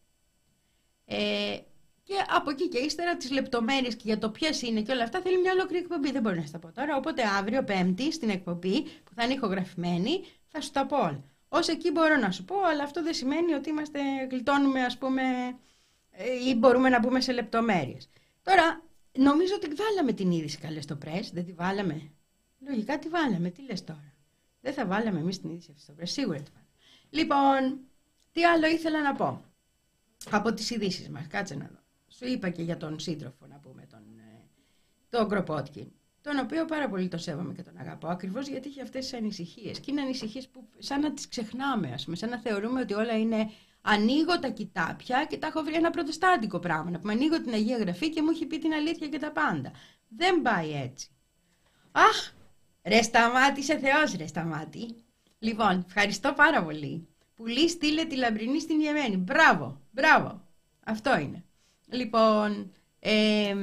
Ε, 1.05 1.57
και 2.03 2.14
από 2.29 2.51
εκεί 2.51 2.68
και 2.68 2.79
ύστερα 2.79 3.16
τις 3.16 3.31
λεπτομέρειες 3.31 3.96
και 3.96 4.03
για 4.05 4.18
το 4.18 4.31
ποιες 4.31 4.62
είναι 4.62 4.83
και 4.83 4.92
όλα 4.92 5.03
αυτά 5.03 5.20
θέλει 5.20 5.40
μια 5.40 5.53
ολόκληρη 5.53 5.83
εκπομπή. 5.83 6.12
Δεν 6.12 6.22
μπορεί 6.22 6.38
να 6.38 6.46
στα 6.46 6.59
πω 6.59 6.72
τώρα. 6.72 6.96
Οπότε 6.96 7.22
αύριο, 7.38 7.64
Πέμπτη, 7.64 8.12
στην 8.12 8.31
εκπομπή 8.31 8.83
που 8.83 9.12
θα 9.14 9.25
είναι 9.25 9.33
ηχογραφημένη, 9.33 10.25
θα 10.48 10.61
σου 10.61 10.70
τα 10.70 10.87
πω 10.87 10.96
όλα. 10.96 11.25
Ω 11.48 11.59
εκεί 11.70 11.90
μπορώ 11.90 12.16
να 12.16 12.31
σου 12.31 12.44
πω, 12.44 12.57
αλλά 12.62 12.83
αυτό 12.83 13.03
δεν 13.03 13.14
σημαίνει 13.14 13.53
ότι 13.53 13.68
είμαστε, 13.68 14.01
γλιτώνουμε 14.31 14.85
ας 14.85 14.98
πούμε 14.98 15.22
ε, 16.11 16.48
ή 16.48 16.55
μπορούμε 16.55 16.88
να 16.88 16.98
μπούμε 16.98 17.20
σε 17.20 17.33
λεπτομέρειες. 17.33 18.09
Τώρα, 18.42 18.83
νομίζω 19.18 19.55
ότι 19.55 19.68
βάλαμε 19.75 20.12
την 20.12 20.31
είδηση 20.31 20.59
καλές 20.59 20.85
στο 20.85 20.98
press, 21.05 21.29
δεν 21.33 21.44
τη 21.44 21.53
βάλαμε. 21.53 22.12
Λογικά 22.68 22.98
τη 22.98 23.09
βάλαμε, 23.09 23.51
τι 23.51 23.62
λες 23.62 23.85
τώρα; 23.85 24.14
Δεν 24.61 24.72
θα 24.72 24.87
βάλαμε 24.87 25.18
εμείς 25.18 25.40
την 25.40 25.51
είδηση 25.51 25.70
αυτή 25.70 25.83
στο 25.83 25.94
press, 25.98 26.09
σίγουρα 26.09 26.38
τη 26.38 26.51
βάλαμε. 26.51 26.70
Λοιπόν, 27.11 27.81
τι 28.33 28.44
άλλο 28.44 28.66
ήθελα 28.66 29.03
να 29.03 29.14
πω 29.14 29.44
από 30.31 30.53
τις 30.53 30.70
ειδήσεις 30.70 31.09
μας, 31.09 31.27
κάτσε 31.27 31.55
να 31.55 31.64
δω. 31.64 31.81
Σου 32.09 32.27
είπα 32.27 32.51
και 32.51 32.62
για 32.62 32.77
τον 32.77 32.98
σύντροφο 32.98 33.46
να 33.46 33.57
πούμε, 33.57 33.87
τον, 33.90 34.18
ε, 34.18 34.48
τον 35.09 35.28
Κροπότκιν 35.28 35.93
τον 36.22 36.39
οποίο 36.39 36.64
πάρα 36.64 36.89
πολύ 36.89 37.09
τον 37.09 37.18
σέβομαι 37.18 37.53
και 37.53 37.62
τον 37.62 37.76
αγαπώ, 37.78 38.09
ακριβώς 38.09 38.49
γιατί 38.49 38.68
έχει 38.68 38.80
αυτές 38.80 39.05
τις 39.05 39.18
ανησυχίες. 39.18 39.80
Και 39.80 39.91
είναι 39.91 40.01
ανησυχίες 40.01 40.49
που 40.49 40.68
σαν 40.78 41.01
να 41.01 41.12
τις 41.12 41.28
ξεχνάμε, 41.28 41.93
ας 41.93 42.05
πούμε, 42.05 42.16
σαν 42.16 42.28
να 42.28 42.39
θεωρούμε 42.39 42.80
ότι 42.80 42.95
όλα 42.95 43.18
είναι. 43.18 43.51
Ανοίγω 43.84 44.39
τα 44.39 44.49
κοιτάπια 44.49 45.24
και 45.24 45.39
τα 45.39 45.47
έχω 45.47 45.62
βρει 45.62 45.74
ένα 45.74 45.91
προτεστάντικο 45.91 46.59
πράγμα. 46.59 46.91
Να 46.91 46.99
πούμε, 46.99 47.12
ανοίγω 47.12 47.41
την 47.41 47.53
Αγία 47.53 47.76
Γραφή 47.76 48.11
και 48.11 48.22
μου 48.22 48.30
έχει 48.30 48.47
πει 48.47 48.59
την 48.59 48.72
αλήθεια 48.72 49.09
και 49.09 49.18
τα 49.18 49.32
πάντα. 49.32 49.70
Δεν 50.09 50.43
πάει 50.43 50.72
έτσι. 50.72 51.09
Αχ, 51.93 52.32
ρε 52.85 53.03
σταμάτη, 53.03 53.62
Θεός, 53.62 54.14
ρε 54.16 54.26
σταμάτη. 54.26 54.97
Λοιπόν, 55.39 55.85
ευχαριστώ 55.87 56.33
πάρα 56.33 56.64
πολύ. 56.64 57.09
Πουλή 57.35 57.68
στείλε 57.68 58.05
τη 58.05 58.16
λαμπρινή 58.16 58.61
στην 58.61 58.80
Ιεμένη. 58.80 59.16
Μπράβο, 59.16 59.80
μπράβο. 59.91 60.43
Αυτό 60.85 61.18
είναι. 61.18 61.45
Λοιπόν, 61.89 62.72
ε, 62.99 63.55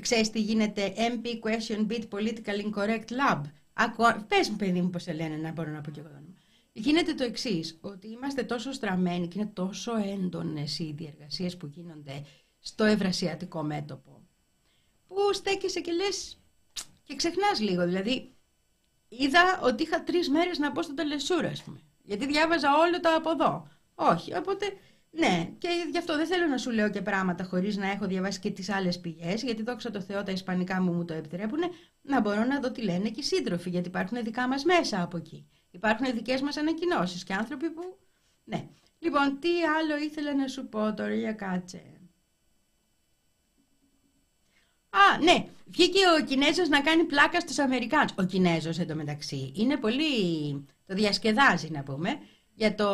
ξέρεις 0.00 0.30
τι 0.30 0.40
γίνεται 0.40 0.92
MP 0.96 1.26
Question 1.26 1.86
Beat 1.86 2.08
Political 2.10 2.74
Incorrect 2.74 3.08
Lab. 3.10 3.40
Ακου, 3.72 4.26
πες 4.28 4.48
μου 4.48 4.56
παιδί 4.56 4.80
μου 4.82 4.90
πώς 4.90 5.02
σε 5.02 5.12
λένε 5.12 5.36
να 5.36 5.52
μπορώ 5.52 5.70
να 5.70 5.80
πω 5.80 5.90
και 5.90 6.00
εγώ 6.00 6.10
Γίνεται 6.78 7.14
το 7.14 7.24
εξής, 7.24 7.78
ότι 7.80 8.08
είμαστε 8.08 8.42
τόσο 8.42 8.72
στραμμένοι 8.72 9.28
και 9.28 9.38
είναι 9.38 9.50
τόσο 9.52 9.96
έντονες 9.96 10.78
οι 10.78 10.94
διεργασίες 10.96 11.56
που 11.56 11.66
γίνονται 11.66 12.24
στο 12.58 12.84
ευρασιατικό 12.84 13.62
μέτωπο, 13.62 14.22
που 15.06 15.16
στέκεσαι 15.32 15.80
και 15.80 15.92
λες 15.92 16.40
και 17.06 17.16
ξεχνάς 17.16 17.60
λίγο. 17.60 17.84
Δηλαδή, 17.84 18.34
είδα 19.08 19.60
ότι 19.62 19.82
είχα 19.82 20.02
τρεις 20.02 20.28
μέρες 20.28 20.58
να 20.58 20.72
πω 20.72 20.82
στο 20.82 20.94
τελεσούρα, 20.94 21.48
ας 21.48 21.62
πούμε, 21.62 21.80
γιατί 22.02 22.26
διάβαζα 22.26 22.68
όλο 22.78 23.00
το 23.00 23.08
από 23.16 23.30
εδώ. 23.30 23.68
Όχι, 23.94 24.36
οπότε 24.36 24.66
ναι, 25.18 25.50
και 25.58 25.68
γι' 25.90 25.98
αυτό 25.98 26.16
δεν 26.16 26.26
θέλω 26.26 26.46
να 26.46 26.58
σου 26.58 26.70
λέω 26.70 26.90
και 26.90 27.02
πράγματα 27.02 27.44
χωρίς 27.44 27.76
να 27.76 27.90
έχω 27.90 28.06
διαβάσει 28.06 28.40
και 28.40 28.50
τις 28.50 28.70
άλλες 28.70 29.00
πηγές, 29.00 29.42
γιατί 29.42 29.62
δόξα 29.62 29.90
τω 29.90 30.00
Θεώ 30.00 30.22
τα 30.22 30.32
Ισπανικά 30.32 30.82
μου 30.82 30.92
μου 30.92 31.04
το 31.04 31.14
επιτρέπουν, 31.14 31.60
να 32.02 32.20
μπορώ 32.20 32.44
να 32.44 32.60
δω 32.60 32.70
τι 32.70 32.82
λένε 32.82 33.08
και 33.08 33.20
οι 33.20 33.22
σύντροφοι, 33.22 33.70
γιατί 33.70 33.88
υπάρχουν 33.88 34.22
δικά 34.22 34.48
μας 34.48 34.64
μέσα 34.64 35.02
από 35.02 35.16
εκεί. 35.16 35.46
Υπάρχουν 35.70 36.14
δικές 36.14 36.40
μας 36.40 36.56
ανακοινώσεις 36.56 37.24
και 37.24 37.34
άνθρωποι 37.34 37.70
που. 37.70 37.98
Ναι. 38.44 38.68
Λοιπόν, 38.98 39.38
τι 39.38 39.48
άλλο 39.48 39.96
ήθελα 39.96 40.34
να 40.34 40.48
σου 40.48 40.68
πω 40.68 40.94
τώρα 40.94 41.14
για 41.14 41.32
κάτσε. 41.32 41.82
Α, 44.96 45.18
ναι, 45.22 45.46
βγήκε 45.66 45.98
ο 46.20 46.24
Κινέζος 46.24 46.68
να 46.68 46.80
κάνει 46.80 47.04
πλάκα 47.04 47.40
στους 47.40 47.58
Αμερικάνους. 47.58 48.12
Ο 48.18 48.22
Κινέζος 48.22 48.78
εντωμεταξύ 48.78 49.52
είναι 49.54 49.76
πολύ, 49.76 50.04
το 50.86 50.94
διασκεδάζει 50.94 51.68
να 51.70 51.82
πούμε, 51.82 52.18
για 52.54 52.74
το, 52.74 52.90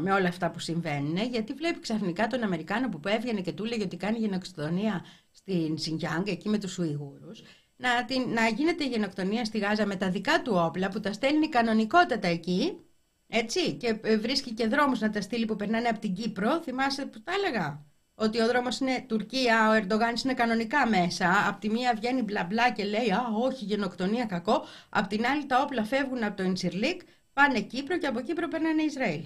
με 0.00 0.12
όλα 0.12 0.28
αυτά 0.28 0.50
που 0.50 0.58
συμβαίνουν, 0.58 1.16
γιατί 1.16 1.52
βλέπει 1.52 1.80
ξαφνικά 1.80 2.26
τον 2.26 2.42
Αμερικάνο 2.42 2.88
που 2.88 3.00
έβγαινε 3.08 3.40
και 3.40 3.52
του 3.52 3.64
έλεγε 3.64 3.82
ότι 3.82 3.96
κάνει 3.96 4.18
γενοκτονία 4.18 5.04
στην 5.30 5.78
Σινγκιάνγκ, 5.78 6.28
εκεί 6.28 6.48
με 6.48 6.58
τους 6.58 6.78
Ουιγούρους, 6.78 7.42
να, 7.76 8.04
την, 8.04 8.28
να 8.28 8.48
γίνεται 8.48 8.86
γενοκτονία 8.86 9.44
στη 9.44 9.58
Γάζα 9.58 9.86
με 9.86 9.96
τα 9.96 10.10
δικά 10.10 10.42
του 10.42 10.52
όπλα 10.54 10.88
που 10.88 11.00
τα 11.00 11.12
στέλνει 11.12 11.48
κανονικότατα 11.48 12.28
εκεί, 12.28 12.80
έτσι, 13.26 13.72
και 13.72 13.98
ε, 14.02 14.16
βρίσκει 14.16 14.52
και 14.52 14.66
δρόμους 14.66 15.00
να 15.00 15.10
τα 15.10 15.20
στείλει 15.20 15.44
που 15.44 15.56
περνάνε 15.56 15.88
από 15.88 15.98
την 15.98 16.14
Κύπρο, 16.14 16.60
θυμάσαι 16.60 17.06
που 17.06 17.22
τα 17.22 17.32
έλεγα, 17.32 17.86
ότι 18.18 18.40
ο 18.40 18.46
δρόμος 18.46 18.78
είναι 18.78 19.04
Τουρκία, 19.08 19.68
ο 19.68 19.72
Ερντογάνης 19.72 20.22
είναι 20.24 20.34
κανονικά 20.34 20.86
μέσα, 20.88 21.48
από 21.48 21.60
τη 21.60 21.70
μία 21.70 21.94
βγαίνει 21.94 22.22
μπλα 22.22 22.44
μπλα 22.44 22.70
και 22.70 22.84
λέει 22.84 23.10
«Α, 23.10 23.22
όχι, 23.34 23.64
γενοκτονία 23.64 24.24
κακό», 24.24 24.64
απ' 24.88 25.06
την 25.06 25.26
άλλη 25.26 25.46
τα 25.46 25.60
όπλα 25.62 25.84
φεύγουν 25.84 26.24
από 26.24 26.36
το 26.36 26.42
Ινσυρλίκ, 26.42 27.00
πάνε 27.32 27.60
Κύπρο 27.60 27.98
και 27.98 28.06
από 28.06 28.20
Κύπρο 28.20 28.48
περνάνε 28.48 28.82
Ισραήλ. 28.82 29.24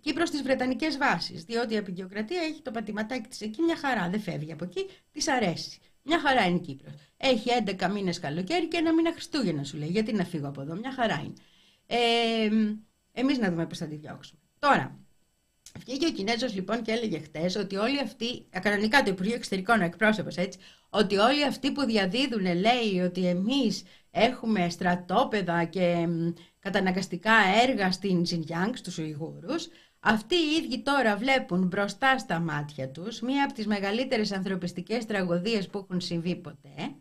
Κύπρος 0.00 0.28
στις 0.28 0.42
Βρετανικές 0.42 0.96
βάσεις, 0.96 1.44
διότι 1.44 1.74
η 1.74 1.76
απεικιοκρατία 1.76 2.40
έχει 2.40 2.62
το 2.62 2.70
πατηματάκι 2.70 3.28
της 3.28 3.40
εκεί 3.40 3.62
μια 3.62 3.76
χαρά, 3.76 4.08
δεν 4.08 4.20
φεύγει 4.20 4.52
από 4.52 4.64
εκεί, 4.64 4.86
της 5.12 5.28
αρέσει. 5.28 5.80
Μια 6.02 6.20
χαρά 6.20 6.46
είναι 6.46 6.56
η 6.56 6.60
Κύπρος. 6.60 6.94
Έχει 7.16 7.50
11 7.66 7.90
μήνες 7.90 8.18
καλοκαίρι 8.18 8.68
και 8.68 8.76
ένα 8.76 8.92
μήνα 8.92 9.12
Χριστούγεννα 9.12 9.64
σου 9.64 9.76
λέει, 9.76 9.88
γιατί 9.88 10.12
να 10.12 10.24
φύγω 10.24 10.48
από 10.48 10.60
εδώ, 10.60 10.74
μια 10.74 10.92
χαρά 10.92 11.22
είναι. 11.24 11.34
Ε, 11.86 12.48
εμείς 13.12 13.38
να 13.38 13.50
δούμε 13.50 13.66
πώς 13.66 13.78
θα 13.78 13.86
τη 13.86 13.96
διώξουμε. 13.96 14.40
Τώρα, 14.58 15.03
Βγήκε 15.78 16.06
ο 16.06 16.10
Κινέζος 16.10 16.54
λοιπόν 16.54 16.82
και 16.82 16.92
έλεγε 16.92 17.18
χτες 17.18 17.56
ότι 17.56 17.76
όλοι 17.76 18.00
αυτοί, 18.00 18.46
κανονικά 18.62 19.02
το 19.02 19.10
Υπουργείο 19.10 19.34
Εξωτερικών, 19.34 19.80
ο 19.80 19.84
εκπρόσωπος 19.84 20.36
έτσι, 20.36 20.58
ότι 20.90 21.16
όλοι 21.16 21.44
αυτοί 21.44 21.72
που 21.72 21.84
διαδίδουν 21.84 22.42
λέει 22.42 23.00
ότι 23.04 23.26
εμείς 23.26 23.82
έχουμε 24.10 24.70
στρατόπεδα 24.70 25.64
και 25.64 26.08
καταναγκαστικά 26.58 27.32
έργα 27.68 27.92
στην 27.92 28.26
Ζινγιάνγκ, 28.26 28.74
στους 28.74 28.98
Ουιγούρους, 28.98 29.68
αυτοί 30.00 30.34
οι 30.34 30.64
ίδιοι 30.64 30.82
τώρα 30.82 31.16
βλέπουν 31.16 31.66
μπροστά 31.66 32.18
στα 32.18 32.38
μάτια 32.38 32.90
τους 32.90 33.20
μία 33.20 33.44
από 33.44 33.52
τις 33.52 33.66
μεγαλύτερες 33.66 34.32
ανθρωπιστικές 34.32 35.06
τραγωδίες 35.06 35.68
που 35.68 35.78
έχουν 35.78 36.00
συμβεί 36.00 36.36
ποτέ 36.36 36.94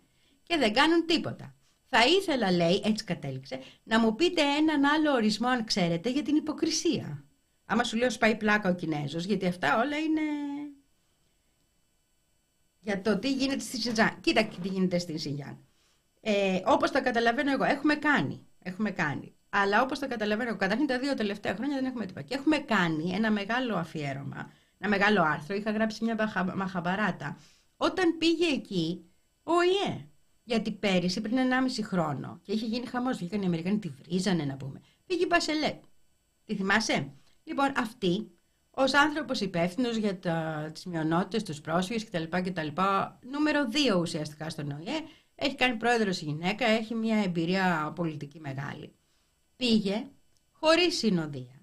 και 0.43 0.57
δεν 0.57 0.73
κάνουν 0.73 1.05
τίποτα. 1.05 1.55
Θα 1.85 2.05
ήθελα, 2.05 2.51
λέει, 2.51 2.81
έτσι 2.85 3.03
κατέληξε, 3.03 3.59
να 3.83 3.99
μου 3.99 4.15
πείτε 4.15 4.41
έναν 4.41 4.83
άλλο 4.85 5.11
ορισμό, 5.11 5.47
αν 5.47 5.65
ξέρετε, 5.65 6.09
για 6.09 6.23
την 6.23 6.35
υποκρισία. 6.35 7.23
Άμα 7.65 7.83
σου 7.83 7.97
λέω 7.97 8.09
σπάει 8.09 8.35
πλάκα 8.35 8.69
ο 8.69 8.73
Κινέζος, 8.73 9.23
γιατί 9.25 9.45
αυτά 9.45 9.79
όλα 9.79 9.97
είναι 9.97 10.21
για 12.79 13.01
το 13.01 13.19
τι 13.19 13.33
γίνεται 13.33 13.59
στη 13.59 13.81
Σιντζάν. 13.81 14.19
Κοίτα 14.21 14.45
τι 14.45 14.67
γίνεται 14.67 14.97
στη 14.97 15.17
Σιντζάν. 15.17 15.57
Ε, 16.21 16.61
όπως 16.65 16.91
τα 16.91 17.01
καταλαβαίνω 17.01 17.51
εγώ, 17.51 17.63
έχουμε 17.63 17.95
κάνει. 17.95 18.47
Έχουμε 18.59 18.91
κάνει. 18.91 19.35
Αλλά 19.49 19.81
όπως 19.81 19.99
τα 19.99 20.07
καταλαβαίνω, 20.07 20.55
καταρχήν 20.55 20.87
τα 20.87 20.99
δύο 20.99 21.13
τελευταία 21.13 21.55
χρόνια 21.55 21.75
δεν 21.75 21.85
έχουμε 21.85 22.05
τίποτα. 22.05 22.25
Και 22.25 22.35
έχουμε 22.35 22.57
κάνει 22.57 23.11
ένα 23.11 23.31
μεγάλο 23.31 23.75
αφιέρωμα, 23.75 24.51
ένα 24.77 24.89
μεγάλο 24.89 25.21
άρθρο. 25.21 25.55
Είχα 25.55 25.71
γράψει 25.71 26.03
μια 26.03 26.31
μαχαμπαράτα. 26.55 27.37
Όταν 27.77 28.17
πήγε 28.17 28.45
εκεί, 28.45 29.05
ο 29.43 29.53
ΙΕ. 29.61 30.07
Γιατί 30.43 30.71
πέρυσι, 30.71 31.21
πριν 31.21 31.37
1,5 31.37 31.83
χρόνο, 31.83 32.39
και 32.43 32.51
είχε 32.51 32.65
γίνει 32.65 32.85
χαμός, 32.85 33.17
βγήκαν 33.17 33.41
οι 33.41 33.45
Αμερικανοί, 33.45 33.79
τη 33.79 33.89
βρίζανε 33.89 34.43
να 34.43 34.55
πούμε. 34.55 34.81
Πήγε 35.05 35.23
η 35.23 35.27
Μπασελέ. 35.29 35.79
Τη 36.45 36.55
θυμάσαι; 36.55 37.11
Λοιπόν, 37.43 37.73
αυτή, 37.77 38.31
ως 38.71 38.93
άνθρωπος 38.93 39.41
υπεύθυνος 39.41 39.95
για 39.95 40.15
τις 40.73 40.85
μειονότητες, 40.85 41.43
τους 41.43 41.61
πρόσφυγες 41.61 42.05
κτλ, 42.05 42.23
κτλ. 42.23 42.67
Νούμερο 43.31 43.67
2 43.95 43.99
ουσιαστικά 43.99 44.49
στον 44.49 44.71
ΟΗΕ, 44.71 45.01
έχει 45.35 45.55
κάνει 45.55 45.75
πρόεδρος 45.75 46.21
η 46.21 46.25
γυναίκα, 46.25 46.65
έχει 46.65 46.95
μια 46.95 47.17
εμπειρία 47.17 47.93
πολιτική 47.95 48.39
μεγάλη. 48.39 48.93
Πήγε 49.55 50.07
χωρίς 50.51 50.97
συνοδεία. 50.97 51.61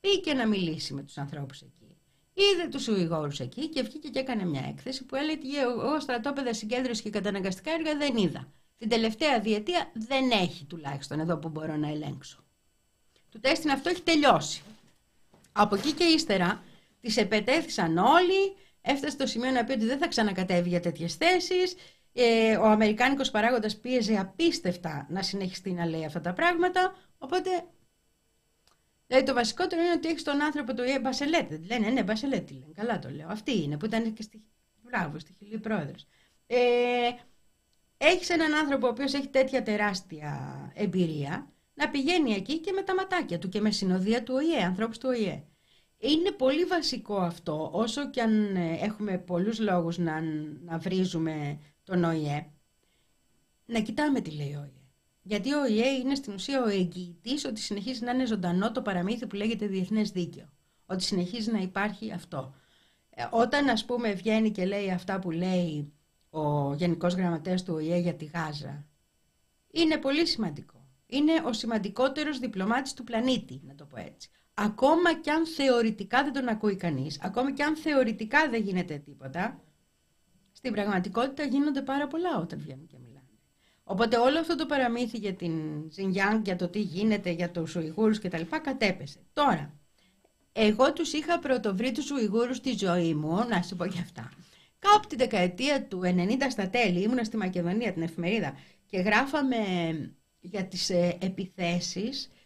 Πήγε 0.00 0.34
να 0.34 0.46
μιλήσει 0.46 0.94
με 0.94 1.02
τους 1.02 1.18
ανθρώπους 1.18 1.60
εκεί. 1.60 1.96
Είδε 2.32 2.68
τους 2.68 2.88
Ουιγόρους 2.88 3.40
εκεί 3.40 3.68
και 3.68 3.82
βγήκε 3.82 4.08
και 4.08 4.18
έκανε 4.18 4.44
μια 4.44 4.66
έκθεση 4.68 5.04
που 5.04 5.16
έλεγε 5.16 5.36
ότι 5.36 5.58
εγώ 5.58 6.00
στρατόπεδα 6.00 6.52
συγκέντρωση 6.54 7.02
και 7.02 7.10
καταναγκαστικά 7.10 7.70
έργα 7.70 7.96
δεν 7.96 8.16
είδα. 8.16 8.48
Την 8.78 8.88
τελευταία 8.88 9.40
διετία 9.40 9.90
δεν 9.94 10.30
έχει 10.30 10.64
τουλάχιστον 10.64 11.20
εδώ 11.20 11.36
που 11.36 11.48
μπορώ 11.48 11.76
να 11.76 11.88
ελέγξω. 11.88 12.44
Του 13.30 13.40
τέστην 13.40 13.70
αυτό 13.70 13.88
έχει 13.88 14.02
τελειώσει. 14.02 14.62
Από 15.60 15.74
εκεί 15.74 15.92
και 15.92 16.04
ύστερα 16.04 16.64
τις 17.00 17.16
επετέθησαν 17.16 17.96
όλοι, 17.96 18.56
έφτασε 18.80 19.12
στο 19.12 19.26
σημείο 19.26 19.50
να 19.50 19.64
πει 19.64 19.72
ότι 19.72 19.84
δεν 19.84 19.98
θα 19.98 20.08
ξανακατέβει 20.08 20.68
για 20.68 20.80
τέτοιες 20.80 21.14
θέσεις, 21.14 21.74
ε, 22.12 22.56
ο 22.56 22.64
Αμερικάνικος 22.64 23.30
παράγοντας 23.30 23.76
πίεζε 23.76 24.18
απίστευτα 24.18 25.06
να 25.10 25.22
συνεχιστεί 25.22 25.72
να 25.72 25.86
λέει 25.86 26.04
αυτά 26.04 26.20
τα 26.20 26.32
πράγματα, 26.32 26.96
οπότε 27.18 27.50
Δηλαδή 29.08 29.26
το 29.26 29.34
βασικότερο 29.34 29.82
είναι 29.82 29.92
ότι 29.92 30.08
έχεις 30.08 30.22
τον 30.22 30.42
άνθρωπο 30.42 30.74
του 30.74 30.82
ΙΕ 30.82 31.00
Μπασελέτ. 31.00 31.52
Λένε, 31.66 31.88
ναι, 31.88 32.02
Μπασελέτ 32.02 32.50
λένε. 32.50 32.72
Καλά 32.74 32.98
το 32.98 33.10
λέω. 33.10 33.28
Αυτή 33.28 33.62
είναι 33.62 33.76
που 33.76 33.84
ήταν 33.84 34.12
και 34.12 34.22
στη. 34.22 34.42
Μπράβο, 34.82 35.18
στη 35.18 35.32
Χιλή 35.38 35.58
πρόεδρος. 35.58 36.06
Ε, 36.46 36.56
έχεις 37.96 38.28
έναν 38.28 38.54
άνθρωπο 38.54 38.86
ο 38.86 38.90
οποίος 38.90 39.14
έχει 39.14 39.28
τέτοια 39.28 39.62
τεράστια 39.62 40.72
εμπειρία 40.74 41.52
να 41.74 41.90
πηγαίνει 41.90 42.32
εκεί 42.32 42.58
και 42.58 42.72
με 42.72 42.82
τα 42.82 42.94
ματάκια 42.94 43.38
του 43.38 43.48
και 43.48 43.60
με 43.60 43.70
συνοδεία 43.70 44.22
του 44.22 44.34
ΟΗΕ, 44.34 44.62
ανθρώπους 44.62 44.98
του 44.98 45.08
ΟΗΕ. 45.08 45.44
Είναι 45.98 46.30
πολύ 46.30 46.64
βασικό 46.64 47.16
αυτό, 47.16 47.70
όσο 47.72 48.10
και 48.10 48.22
αν 48.22 48.56
ε, 48.56 48.78
έχουμε 48.80 49.18
πολλούς 49.18 49.58
λόγους 49.58 49.98
να, 49.98 50.20
να 50.64 50.78
βρίζουμε 50.78 51.58
τον 51.84 52.04
ΟΗΕ, 52.04 52.46
να 53.66 53.80
κοιτάμε 53.80 54.20
τι 54.20 54.30
λέει 54.30 54.54
ο 54.54 54.60
ΟΗΕ. 54.60 54.82
Γιατί 55.22 55.54
ο 55.54 55.60
ΟΗΕ 55.60 55.88
είναι 55.88 56.14
στην 56.14 56.34
ουσία 56.34 56.62
ο 56.62 56.68
εγγυητής 56.68 57.44
ότι 57.44 57.60
συνεχίζει 57.60 58.04
να 58.04 58.10
είναι 58.10 58.26
ζωντανό 58.26 58.72
το 58.72 58.82
παραμύθι 58.82 59.26
που 59.26 59.36
λέγεται 59.36 59.66
διεθνές 59.66 60.10
δίκαιο. 60.10 60.48
Ότι 60.86 61.02
συνεχίζει 61.02 61.50
να 61.50 61.58
υπάρχει 61.58 62.12
αυτό. 62.12 62.54
Ε, 63.10 63.26
όταν 63.30 63.68
ας 63.68 63.84
πούμε 63.84 64.12
βγαίνει 64.12 64.50
και 64.50 64.66
λέει 64.66 64.90
αυτά 64.90 65.18
που 65.18 65.30
λέει 65.30 65.92
ο 66.30 66.74
Γενικός 66.74 67.14
Γραμματέας 67.14 67.62
του 67.62 67.74
ΟΗΕ 67.74 67.96
για 67.96 68.14
τη 68.14 68.24
Γάζα, 68.24 68.86
είναι 69.70 69.96
πολύ 69.96 70.26
σημαντικό 70.26 70.78
είναι 71.08 71.32
ο 71.44 71.52
σημαντικότερος 71.52 72.38
διπλωμάτης 72.38 72.94
του 72.94 73.04
πλανήτη, 73.04 73.60
να 73.66 73.74
το 73.74 73.84
πω 73.84 73.98
έτσι. 73.98 74.30
Ακόμα 74.60 75.14
και 75.14 75.30
αν 75.30 75.46
θεωρητικά 75.46 76.24
δεν 76.24 76.32
τον 76.32 76.48
ακούει 76.48 76.76
κανείς, 76.76 77.18
ακόμα 77.22 77.52
και 77.52 77.62
αν 77.62 77.76
θεωρητικά 77.76 78.48
δεν 78.48 78.62
γίνεται 78.62 78.98
τίποτα, 78.98 79.60
στην 80.52 80.72
πραγματικότητα 80.72 81.44
γίνονται 81.44 81.82
πάρα 81.82 82.06
πολλά 82.06 82.38
όταν 82.38 82.58
βγαίνουν 82.58 82.86
και 82.86 82.96
μιλάνε. 82.98 83.26
Οπότε 83.84 84.16
όλο 84.16 84.38
αυτό 84.38 84.54
το 84.54 84.66
παραμύθι 84.66 85.18
για 85.18 85.34
την 85.34 85.52
Ζινγκιάνγκ, 85.90 86.44
για 86.44 86.56
το 86.56 86.68
τι 86.68 86.80
γίνεται, 86.80 87.30
για 87.30 87.50
τους 87.50 87.76
Ουιγούρους 87.76 88.18
κτλ. 88.18 88.42
κατέπεσε. 88.62 89.18
Τώρα, 89.32 89.72
εγώ 90.52 90.92
τους 90.92 91.12
είχα 91.12 91.38
πρωτοβρει 91.38 91.92
τους 91.92 92.10
Ουιγούρους 92.10 92.56
στη 92.56 92.76
ζωή 92.76 93.14
μου, 93.14 93.46
να 93.48 93.62
σου 93.62 93.76
πω 93.76 93.86
και 93.86 93.98
αυτά. 93.98 94.32
Κάπου 94.78 95.06
τη 95.06 95.16
δεκαετία 95.16 95.84
του 95.84 96.00
90 96.04 96.50
στα 96.50 96.68
τέλη 96.68 97.02
ήμουνα 97.02 97.24
στη 97.24 97.36
Μακεδονία 97.36 97.92
την 97.92 98.02
εφημερίδα 98.02 98.58
και 98.86 98.98
γράφαμε 98.98 99.56
για 100.40 100.64
τις 100.64 100.90
ε, 100.90 101.18
επιθέσεις 101.20 102.30
που 102.30 102.37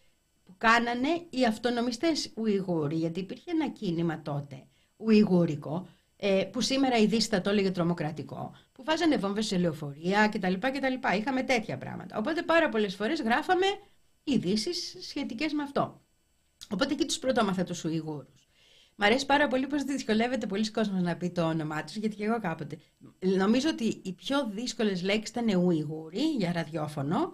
κάνανε 0.63 1.27
οι 1.31 1.45
αυτονομιστές 1.47 2.33
Ουιγούροι, 2.37 2.97
γιατί 2.97 3.21
υπήρχε 3.21 3.51
ένα 3.51 3.69
κίνημα 3.69 4.23
τότε 4.23 4.67
Ουιγούρικο, 4.97 5.89
ε, 6.17 6.45
που 6.53 6.61
σήμερα 6.61 6.97
η 6.97 7.07
Δύση 7.07 7.29
θα 7.29 7.41
το 7.41 7.51
έλεγε 7.51 7.71
τρομοκρατικό, 7.71 8.55
που 8.73 8.85
βάζανε 8.85 9.17
βόμβες 9.17 9.47
σε 9.47 9.59
λεωφορεία 9.59 10.29
κτλ. 10.29 10.53
κτλ. 10.53 11.17
Είχαμε 11.19 11.43
τέτοια 11.43 11.79
πράγματα. 11.79 12.19
Οπότε 12.19 12.43
πάρα 12.43 12.69
πολλές 12.69 12.95
φορές 12.95 13.21
γράφαμε 13.21 13.67
ειδήσεις 14.25 14.97
σχετικές 15.01 15.53
με 15.53 15.63
αυτό. 15.63 16.01
Οπότε 16.71 16.93
εκεί 16.93 17.05
τους 17.05 17.19
πρωτόμαθα 17.19 17.65
τους 17.65 17.85
Ουιγούρους. 17.85 18.49
Μ' 18.97 19.03
αρέσει 19.03 19.27
πάρα 19.27 19.49
πολύ 19.49 19.67
πως 19.67 19.83
δυσκολεύεται 19.83 20.47
πολλοί 20.47 20.71
κόσμος 20.71 21.03
να 21.03 21.17
πει 21.17 21.31
το 21.31 21.43
όνομά 21.43 21.85
τους, 21.85 21.97
γιατί 21.97 22.17
και 22.17 22.25
εγώ 22.25 22.41
κάποτε. 22.41 22.79
Νομίζω 23.19 23.69
ότι 23.69 24.01
οι 24.05 24.13
πιο 24.13 24.51
δύσκολες 24.51 25.03
λέξεις 25.03 25.29
ήταν 25.29 25.65
Ουιγούροι 25.65 26.23
για 26.23 26.53
ραδιόφωνο 26.53 27.33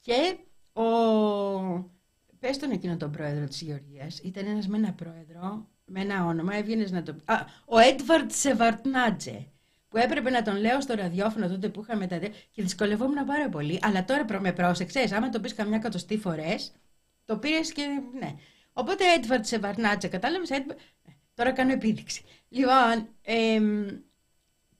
και 0.00 0.36
ο... 0.80 1.96
Πες 2.38 2.58
τον 2.58 2.70
εκείνο 2.70 2.96
τον 2.96 3.10
πρόεδρο 3.10 3.46
της 3.46 3.60
Γεωργίας, 3.60 4.18
ήταν 4.18 4.46
ένας 4.46 4.66
με 4.66 4.76
ένα 4.76 4.92
πρόεδρο, 4.92 5.68
με 5.84 6.00
ένα 6.00 6.24
όνομα, 6.24 6.54
έβγαινες 6.54 6.90
να 6.90 7.02
το... 7.02 7.16
Α, 7.24 7.34
ο 7.64 7.78
Έντβαρτ 7.78 8.30
Σεβαρτνάτζε, 8.32 9.46
που 9.88 9.96
έπρεπε 9.96 10.30
να 10.30 10.42
τον 10.42 10.56
λέω 10.56 10.80
στο 10.80 10.94
ραδιόφωνο 10.94 11.48
τότε 11.48 11.68
που 11.68 11.80
είχαμε 11.80 12.06
τα... 12.06 12.18
και 12.50 12.62
δυσκολευόμουν 12.62 13.24
πάρα 13.24 13.48
πολύ, 13.48 13.78
αλλά 13.82 14.04
τώρα 14.04 14.24
προ... 14.24 14.40
με 14.40 14.52
πρόσεξες, 14.52 15.12
άμα 15.12 15.28
το 15.28 15.40
πεις 15.40 15.54
καμιά 15.54 15.78
κατοστή 15.78 16.18
φορές, 16.18 16.72
το 17.24 17.38
πήρες 17.38 17.72
και 17.72 17.82
ναι. 18.18 18.34
Οπότε 18.72 19.04
Έντβαρτ 19.16 19.44
Σεβαρτνάτζε, 19.44 20.08
κατάλαβες, 20.08 20.50
ε, 20.50 20.64
τώρα 21.34 21.52
κάνω 21.52 21.72
επίδειξη. 21.72 22.22
Λοιπόν, 22.48 23.08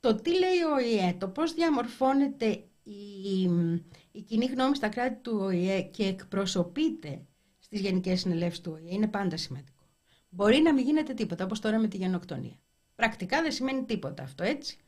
το 0.01 0.15
τι 0.15 0.31
λέει 0.31 0.63
ο 0.75 0.79
ΙΕ, 0.79 1.15
το 1.19 1.29
πώς 1.29 1.55
διαμορφώνεται 1.55 2.47
η 2.83 3.51
η 4.19 4.23
κοινή 4.23 4.47
γνώμη 4.47 4.77
στα 4.77 4.89
κράτη 4.89 5.23
του 5.23 5.39
ΟΗΕ 5.41 5.83
και 5.83 6.05
εκπροσωπείται 6.05 7.27
στις 7.69 7.81
γενικές 7.81 8.21
συνελεύσεις 8.21 8.61
του 8.61 8.73
ΟΗΕ 8.75 8.95
είναι 8.95 9.07
πάντα 9.07 9.37
σημαντικό. 9.37 9.83
Μπορεί 10.29 10.61
να 10.61 10.73
μην 10.73 10.85
γίνεται 10.85 11.15
τίποτα, 11.15 11.45
όπως 11.45 11.61
τώρα 11.61 11.79
με 11.79 11.89
τη 11.89 11.97
γενοκτονία. 11.97 12.59
Πρακτικά 12.95 13.43
δεν 13.43 13.53
σημαίνει 13.53 13.85
τίποτα 13.85 14.23
αυτό, 14.23 14.45
έτσι. 14.45 14.79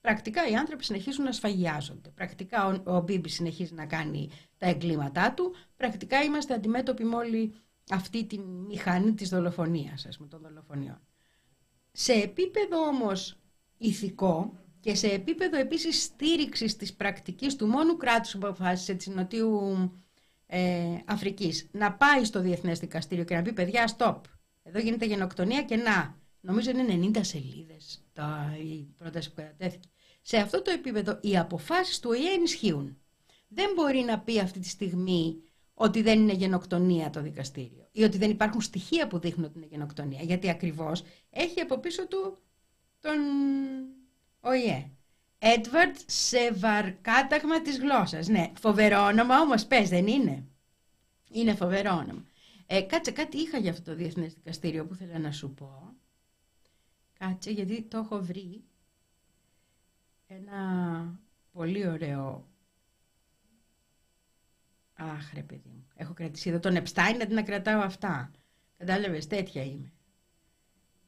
Πρακτικά 0.00 0.48
οι 0.48 0.54
άνθρωποι 0.54 0.84
συνεχίζουν 0.84 1.24
να 1.24 1.32
σφαγιάζονται. 1.32 2.08
Πρακτικά 2.08 2.66
ο, 2.66 2.96
ο 2.96 3.00
Μπίμπι 3.00 3.28
συνεχίζει 3.28 3.74
να 3.74 3.86
κάνει 3.86 4.30
τα 4.58 4.66
εγκλήματά 4.66 5.34
του. 5.34 5.54
Πρακτικά 5.76 6.22
είμαστε 6.22 6.54
αντιμέτωποι 6.54 7.04
με 7.04 7.16
όλη 7.16 7.54
αυτή 7.90 8.24
τη 8.24 8.38
μηχανή 8.38 9.14
της 9.14 9.28
δολοφονίας, 9.28 10.06
ας 10.06 10.16
πούμε, 10.16 10.28
των 10.28 10.40
δολοφονιών. 10.40 11.00
Σε 11.92 12.12
επίπεδο 12.12 12.86
όμως 12.86 13.38
ηθικό, 13.78 14.52
και 14.80 14.94
σε 14.94 15.06
επίπεδο 15.06 15.58
επίσης 15.58 16.02
στήριξης 16.02 16.76
της 16.76 16.94
πρακτικής 16.94 17.56
του 17.56 17.66
μόνου 17.66 17.96
κράτους 17.96 18.32
που 18.32 18.46
αποφάσισε 18.46 18.94
της 18.94 19.06
Νοτιού 19.06 19.92
ε, 20.52 21.02
Αφρικής 21.04 21.68
να 21.72 21.92
πάει 21.92 22.24
στο 22.24 22.40
Διεθνές 22.40 22.78
Δικαστήριο 22.78 23.24
και 23.24 23.34
να 23.34 23.42
πει 23.42 23.52
παιδιά 23.52 23.96
stop, 23.96 24.20
εδώ 24.62 24.78
γίνεται 24.78 25.04
γενοκτονία 25.04 25.62
και 25.62 25.76
να, 25.76 26.18
νομίζω 26.40 26.70
είναι 26.70 27.10
90 27.14 27.18
σελίδες 27.20 28.04
τα, 28.12 28.56
η 28.62 28.94
πρόταση 28.98 29.28
που 29.28 29.34
κατατέθηκε. 29.34 29.88
Σε 30.22 30.36
αυτό 30.36 30.62
το 30.62 30.70
επίπεδο 30.70 31.18
οι 31.22 31.38
αποφάσεις 31.38 32.00
του 32.00 32.08
ΟΗΕ 32.12 32.32
ενισχύουν. 32.34 32.98
Δεν 33.48 33.70
μπορεί 33.74 33.98
να 34.00 34.20
πει 34.20 34.40
αυτή 34.40 34.58
τη 34.60 34.68
στιγμή 34.68 35.42
ότι 35.74 36.02
δεν 36.02 36.20
είναι 36.20 36.32
γενοκτονία 36.32 37.10
το 37.10 37.22
δικαστήριο 37.22 37.88
ή 37.92 38.02
ότι 38.02 38.18
δεν 38.18 38.30
υπάρχουν 38.30 38.60
στοιχεία 38.60 39.06
που 39.06 39.18
δείχνουν 39.18 39.44
ότι 39.44 39.58
είναι 39.58 39.66
γενοκτονία. 39.70 40.22
Γιατί 40.22 40.50
ακριβώς 40.50 41.02
έχει 41.30 41.60
από 41.60 41.78
πίσω 41.78 42.06
του 42.08 42.38
τον 43.00 43.18
ΟΗΕ. 44.40 44.90
Έντβαρτ 45.42 45.96
Σεβαρκάταγμα 46.06 47.62
της 47.62 47.78
γλώσσας. 47.78 48.28
Ναι, 48.28 48.52
φοβερό 48.60 49.04
όνομα 49.04 49.40
όμως, 49.40 49.66
πες 49.66 49.88
δεν 49.88 50.06
είναι. 50.06 50.44
Είναι 51.30 51.54
φοβερό 51.54 51.90
όνομα. 51.90 52.24
Ε, 52.66 52.80
κάτσε, 52.82 53.10
κάτι 53.10 53.36
είχα 53.36 53.58
για 53.58 53.70
αυτό 53.70 53.82
το 53.82 53.96
Διεθνές 53.96 54.34
Δικαστήριο 54.34 54.86
που 54.86 54.94
θέλω 54.94 55.18
να 55.18 55.32
σου 55.32 55.54
πω. 55.54 55.94
Κάτσε, 57.18 57.50
γιατί 57.50 57.82
το 57.82 57.98
έχω 57.98 58.22
βρει. 58.22 58.64
Ένα 60.26 61.20
πολύ 61.52 61.88
ωραίο... 61.88 62.48
Αχ, 64.94 65.32
ρε 65.34 65.42
παιδί 65.42 65.68
μου. 65.68 65.86
Έχω 65.94 66.12
κρατήσει 66.12 66.48
εδώ 66.48 66.58
τον 66.58 66.76
Επστάιν 66.76 67.16
να 67.16 67.26
την 67.26 67.44
κρατάω 67.44 67.80
αυτά. 67.80 68.30
Κατάλαβες, 68.76 69.26
τέτοια 69.26 69.64
είμαι. 69.64 69.92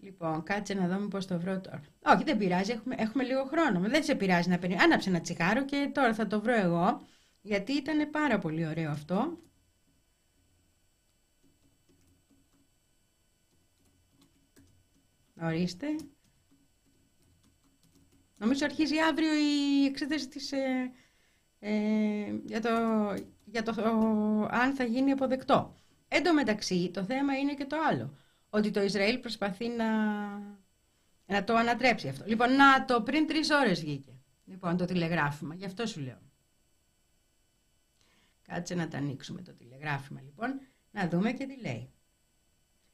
Λοιπόν, 0.02 0.42
κάτσε 0.42 0.74
να 0.74 0.88
δούμε 0.88 1.08
πώς 1.08 1.26
το 1.26 1.38
βρω 1.38 1.60
τώρα. 1.60 1.80
Όχι, 2.06 2.24
δεν 2.24 2.36
πειράζει, 2.36 2.72
έχουμε, 2.72 2.94
έχουμε 2.98 3.24
λίγο 3.24 3.44
χρόνο. 3.44 3.80
Δεν 3.80 4.04
σε 4.04 4.14
πειράζει 4.14 4.48
να 4.48 4.58
παίρνει. 4.58 4.76
Άναψε 4.78 5.08
ένα 5.08 5.20
τσιγάρο 5.20 5.64
και 5.64 5.90
τώρα 5.94 6.14
θα 6.14 6.26
το 6.26 6.40
βρω 6.40 6.54
εγώ. 6.54 7.00
Γιατί 7.42 7.72
ήταν 7.72 8.10
πάρα 8.10 8.38
πολύ 8.38 8.66
ωραίο 8.66 8.90
αυτό. 8.90 9.38
Ορίστε. 15.40 15.86
Νομίζω 18.36 18.64
αρχίζει 18.64 18.98
αύριο 18.98 19.34
η 19.34 19.84
εξέταση 19.84 20.28
της, 20.28 20.52
ε, 20.52 20.92
ε, 21.58 22.34
για, 22.44 22.60
το, 22.60 22.70
για 23.44 23.62
το 23.62 23.72
αν 24.50 24.74
θα 24.74 24.84
γίνει 24.84 25.10
αποδεκτό. 25.10 25.76
Εν 26.08 26.22
τω 26.22 26.34
μεταξύ, 26.34 26.90
το 26.92 27.04
θέμα 27.04 27.38
είναι 27.38 27.54
και 27.54 27.64
το 27.64 27.76
άλλο 27.90 28.16
ότι 28.54 28.70
το 28.70 28.82
Ισραήλ 28.82 29.18
προσπαθεί 29.18 29.68
να, 29.68 29.88
να 31.26 31.44
το 31.44 31.54
ανατρέψει 31.54 32.08
αυτό. 32.08 32.24
Λοιπόν, 32.26 32.56
να 32.56 32.84
το 32.84 33.02
πριν 33.02 33.26
τρεις 33.26 33.50
ώρες 33.50 33.80
βγήκε. 33.80 34.20
Λοιπόν, 34.44 34.76
το 34.76 34.84
τηλεγράφημα. 34.84 35.54
Γι' 35.54 35.64
αυτό 35.64 35.86
σου 35.86 36.00
λέω. 36.00 36.18
Κάτσε 38.42 38.74
να 38.74 38.88
τα 38.88 38.98
ανοίξουμε 38.98 39.42
το 39.42 39.54
τηλεγράφημα, 39.54 40.20
λοιπόν. 40.20 40.60
Να 40.90 41.08
δούμε 41.08 41.32
και 41.32 41.46
τι 41.46 41.60
λέει. 41.60 41.92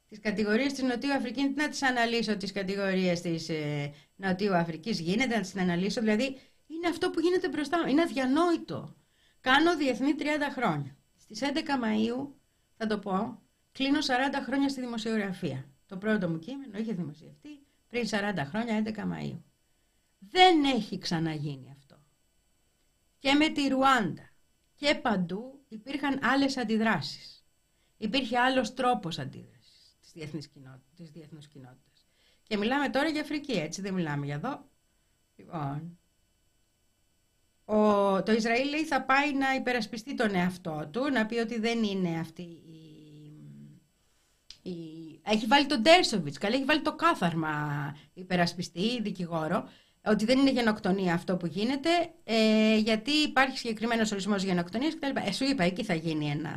Τις 0.07 0.19
κατηγορίες 0.19 0.73
της 0.73 0.83
Νοτιού 0.83 1.13
Αφρικής, 1.13 1.55
να 1.55 1.69
τις 1.69 1.83
αναλύσω 1.83 2.37
τις 2.37 2.51
κατηγορίες 2.51 3.21
της 3.21 3.49
ε, 3.49 3.93
Νοτιού 4.15 4.55
Αφρικής. 4.55 4.99
Γίνεται 4.99 5.35
να 5.35 5.41
τις 5.41 5.55
αναλύσω. 5.55 5.99
Δηλαδή, 5.99 6.23
είναι 6.67 6.87
αυτό 6.89 7.09
που 7.09 7.19
γίνεται 7.19 7.49
μπροστά 7.49 7.79
μου. 7.79 7.91
Είναι 7.91 8.01
αδιανόητο. 8.01 8.95
Κάνω 9.41 9.77
διεθνή 9.77 10.15
30 10.19 10.23
χρόνια. 10.51 10.97
Στις 11.17 11.41
11 11.41 11.45
Μαου, 11.79 12.39
θα 12.77 12.87
το 12.87 12.99
πω, 12.99 13.41
Κλείνω 13.79 13.99
40 13.99 14.01
χρόνια 14.45 14.69
στη 14.69 14.79
δημοσιογραφία. 14.79 15.69
Το 15.85 15.97
πρώτο 15.97 16.29
μου 16.29 16.39
κείμενο 16.39 16.77
είχε 16.77 16.93
δημοσιευτεί 16.93 17.49
πριν 17.87 18.07
40 18.09 18.45
χρόνια, 18.45 18.83
11 18.85 18.95
Μαΐου. 18.95 19.41
Δεν 20.19 20.63
έχει 20.63 20.97
ξαναγίνει 20.97 21.71
αυτό. 21.71 21.95
Και 23.19 23.33
με 23.33 23.49
τη 23.49 23.67
Ρουάντα 23.67 24.29
και 24.75 24.95
παντού 24.95 25.65
υπήρχαν 25.67 26.19
άλλες 26.23 26.57
αντιδράσεις. 26.57 27.45
Υπήρχε 27.97 28.37
άλλος 28.37 28.73
τρόπος 28.73 29.19
αντίδρασης 29.19 29.97
της 30.01 30.11
διεθνούς 30.11 30.47
κοινότητας. 30.47 31.11
Της 31.29 31.47
κοινότητας. 31.47 32.05
Και 32.43 32.57
μιλάμε 32.57 32.89
τώρα 32.89 33.07
για 33.07 33.21
Αφρική, 33.21 33.53
έτσι 33.53 33.81
δεν 33.81 33.93
μιλάμε 33.93 34.25
για 34.25 34.35
εδώ. 34.35 34.69
Λοιπόν, 35.35 35.99
ο, 37.65 38.23
το 38.23 38.31
Ισραήλ 38.31 38.69
λέει 38.69 38.85
θα 38.85 39.03
πάει 39.03 39.33
να 39.33 39.53
υπερασπιστεί 39.53 40.15
τον 40.15 40.35
εαυτό 40.35 40.89
του, 40.91 41.11
να 41.11 41.25
πει 41.25 41.35
ότι 41.35 41.59
δεν 41.59 41.83
είναι 41.83 42.19
αυτή 42.19 42.63
η 44.61 44.71
έχει 45.23 45.45
βάλει 45.45 45.65
τον 45.65 45.81
Ντέρσοβιτ, 45.81 46.35
καλά, 46.39 46.55
έχει 46.55 46.65
βάλει 46.65 46.81
το 46.81 46.95
κάθαρμα 46.95 47.51
υπερασπιστή, 48.13 49.01
δικηγόρο, 49.01 49.69
ότι 50.05 50.25
δεν 50.25 50.39
είναι 50.39 50.51
γενοκτονία 50.51 51.13
αυτό 51.13 51.37
που 51.37 51.45
γίνεται, 51.45 51.89
ε, 52.23 52.77
γιατί 52.77 53.11
υπάρχει 53.11 53.57
συγκεκριμένος 53.57 54.11
ορισμός 54.11 54.43
γενοκτονίας 54.43 54.95
κτλ. 54.95 55.27
Ε, 55.27 55.31
σου 55.31 55.43
είπα, 55.43 55.63
εκεί 55.63 55.83
θα 55.83 55.93
γίνει 55.93 56.29
ένα, 56.29 56.51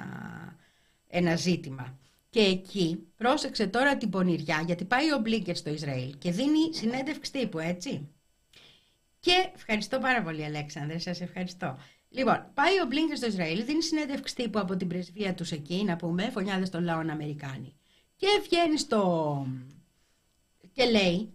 ένα 1.08 1.36
ζήτημα. 1.36 1.98
Και 2.30 2.40
εκεί 2.40 3.06
πρόσεξε 3.16 3.66
τώρα 3.66 3.96
την 3.96 4.10
πονηριά, 4.10 4.62
γιατί 4.66 4.84
πάει 4.84 5.12
ο 5.12 5.18
Μπλίνκερ 5.18 5.56
στο 5.56 5.70
Ισραήλ 5.70 6.18
και 6.18 6.30
δίνει 6.30 6.74
συνέντευξη 6.74 7.32
τύπου, 7.32 7.58
έτσι. 7.58 8.08
Και 9.20 9.50
ευχαριστώ 9.54 9.98
πάρα 9.98 10.22
πολύ, 10.22 10.44
Αλέξανδρε, 10.44 10.98
σας 10.98 11.20
ευχαριστώ. 11.20 11.78
Λοιπόν, 12.08 12.50
πάει 12.54 12.80
ο 12.82 12.86
Μπλίνκερ 12.86 13.16
στο 13.16 13.26
Ισραήλ, 13.26 13.64
δίνει 13.64 13.82
συνέντευξη 13.82 14.34
τύπου 14.34 14.58
από 14.58 14.76
την 14.76 14.88
πρεσβεία 14.88 15.34
τους 15.34 15.50
εκεί, 15.52 15.84
να 15.84 15.96
πούμε, 15.96 16.30
φωνιάδες 16.30 16.70
των 16.70 16.84
λαών 16.84 17.10
Αμερικάνοι. 17.10 17.76
Και 18.22 18.40
βγαίνει 18.42 18.78
στο... 18.78 19.46
και 20.72 20.84
λέει, 20.84 21.32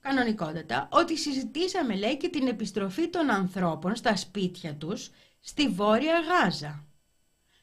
κανονικότατα, 0.00 0.88
ότι 0.92 1.16
συζητήσαμε, 1.16 1.96
λέει, 1.96 2.16
και 2.16 2.28
την 2.28 2.46
επιστροφή 2.46 3.08
των 3.08 3.30
ανθρώπων 3.30 3.96
στα 3.96 4.16
σπίτια 4.16 4.74
τους 4.74 5.10
στη 5.40 5.68
Βόρεια 5.68 6.20
Γάζα. 6.20 6.84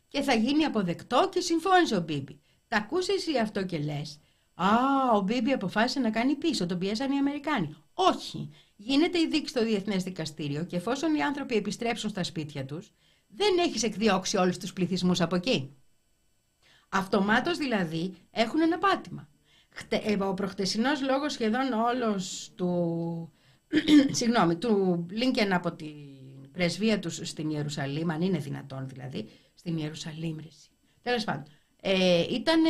Και 0.07 0.21
θα 0.21 0.33
γίνει 0.33 0.63
αποδεκτό 0.63 1.29
και 1.31 1.39
συμφώνησε 1.39 1.95
ο 1.95 2.01
Μπίμπι. 2.01 2.39
Τα 2.67 2.77
ακούς 2.77 3.07
εσύ 3.07 3.38
αυτό 3.38 3.65
και 3.65 3.77
λες, 3.77 4.19
Α, 4.53 4.67
ο 5.15 5.21
Μπίμπι 5.21 5.51
αποφάσισε 5.51 5.99
να 5.99 6.09
κάνει 6.09 6.36
πίσω, 6.36 6.65
τον 6.65 6.77
πιέσαν 6.77 7.11
οι 7.11 7.17
Αμερικάνοι. 7.17 7.75
Όχι. 7.93 8.49
Γίνεται 8.75 9.19
η 9.19 9.27
δίκη 9.27 9.47
στο 9.47 9.63
Διεθνές 9.63 10.03
Δικαστήριο 10.03 10.63
και 10.63 10.75
εφόσον 10.75 11.15
οι 11.15 11.23
άνθρωποι 11.23 11.55
επιστρέψουν 11.55 12.09
στα 12.09 12.23
σπίτια 12.23 12.65
τους, 12.65 12.91
δεν 13.27 13.57
έχεις 13.57 13.83
εκδιώξει 13.83 14.38
όλους 14.38 14.57
τους 14.57 14.73
πληθυσμούς 14.73 15.21
από 15.21 15.36
εκεί. 15.36 15.75
Αυτομάτως 16.96 17.58
δηλαδή 17.58 18.14
έχουν 18.32 18.62
ένα 18.62 18.78
πάτημα. 18.78 19.28
Ε, 19.89 20.24
ο 20.24 20.34
προχτεσινός 20.34 21.02
λόγος 21.02 21.34
σχεδόν 21.34 21.74
όλος 21.74 22.52
του, 22.56 23.32
συγγνώμη, 24.20 24.56
του 24.56 25.06
Λίνκεν 25.12 25.54
από 25.54 25.72
την 25.72 26.52
πρεσβεία 26.52 27.00
τους 27.00 27.20
στην 27.24 27.50
Ιερουσαλήμ, 27.50 28.12
αν 28.12 28.22
είναι 28.22 28.38
δυνατόν 28.38 28.88
δηλαδή, 28.88 29.30
στην 29.54 29.78
Ιερουσαλήμ 29.78 30.38
Τέλος 31.02 31.24
πάντων, 31.24 31.43
ε, 31.82 32.26
ήταν 32.30 32.62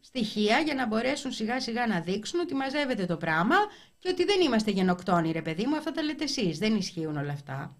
στοιχεία 0.00 0.58
για 0.58 0.74
να 0.74 0.86
μπορέσουν 0.86 1.32
σιγά 1.32 1.60
σιγά 1.60 1.86
να 1.86 2.00
δείξουν 2.00 2.40
ότι 2.40 2.54
μαζεύεται 2.54 3.06
το 3.06 3.16
πράγμα 3.16 3.56
και 3.98 4.08
ότι 4.08 4.24
δεν 4.24 4.40
είμαστε 4.40 4.70
γενοκτόνοι 4.70 5.32
ρε 5.32 5.42
παιδί 5.42 5.66
μου, 5.66 5.76
αυτά 5.76 5.92
τα 5.92 6.02
λέτε 6.02 6.24
εσείς, 6.24 6.58
δεν 6.58 6.76
ισχύουν 6.76 7.16
όλα 7.16 7.32
αυτά. 7.32 7.76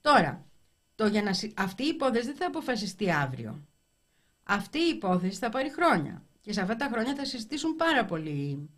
Τώρα, 0.00 0.46
το 0.94 1.06
για 1.06 1.22
να, 1.22 1.30
αυτή 1.56 1.84
η 1.84 1.88
υπόθεση 1.88 2.26
δεν 2.26 2.36
θα 2.36 2.46
αποφασιστεί 2.46 3.10
αύριο. 3.10 3.66
Αυτή 4.48 4.78
η 4.78 4.88
υπόθεση 4.88 5.38
θα 5.38 5.48
πάρει 5.48 5.72
χρόνια 5.72 6.24
και 6.40 6.52
σε 6.52 6.60
αυτά 6.60 6.76
τα 6.76 6.88
χρόνια 6.92 7.14
θα 7.14 7.24
συζητήσουν 7.24 7.76
πάρα 7.76 8.04
πολύ 8.04 8.70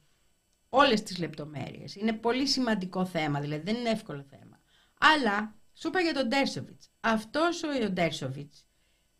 όλες 0.69 1.03
τις 1.03 1.19
λεπτομέρειες. 1.19 1.95
Είναι 1.95 2.13
πολύ 2.13 2.47
σημαντικό 2.47 3.05
θέμα, 3.05 3.41
δηλαδή 3.41 3.63
δεν 3.63 3.81
είναι 3.81 3.91
εύκολο 3.91 4.25
θέμα. 4.31 4.61
Αλλά 5.01 5.55
σου 5.73 5.89
είπα 5.89 6.01
για 6.01 6.15
τον 6.15 6.29
Ντέρσοβιτς. 6.29 6.91
Αυτός 7.01 7.63
ο 7.63 7.91
Ντέρσοβιτς, 7.91 8.67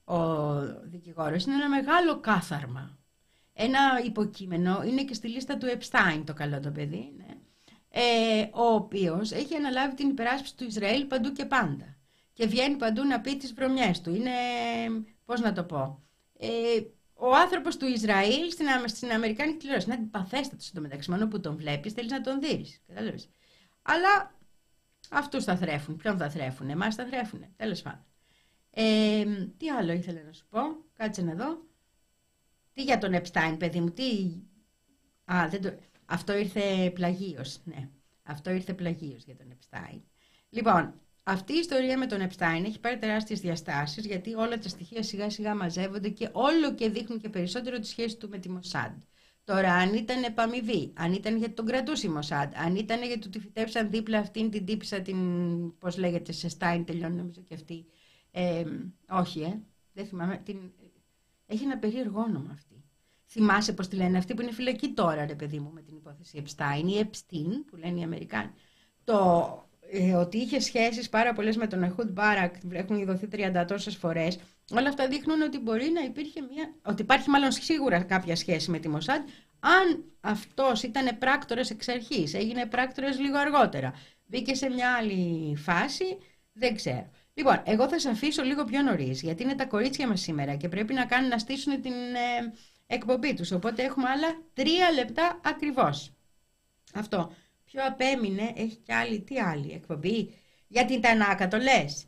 ο 0.05 0.19
δικηγόρος, 0.85 1.45
είναι 1.45 1.55
ένα 1.55 1.69
μεγάλο 1.69 2.21
κάθαρμα. 2.21 2.99
Ένα 3.53 3.81
υποκείμενο, 4.05 4.83
είναι 4.83 5.05
και 5.05 5.15
στη 5.15 5.29
λίστα 5.29 5.57
του 5.57 5.67
Επστάιν 5.67 6.25
το 6.25 6.35
καλό 6.35 6.61
το 6.61 6.71
παιδί, 6.71 7.15
ναι. 7.17 7.35
ε, 7.89 8.49
ο 8.53 8.75
οποίος 8.75 9.33
έχει 9.33 9.55
αναλάβει 9.55 9.95
την 9.95 10.09
υπεράσπιση 10.09 10.57
του 10.57 10.65
Ισραήλ 10.65 11.05
παντού 11.05 11.33
και 11.33 11.45
πάντα. 11.45 11.97
Και 12.33 12.47
βγαίνει 12.47 12.77
παντού 12.77 13.05
να 13.05 13.21
πει 13.21 13.37
τις 13.37 13.53
βρωμιές 13.53 14.01
του. 14.01 14.15
Είναι, 14.15 14.31
πώς 15.25 15.41
να 15.41 15.53
το 15.53 15.65
πω, 15.65 16.08
ε, 16.39 16.49
ο 17.15 17.35
άνθρωπος 17.35 17.77
του 17.77 17.87
Ισραήλ 17.87 18.51
στην, 18.51 18.67
στην 18.85 19.11
Αμερικάνικη 19.11 19.57
τηλεόραση 19.59 19.87
είναι 19.87 19.95
αντιπαθέστατος 19.95 20.69
εντωμεταξύ. 20.69 21.11
Μόνο 21.11 21.29
που 21.29 21.41
τον 21.41 21.57
βλέπεις, 21.57 21.93
θέλεις 21.93 22.11
να 22.11 22.21
τον 22.21 22.41
δεις. 22.41 22.83
Αλλά 23.83 24.39
αυτούς 25.11 25.45
θα 25.45 25.57
θρέφουν. 25.57 25.97
Ποιον 25.97 26.19
θα 26.19 26.31
θρέφουν, 26.31 26.71
εμάς 26.71 26.95
θα 26.95 27.07
θρέφουν. 27.07 27.45
Τέλος 27.57 27.83
πάντων. 27.83 28.05
Ε, 28.71 29.25
τι 29.57 29.71
άλλο 29.71 29.93
ήθελα 29.93 30.23
να 30.23 30.33
σου 30.33 30.47
πω, 30.49 30.61
κάτσε 30.93 31.23
να 31.23 31.35
δω. 31.35 31.67
Τι 32.73 32.83
για 32.83 32.99
τον 32.99 33.13
Επστάιν, 33.13 33.57
παιδί 33.57 33.81
μου, 33.81 33.91
τι. 33.91 34.41
Α, 35.33 35.49
δεν 35.49 35.63
το... 35.63 35.75
Αυτό 36.05 36.37
ήρθε 36.37 36.91
πλαγίως. 36.95 37.61
Ναι, 37.65 37.89
αυτό 38.23 38.51
ήρθε 38.51 38.75
πλαγίως 38.75 39.25
για 39.25 39.37
τον 39.37 39.51
Επστάιν. 39.51 40.03
Λοιπόν, 40.51 41.01
αυτή 41.31 41.53
η 41.53 41.59
ιστορία 41.59 41.99
με 41.99 42.07
τον 42.07 42.21
Επστάιν 42.21 42.65
έχει 42.65 42.81
πάρει 42.81 42.99
τεράστιες 42.99 43.41
διαστάσεις 43.41 44.07
γιατί 44.07 44.35
όλα 44.35 44.59
τα 44.59 44.69
στοιχεία 44.69 45.03
σιγά 45.03 45.31
σιγά 45.31 45.55
μαζεύονται 45.55 46.09
και 46.09 46.29
όλο 46.33 46.75
και 46.75 46.89
δείχνουν 46.89 47.21
και 47.21 47.29
περισσότερο 47.29 47.79
τη 47.79 47.87
σχέση 47.87 48.17
του 48.17 48.29
με 48.29 48.39
τη 48.39 48.51
Μοσάντ. 48.51 48.93
Τώρα, 49.45 49.73
αν 49.73 49.95
ήταν 49.95 50.23
επαμοιβή, 50.23 50.93
αν 50.97 51.13
ήταν 51.13 51.37
γιατί 51.37 51.55
τον 51.55 51.67
κρατούσε 51.67 52.07
η 52.07 52.11
Μοσάντ, 52.11 52.53
αν 52.57 52.77
ήταν 52.77 53.03
γιατί 53.03 53.21
του 53.21 53.29
τη 53.29 53.39
φυτέψαν 53.41 53.91
δίπλα 53.91 54.19
αυτήν 54.19 54.51
την 54.51 54.65
τύπησα, 54.65 55.01
την. 55.01 55.19
Πώς 55.79 55.97
λέγεται, 55.97 56.33
σε 56.33 56.49
Στάιν, 56.49 56.85
τελειώνει 56.85 57.17
νομίζω 57.17 57.43
και 57.43 57.55
αυτή. 57.55 57.87
Ε, 58.31 58.65
όχι, 59.09 59.41
ε, 59.41 59.61
δεν 59.93 60.07
θυμάμαι. 60.07 60.41
Την... 60.45 60.59
Έχει 61.47 61.65
ένα 61.65 61.79
περίεργο 61.79 62.21
όνομα 62.21 62.51
αυτή. 62.53 62.85
Θυμάσαι 63.27 63.73
πώς 63.73 63.89
τη 63.89 63.97
λένε 63.97 64.19
αυτή 64.19 64.35
που 64.35 64.43
είναι 64.43 64.53
φυλακή 64.53 64.89
τώρα, 64.89 65.27
ρε 65.27 65.35
παιδί 65.35 65.59
μου, 65.59 65.71
με 65.73 65.83
την 65.83 65.97
υπόθεση 65.97 66.39
Επστάιν, 66.39 66.89
ή 66.89 66.99
Επστίν, 66.99 67.65
που 67.65 67.77
λένε 67.77 68.01
οι 68.01 68.03
Αμερικάνοι. 68.03 68.51
Το 69.05 69.68
ε, 69.68 69.68
ότι 70.17 70.39
είχε 70.39 70.61
σχέσεις 70.61 71.09
πάρα 71.09 71.33
πολλές 71.33 71.57
με 71.57 71.67
τον 71.67 71.83
Αχούντ 71.83 72.11
Μπάρακ, 72.11 72.55
έχουν 72.73 72.97
ειδωθεί 72.97 73.29
30 73.33 73.65
τόσες 73.67 73.97
φορές. 73.97 74.39
Όλα 74.71 74.89
αυτά 74.89 75.09
δείχνουν 75.09 75.43
ότι 75.43 75.59
μπορεί 75.59 75.91
να 75.91 76.01
υπήρχε 76.01 76.41
μια, 76.41 76.75
ότι 76.83 77.03
υπάρχει 77.03 77.31
μάλλον 77.31 77.53
σίγουρα 77.53 78.03
κάποια 78.03 78.37
σχέση 78.37 78.71
με 78.71 78.79
τη 78.79 78.89
Μοσάντ, 78.89 79.29
αν 79.61 80.05
αυτός 80.21 80.83
ήταν 80.83 81.19
πράκτορας 81.19 81.71
εξ 81.71 81.89
αρχής, 81.89 82.35
έγινε 82.35 82.67
πράκτορας 82.67 83.19
λίγο 83.19 83.39
αργότερα, 83.39 83.95
μπήκε 84.27 84.55
σε 84.55 84.69
μια 84.69 84.95
άλλη 84.95 85.57
φάση, 85.57 86.19
δεν 86.53 86.75
ξέρω. 86.75 87.11
Λοιπόν, 87.35 87.63
εγώ 87.65 87.89
θα 87.89 87.99
σα 87.99 88.11
αφήσω 88.11 88.43
λίγο 88.43 88.65
πιο 88.65 88.83
νωρίς, 88.83 89.23
γιατί 89.23 89.43
είναι 89.43 89.55
τα 89.55 89.67
κορίτσια 89.67 90.09
μας 90.09 90.21
σήμερα 90.21 90.55
και 90.55 90.69
πρέπει 90.69 90.95
να 90.95 91.05
κάνουν 91.05 91.29
να 91.29 91.39
στήσουν 91.39 91.81
την 91.83 91.93
ε, 91.93 92.53
εκπομπή 92.87 93.35
τους. 93.35 93.53
Οπότε 93.53 93.83
έχουμε 93.83 94.09
άλλα 94.09 94.43
τρία 94.55 94.93
λεπτά 94.93 95.41
ακριβώς. 95.45 96.13
Αυτό. 96.95 97.33
Πιο 97.73 97.87
απέμεινε, 97.87 98.53
έχει 98.57 98.77
κι 98.77 98.93
άλλη, 98.93 99.21
τι 99.21 99.41
άλλη 99.41 99.73
εκπομπή; 99.73 100.35
Για 100.69 100.85
την 100.85 101.01
Τανάκα 101.01 101.49
το 101.49 101.57
λες; 101.57 102.07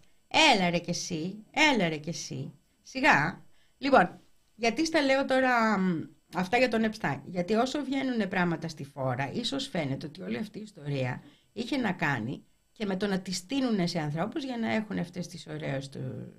Έλα 0.55 0.71
ρε 0.71 0.79
κι 0.79 0.91
εσύ, 0.91 1.45
έλα 1.73 1.89
ρε 1.89 1.97
κι 1.97 2.09
εσύ. 2.09 2.53
Σιγά. 2.83 3.45
Λοιπόν, 3.79 4.21
γιατί 4.55 4.87
στα 4.87 5.03
λέω 5.03 5.25
τώρα 5.25 5.79
αυτά 6.35 6.57
για 6.59 6.69
τον 6.69 6.85
Επστάιν; 6.85 7.21
Γιατί 7.25 7.55
όσο 7.55 7.85
βγαίνουν 7.85 8.29
πράγματα 8.29 8.69
στη 8.69 8.85
φόρα, 8.85 9.33
ίσως 9.33 9.69
φαίνεται 9.69 10.07
ότι 10.07 10.23
όλη 10.23 10.37
αυτή 10.37 10.59
η 10.59 10.63
ιστορία 10.63 11.23
είχε 11.53 11.77
να 11.77 11.93
κάνει 11.93 12.45
και 12.73 12.87
με 12.87 12.97
το 12.97 13.07
να 13.07 13.21
τη 13.21 13.33
στείλουν 13.33 13.89
σε 13.89 13.99
ανθρώπους 13.99 14.45
για 14.45 14.57
να 14.57 14.75
έχουν 14.75 14.99
αυτές 14.99 15.27
τις 15.27 15.47
ωραίες 15.47 15.89
του... 15.89 16.33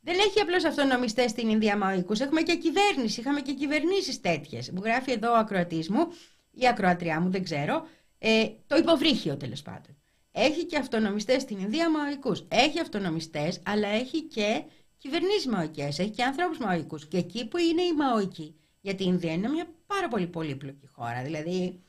Δεν 0.00 0.18
έχει 0.18 0.40
απλώς 0.40 0.64
αυτονομιστές 0.64 1.30
στην 1.30 1.48
Ινδία 1.48 1.76
Μαοϊκούς. 1.76 2.20
Έχουμε 2.20 2.42
και 2.42 2.56
κυβέρνηση. 2.56 3.20
Είχαμε 3.20 3.40
και 3.40 3.54
κυβερνήσεις 3.54 4.20
τέτοιες. 4.20 4.70
Μου 4.70 4.80
γράφει 4.84 5.12
εδώ 5.12 5.32
ο 5.32 5.36
ακροατής 5.36 5.88
μου 5.88 6.06
ή 6.50 6.68
ακροατριά 6.68 7.20
μου, 7.20 7.30
δεν 7.30 7.42
ξέρω. 7.42 7.86
Ε, 8.24 8.48
το 8.66 8.76
υποβρύχιο 8.76 9.36
τέλος 9.36 9.62
πάντων. 9.62 9.96
Έχει 10.32 10.66
και 10.66 10.76
αυτονομιστές 10.76 11.42
στην 11.42 11.58
Ινδία 11.58 11.90
Μαοϊκού. 11.90 12.36
Έχει 12.48 12.80
αυτονομιστές, 12.80 13.60
αλλά 13.64 13.88
έχει 13.88 14.22
και 14.22 14.62
κυβερνήσεις 14.98 15.46
Μαοϊκέ. 15.46 15.84
Έχει 15.84 16.10
και 16.10 16.22
ανθρώπους 16.22 16.58
Μαοϊκού. 16.58 16.96
Και 16.96 17.16
εκεί 17.16 17.48
που 17.48 17.56
είναι 17.56 17.82
οι 17.82 17.92
Μαοϊκοί. 17.92 18.54
Γιατί 18.80 19.02
η 19.02 19.06
Ινδία 19.08 19.32
είναι 19.32 19.48
μια 19.48 19.66
πάρα 19.86 20.08
πολύ 20.08 20.26
πολύπλοκη 20.26 20.86
χώρα. 20.86 21.22
Δηλαδή, 21.22 21.82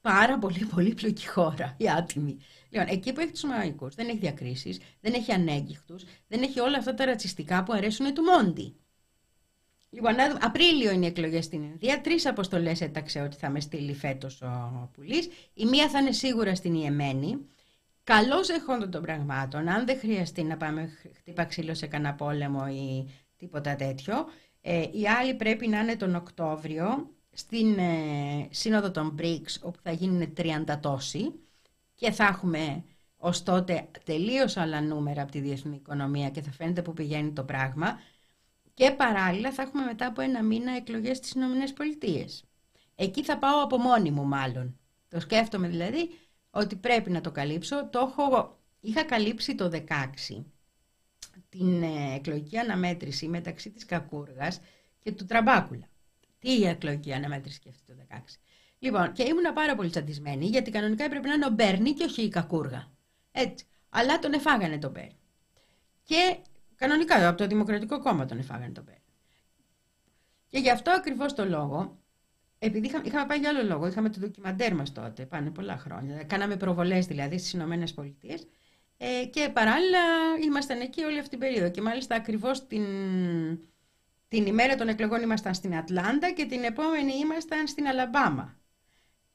πάρα 0.00 0.38
πολύ 0.38 0.64
πολύπλοκη 0.74 1.26
χώρα, 1.28 1.74
η 1.78 1.90
άτιμη. 1.90 2.38
Λοιπόν, 2.68 2.88
εκεί 2.88 3.12
που 3.12 3.20
έχει 3.20 3.32
τους 3.32 3.42
μαγικούς, 3.44 3.94
δεν 3.94 4.08
έχει 4.08 4.18
διακρίσεις, 4.18 4.78
δεν 5.00 5.12
έχει 5.12 5.32
ανέγκυχτου, 5.32 5.98
δεν 6.28 6.42
έχει 6.42 6.60
όλα 6.60 6.78
αυτά 6.78 6.94
τα 6.94 7.04
ρατσιστικά 7.04 7.62
που 7.62 7.72
αρέσουν 7.72 8.14
του 8.14 8.22
Μόντι. 8.22 8.76
Λοιπόν, 9.94 10.14
Απρίλιο 10.40 10.90
είναι 10.90 11.04
οι 11.04 11.08
εκλογές 11.08 11.44
στην 11.44 11.62
Ινδία. 11.62 12.00
Τρεις 12.00 12.26
αποστολές 12.26 12.80
έταξε 12.80 13.20
ότι 13.20 13.36
θα 13.36 13.50
με 13.50 13.60
στείλει 13.60 13.94
φέτος 13.94 14.42
ο 14.42 14.90
Πουλής. 14.92 15.28
Η 15.54 15.64
μία 15.64 15.88
θα 15.88 15.98
είναι 15.98 16.12
σίγουρα 16.12 16.54
στην 16.54 16.74
Ιεμένη. 16.74 17.38
Καλώς 18.04 18.48
εχόντων 18.48 18.90
των 18.90 19.02
πραγμάτων, 19.02 19.68
αν 19.68 19.86
δεν 19.86 19.98
χρειαστεί 19.98 20.42
να 20.42 20.56
πάμε 20.56 20.90
χτύπα 21.18 21.44
ξύλο 21.44 21.74
σε 21.74 21.86
κανένα 21.86 22.14
πόλεμο 22.14 22.66
ή 22.70 23.10
τίποτα 23.36 23.76
τέτοιο. 23.76 24.14
Ε, 24.60 24.82
η 24.92 25.08
άλλη 25.20 25.34
πρέπει 25.34 25.68
να 25.68 25.78
είναι 25.78 25.96
τον 25.96 26.14
Οκτώβριο 26.14 27.10
στην 27.32 27.78
ε, 27.78 28.48
Σύνοδο 28.50 28.90
των 28.90 29.14
BRICS, 29.18 29.56
όπου 29.60 29.78
θα 29.82 29.90
γίνουν 29.92 30.32
30 30.36 30.76
τόσοι 30.80 31.32
και 31.94 32.10
θα 32.10 32.24
έχουμε 32.24 32.84
ως 33.16 33.42
τότε 33.42 33.88
τελείως 34.04 34.56
άλλα 34.56 34.80
νούμερα 34.80 35.22
από 35.22 35.32
τη 35.32 35.40
διεθνή 35.40 35.76
οικονομία 35.76 36.30
και 36.30 36.42
θα 36.42 36.50
φαίνεται 36.50 36.82
που 36.82 36.92
πηγαίνει 36.92 37.32
το 37.32 37.42
πράγμα. 37.42 38.00
Και 38.74 38.90
παράλληλα 38.90 39.52
θα 39.52 39.62
έχουμε 39.62 39.84
μετά 39.84 40.06
από 40.06 40.20
ένα 40.20 40.42
μήνα 40.42 40.76
εκλογές 40.76 41.16
στις 41.16 41.30
Ηνωμένες 41.30 41.72
Πολιτείες. 41.72 42.44
Εκεί 42.94 43.24
θα 43.24 43.38
πάω 43.38 43.62
από 43.62 43.78
μόνη 43.78 44.10
μου 44.10 44.24
μάλλον. 44.24 44.78
Το 45.08 45.20
σκέφτομαι 45.20 45.68
δηλαδή 45.68 46.10
ότι 46.50 46.76
πρέπει 46.76 47.10
να 47.10 47.20
το 47.20 47.30
καλύψω. 47.30 47.88
Το 47.88 47.98
έχω, 47.98 48.58
είχα 48.80 49.04
καλύψει 49.04 49.54
το 49.54 49.70
16 49.72 50.44
την 51.48 51.82
ε, 51.82 52.14
εκλογική 52.14 52.58
αναμέτρηση 52.58 53.28
μεταξύ 53.28 53.70
της 53.70 53.84
Κακούργας 53.84 54.60
και 54.98 55.12
του 55.12 55.24
Τραμπάκουλα. 55.24 55.88
Τι 56.38 56.58
η 56.58 56.66
εκλογική 56.66 57.12
αναμέτρηση 57.12 57.58
και 57.58 57.68
αυτή 57.68 57.82
το 57.86 57.94
16. 58.10 58.18
Λοιπόν, 58.78 59.12
και 59.12 59.22
ήμουν 59.22 59.52
πάρα 59.54 59.74
πολύ 59.74 59.90
τσαντισμένη, 59.90 60.46
γιατί 60.46 60.70
κανονικά 60.70 61.04
έπρεπε 61.04 61.28
να 61.28 61.34
είναι 61.34 61.46
ο 61.46 61.50
Μπέρνι 61.50 61.92
και 61.92 62.04
όχι 62.04 62.22
η 62.22 62.28
Κακούργα. 62.28 62.90
Έτσι. 63.32 63.64
Αλλά 63.88 64.18
τον 64.18 64.32
εφάγανε 64.32 64.78
τον 64.78 64.90
Μπέρνι. 64.90 65.18
Και 66.02 66.36
κανονικά 66.82 67.28
από 67.28 67.38
το 67.38 67.46
Δημοκρατικό 67.46 68.00
Κόμμα 68.00 68.24
τον 68.26 68.38
εφάγανε 68.38 68.72
τον 68.72 68.84
Μπέρνι. 68.84 69.00
Και 70.48 70.58
γι' 70.58 70.70
αυτό 70.70 70.90
ακριβώς 70.90 71.34
το 71.34 71.44
λόγο, 71.44 71.98
επειδή 72.58 72.86
είχα, 72.86 73.02
είχαμε 73.04 73.26
πάει 73.26 73.38
για 73.38 73.48
άλλο 73.48 73.62
λόγο, 73.62 73.86
είχαμε 73.86 74.08
το 74.08 74.18
ντοκιμαντέρ 74.20 74.74
μας 74.74 74.92
τότε, 74.92 75.26
πάνε 75.26 75.50
πολλά 75.50 75.76
χρόνια. 75.76 76.22
Κάναμε 76.22 76.56
προβολές 76.56 77.06
δηλαδή 77.06 77.38
στις 77.38 77.52
Ηνωμένες 77.52 77.94
Πολιτείες. 77.94 78.46
Ε, 78.96 79.24
και 79.24 79.50
παράλληλα 79.52 79.98
ήμασταν 80.44 80.80
εκεί 80.80 81.02
όλη 81.02 81.18
αυτή 81.18 81.30
την 81.30 81.38
περίοδο. 81.38 81.70
Και 81.70 81.80
μάλιστα 81.80 82.14
ακριβώς 82.14 82.66
την, 82.66 82.84
την 84.28 84.46
ημέρα 84.46 84.74
των 84.74 84.88
εκλογών 84.88 85.22
ήμασταν 85.22 85.54
στην 85.54 85.76
Ατλάντα 85.76 86.30
και 86.30 86.44
την 86.44 86.64
επόμενη 86.64 87.12
ήμασταν 87.14 87.66
στην 87.66 87.86
Αλαμπάμα. 87.86 88.56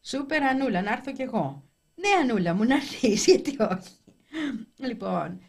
Σούπερ 0.01 0.43
Ανούλα, 0.43 0.81
να 0.81 0.91
έρθω 0.91 1.11
κι 1.11 1.21
εγώ. 1.21 1.63
Ναι, 1.95 2.09
Ανούλα 2.21 2.53
μου, 2.53 2.63
να 2.63 2.75
έρθεις, 2.75 3.25
γιατί 3.27 3.57
όχι. 3.59 3.97
Λοιπόν, 4.75 5.41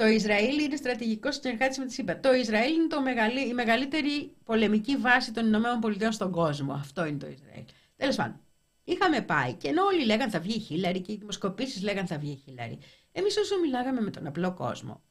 το 0.00 0.06
Ισραήλ 0.06 0.58
είναι 0.58 0.76
στρατηγικός 0.76 1.34
συνεργάτη 1.34 1.80
με 1.80 1.86
τη 1.86 1.92
ΣΥΠΑ. 1.92 2.20
Το 2.20 2.34
Ισραήλ 2.34 2.74
είναι 2.74 2.86
το 2.86 3.02
μεγαλύ, 3.02 3.48
η 3.48 3.52
μεγαλύτερη 3.52 4.36
πολεμική 4.44 4.96
βάση 4.96 5.32
των 5.32 5.46
Ηνωμένων 5.46 5.80
Πολιτειών 5.80 6.12
στον 6.12 6.30
κόσμο. 6.30 6.72
Αυτό 6.72 7.06
είναι 7.06 7.18
το 7.18 7.26
Ισραήλ. 7.26 7.64
Τέλος 7.96 8.16
πάντων, 8.16 8.40
είχαμε 8.84 9.20
πάει 9.20 9.52
και 9.54 9.68
ενώ 9.68 9.84
όλοι 9.84 10.04
λέγαν 10.04 10.30
θα 10.30 10.40
βγει 10.40 10.56
η 10.56 10.58
Χίλαρη 10.58 11.00
και 11.00 11.12
οι 11.12 11.16
δημοσκοπήσεις 11.16 11.82
λέγαν 11.82 12.06
θα 12.06 12.18
βγει 12.18 12.30
η 12.30 12.42
Χίλαρη, 12.44 12.78
εμείς 13.12 13.36
όσο 13.36 13.60
μιλάγαμε 13.60 14.00
με 14.00 14.10
τον 14.10 14.26
απλό 14.26 14.54
κόσμο, 14.54 15.02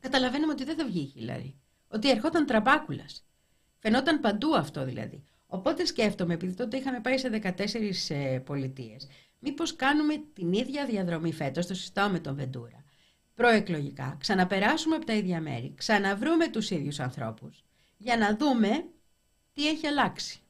καταλαβαίνουμε 0.00 0.52
ότι 0.52 0.64
δεν 0.64 0.76
θα 0.76 0.84
βγει 0.84 1.00
η 1.00 1.06
Χίλαρη. 1.06 1.60
Ότι 1.88 2.10
ερχόταν 2.10 2.46
τραμπάκουλας. 2.46 3.24
Φαινόταν 3.78 4.20
παντού 4.20 4.56
αυτό 4.56 4.84
δηλαδή. 4.84 5.24
Οπότε 5.46 5.84
σκέφτομαι, 5.84 6.34
επειδή 6.34 6.54
τότε 6.54 6.76
είχαμε 6.76 7.00
πάει 7.00 7.18
σε 7.18 7.40
14 7.42 8.14
ε, 8.14 8.38
πολιτείες, 8.38 9.08
μήπως 9.38 9.76
κάνουμε 9.76 10.14
την 10.32 10.52
ίδια 10.52 10.86
διαδρομή 10.86 11.32
φέτος, 11.32 11.66
το 11.66 11.74
συζητάω 11.74 12.08
με 12.08 12.18
τον 12.18 12.34
Βεντούρα, 12.34 12.81
προεκλογικά, 13.34 14.16
ξαναπεράσουμε 14.20 14.96
από 14.96 15.04
τα 15.06 15.12
ίδια 15.12 15.40
μέρη, 15.40 15.74
ξαναβρούμε 15.76 16.48
τους 16.48 16.70
ίδιους 16.70 17.00
ανθρώπους, 17.00 17.64
για 17.96 18.16
να 18.16 18.36
δούμε 18.36 18.84
τι 19.52 19.68
έχει 19.68 19.86
αλλάξει, 19.86 20.40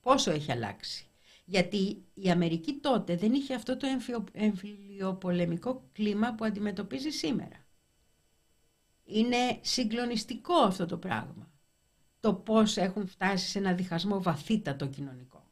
πόσο 0.00 0.30
έχει 0.30 0.52
αλλάξει. 0.52 1.02
Γιατί 1.44 2.04
η 2.14 2.30
Αμερική 2.30 2.72
τότε 2.72 3.16
δεν 3.16 3.32
είχε 3.32 3.54
αυτό 3.54 3.76
το 3.76 3.86
εμφυλιοπολεμικό 4.32 5.88
κλίμα 5.92 6.34
που 6.34 6.44
αντιμετωπίζει 6.44 7.10
σήμερα. 7.10 7.66
Είναι 9.04 9.58
συγκλονιστικό 9.60 10.54
αυτό 10.54 10.86
το 10.86 10.96
πράγμα 10.96 11.48
το 12.20 12.34
πώς 12.34 12.76
έχουν 12.76 13.06
φτάσει 13.06 13.48
σε 13.48 13.58
ένα 13.58 13.72
διχασμό 13.72 14.22
βαθύτατο 14.22 14.86
κοινωνικό. 14.86 15.46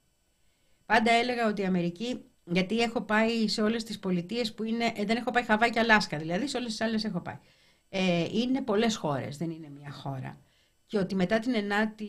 Πάντα 0.86 1.10
έλεγα 1.10 1.46
ότι 1.46 1.62
η 1.62 1.64
Αμερική, 1.64 2.24
γιατί 2.46 2.78
έχω 2.78 3.00
πάει 3.00 3.48
σε 3.48 3.62
όλες 3.62 3.84
τις 3.84 3.98
πολιτείες 3.98 4.54
που 4.54 4.62
είναι, 4.62 4.92
ε, 4.96 5.04
δεν 5.04 5.16
έχω 5.16 5.30
πάει 5.30 5.44
Χαβάη 5.44 5.70
και 5.70 5.78
Αλάσκα, 5.78 6.18
δηλαδή 6.18 6.48
σε 6.48 6.56
όλες 6.56 6.70
τις 6.70 6.80
άλλες 6.80 7.04
έχω 7.04 7.20
πάει. 7.20 7.38
Ε, 7.88 8.26
είναι 8.32 8.62
πολλές 8.62 8.96
χώρες, 8.96 9.36
δεν 9.36 9.50
είναι 9.50 9.70
μια 9.78 9.92
χώρα. 9.92 10.40
Και 10.86 10.98
ότι 10.98 11.14
μετά 11.14 11.38
την 11.38 11.52
9η, 11.52 12.08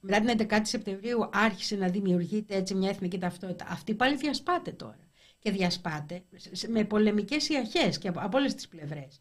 μετά 0.00 0.20
την 0.20 0.48
11η 0.48 0.60
Σεπτεμβρίου 0.62 1.28
άρχισε 1.32 1.76
να 1.76 1.88
δημιουργείται 1.88 2.56
έτσι 2.56 2.74
μια 2.74 2.90
εθνική 2.90 3.18
ταυτότητα. 3.18 3.66
Αυτή 3.68 3.94
πάλι 3.94 4.16
διασπάται 4.16 4.72
τώρα. 4.72 5.08
Και 5.38 5.50
διασπάται 5.50 6.22
με 6.68 6.84
πολεμικές 6.84 7.48
ιαχές 7.48 7.98
και 7.98 8.08
από, 8.08 8.20
από 8.20 8.38
όλες 8.38 8.54
τις 8.54 8.68
πλευρές. 8.68 9.20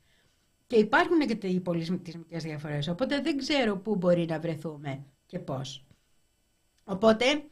Και 0.67 0.75
υπάρχουν 0.75 1.19
και 1.19 1.47
οι 1.47 1.59
πολιτισμικές 1.59 2.43
διαφορές, 2.43 2.87
οπότε 2.87 3.21
δεν 3.21 3.37
ξέρω 3.37 3.77
πού 3.77 3.95
μπορεί 3.95 4.25
να 4.25 4.39
βρεθούμε 4.39 5.05
και 5.25 5.39
πώς. 5.39 5.85
Οπότε 6.83 7.43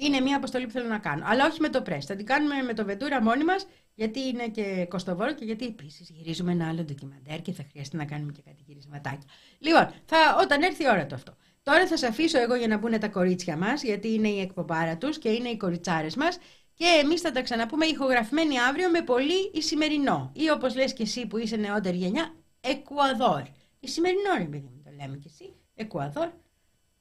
είναι 0.00 0.20
μια 0.20 0.36
αποστολή 0.36 0.66
που 0.66 0.70
θέλω 0.70 0.88
να 0.88 0.98
κάνω. 0.98 1.22
Αλλά 1.26 1.46
όχι 1.46 1.60
με 1.60 1.68
το 1.68 1.82
πρέσ. 1.82 2.06
Θα 2.06 2.16
την 2.16 2.26
κάνουμε 2.26 2.62
με 2.62 2.74
το 2.74 2.84
Βεντούρα 2.84 3.22
μόνοι 3.22 3.44
μας, 3.44 3.66
γιατί 3.94 4.20
είναι 4.20 4.48
και 4.48 4.86
κοστοβόρο 4.88 5.32
και 5.32 5.44
γιατί 5.44 5.64
επίσης 5.64 6.10
γυρίζουμε 6.10 6.52
ένα 6.52 6.68
άλλο 6.68 6.84
ντοκιμαντέρ 6.84 7.42
και 7.42 7.52
θα 7.52 7.64
χρειαστεί 7.70 7.96
να 7.96 8.04
κάνουμε 8.04 8.32
και 8.32 8.42
κάτι 8.44 8.62
γυρισματάκια. 8.66 9.28
Λοιπόν, 9.58 9.92
θα, 10.04 10.16
όταν 10.40 10.62
έρθει 10.62 10.82
η 10.82 10.88
ώρα 10.88 11.06
του 11.06 11.14
αυτό. 11.14 11.36
Τώρα 11.62 11.86
θα 11.86 11.96
σα 11.96 12.08
αφήσω 12.08 12.38
εγώ 12.40 12.54
για 12.54 12.66
να 12.66 12.78
μπουν 12.78 12.98
τα 12.98 13.08
κορίτσια 13.08 13.56
μας, 13.56 13.82
γιατί 13.82 14.12
είναι 14.12 14.28
η 14.28 14.40
εκπομπάρα 14.40 14.96
τους 14.96 15.18
και 15.18 15.28
είναι 15.28 15.48
οι 15.48 15.56
κοριτσάρες 15.56 16.16
μας 16.16 16.38
και 16.74 16.86
εμείς 17.02 17.20
θα 17.20 17.32
τα 17.32 17.42
ξαναπούμε 17.42 17.86
ηχογραφημένοι 17.86 18.58
αύριο 18.58 18.90
με 18.90 19.02
πολύ 19.02 19.50
η 19.54 19.62
σημερινό. 19.62 20.32
Ή 20.34 20.50
όπως 20.50 20.74
λες 20.74 20.92
και 20.92 21.02
εσύ 21.02 21.26
που 21.26 21.36
είσαι 21.36 21.56
νεότερη 21.56 21.96
γενιά, 21.96 22.34
Εκουαδόρ. 22.60 23.42
Η 23.80 23.88
σημερινό 23.88 24.34
ρε 24.38 24.44
παιδί 24.44 24.68
μου 24.74 24.82
το 24.84 24.90
λέμε 24.90 25.16
και 25.16 25.28
εσύ. 25.28 25.54
Εκουαδόρ. 25.74 26.28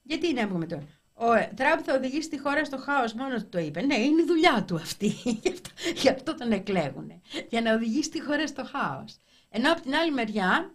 Γιατί 0.01 0.33
να 0.33 0.47
πούμε 0.47 0.65
τώρα. 0.65 0.87
Ο 1.21 1.53
Τραμπ 1.55 1.79
θα 1.83 1.93
οδηγήσει 1.93 2.29
τη 2.29 2.39
χώρα 2.39 2.65
στο 2.65 2.77
χάος, 2.77 3.13
μόνος 3.13 3.41
του 3.41 3.49
το 3.49 3.59
είπε. 3.59 3.81
Ναι, 3.81 3.95
είναι 3.95 4.21
η 4.21 4.25
δουλειά 4.25 4.63
του 4.67 4.75
αυτή. 4.75 5.13
Γι' 6.01 6.09
αυτό 6.09 6.35
τον 6.35 6.51
εκλέγουν. 6.51 7.21
Για 7.49 7.61
να 7.61 7.73
οδηγήσει 7.73 8.09
τη 8.09 8.21
χώρα 8.21 8.47
στο 8.47 8.63
χάος. 8.65 9.17
Ενώ 9.49 9.71
από 9.71 9.81
την 9.81 9.95
άλλη 9.95 10.11
μεριά, 10.11 10.73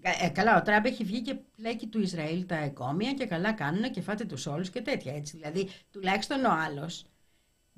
ε, 0.00 0.28
καλά, 0.28 0.56
ο 0.56 0.62
Τραμπ 0.62 0.86
έχει 0.86 1.04
βγει 1.04 1.22
και 1.22 1.34
πλέκει 1.34 1.86
του 1.86 2.00
Ισραήλ 2.00 2.46
τα 2.46 2.56
εγκόμια 2.56 3.12
και 3.12 3.26
καλά 3.26 3.52
κάνουν 3.52 3.90
και 3.90 4.00
φάτε 4.00 4.24
τους 4.24 4.46
όλους 4.46 4.70
και 4.70 4.80
τέτοια 4.80 5.14
έτσι. 5.14 5.36
Δηλαδή, 5.36 5.68
τουλάχιστον 5.90 6.44
ο 6.44 6.50
άλλος 6.50 7.06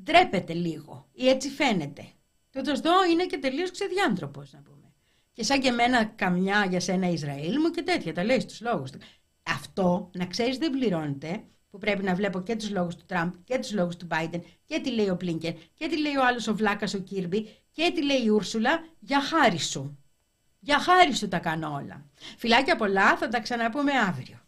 ντρέπεται 0.02 0.52
λίγο 0.52 1.08
ή 1.12 1.28
έτσι 1.28 1.48
φαίνεται. 1.48 2.06
Και 2.50 2.58
ο 2.58 2.62
Τολστό 2.62 2.92
είναι 3.10 3.26
και 3.26 3.38
τελείως 3.38 3.70
ξεδιάντροπος, 3.70 4.52
να 4.52 4.60
πούμε. 4.60 4.92
Και 5.32 5.42
σαν 5.42 5.60
και 5.60 5.68
εμένα 5.68 6.04
καμιά 6.04 6.66
για 6.68 6.80
σένα 6.80 7.08
Ισραήλ 7.08 7.60
μου 7.60 7.70
και 7.70 7.82
τέτοια, 7.82 8.14
τα 8.14 8.24
λέει 8.24 8.40
στους 8.40 8.60
λόγους 8.60 8.90
του. 8.90 8.98
Αυτό, 9.42 10.10
να 10.14 10.26
ξέρεις, 10.26 10.58
δεν 10.58 10.70
πληρώνεται, 10.70 11.44
που 11.70 11.78
πρέπει 11.78 12.02
να 12.02 12.14
βλέπω 12.14 12.40
και 12.42 12.56
τους 12.56 12.70
λόγους 12.70 12.96
του 12.96 13.04
Τραμπ 13.06 13.32
και 13.44 13.58
τους 13.58 13.72
λόγους 13.72 13.96
του 13.96 14.06
Biden 14.10 14.40
και 14.64 14.80
τι 14.80 14.90
λέει 14.90 15.08
ο 15.08 15.16
Πλίνκεν 15.16 15.56
και 15.74 15.88
τι 15.88 16.00
λέει 16.00 16.16
ο 16.16 16.26
άλλος 16.26 16.48
ο 16.48 16.54
Βλάκας 16.54 16.94
ο 16.94 16.98
Κίρμπι 16.98 17.48
και 17.70 17.92
τι 17.94 18.04
λέει 18.04 18.22
η 18.24 18.28
Ούρσουλα 18.28 18.84
για 18.98 19.20
χάρη 19.20 19.58
σου. 19.58 19.98
Για 20.60 20.78
χάρη 20.78 21.14
σου 21.14 21.28
τα 21.28 21.38
κάνω 21.38 21.72
όλα. 21.72 22.04
Φιλάκια 22.36 22.76
πολλά, 22.76 23.16
θα 23.16 23.28
τα 23.28 23.40
ξαναπούμε 23.40 23.92
αύριο. 23.92 24.40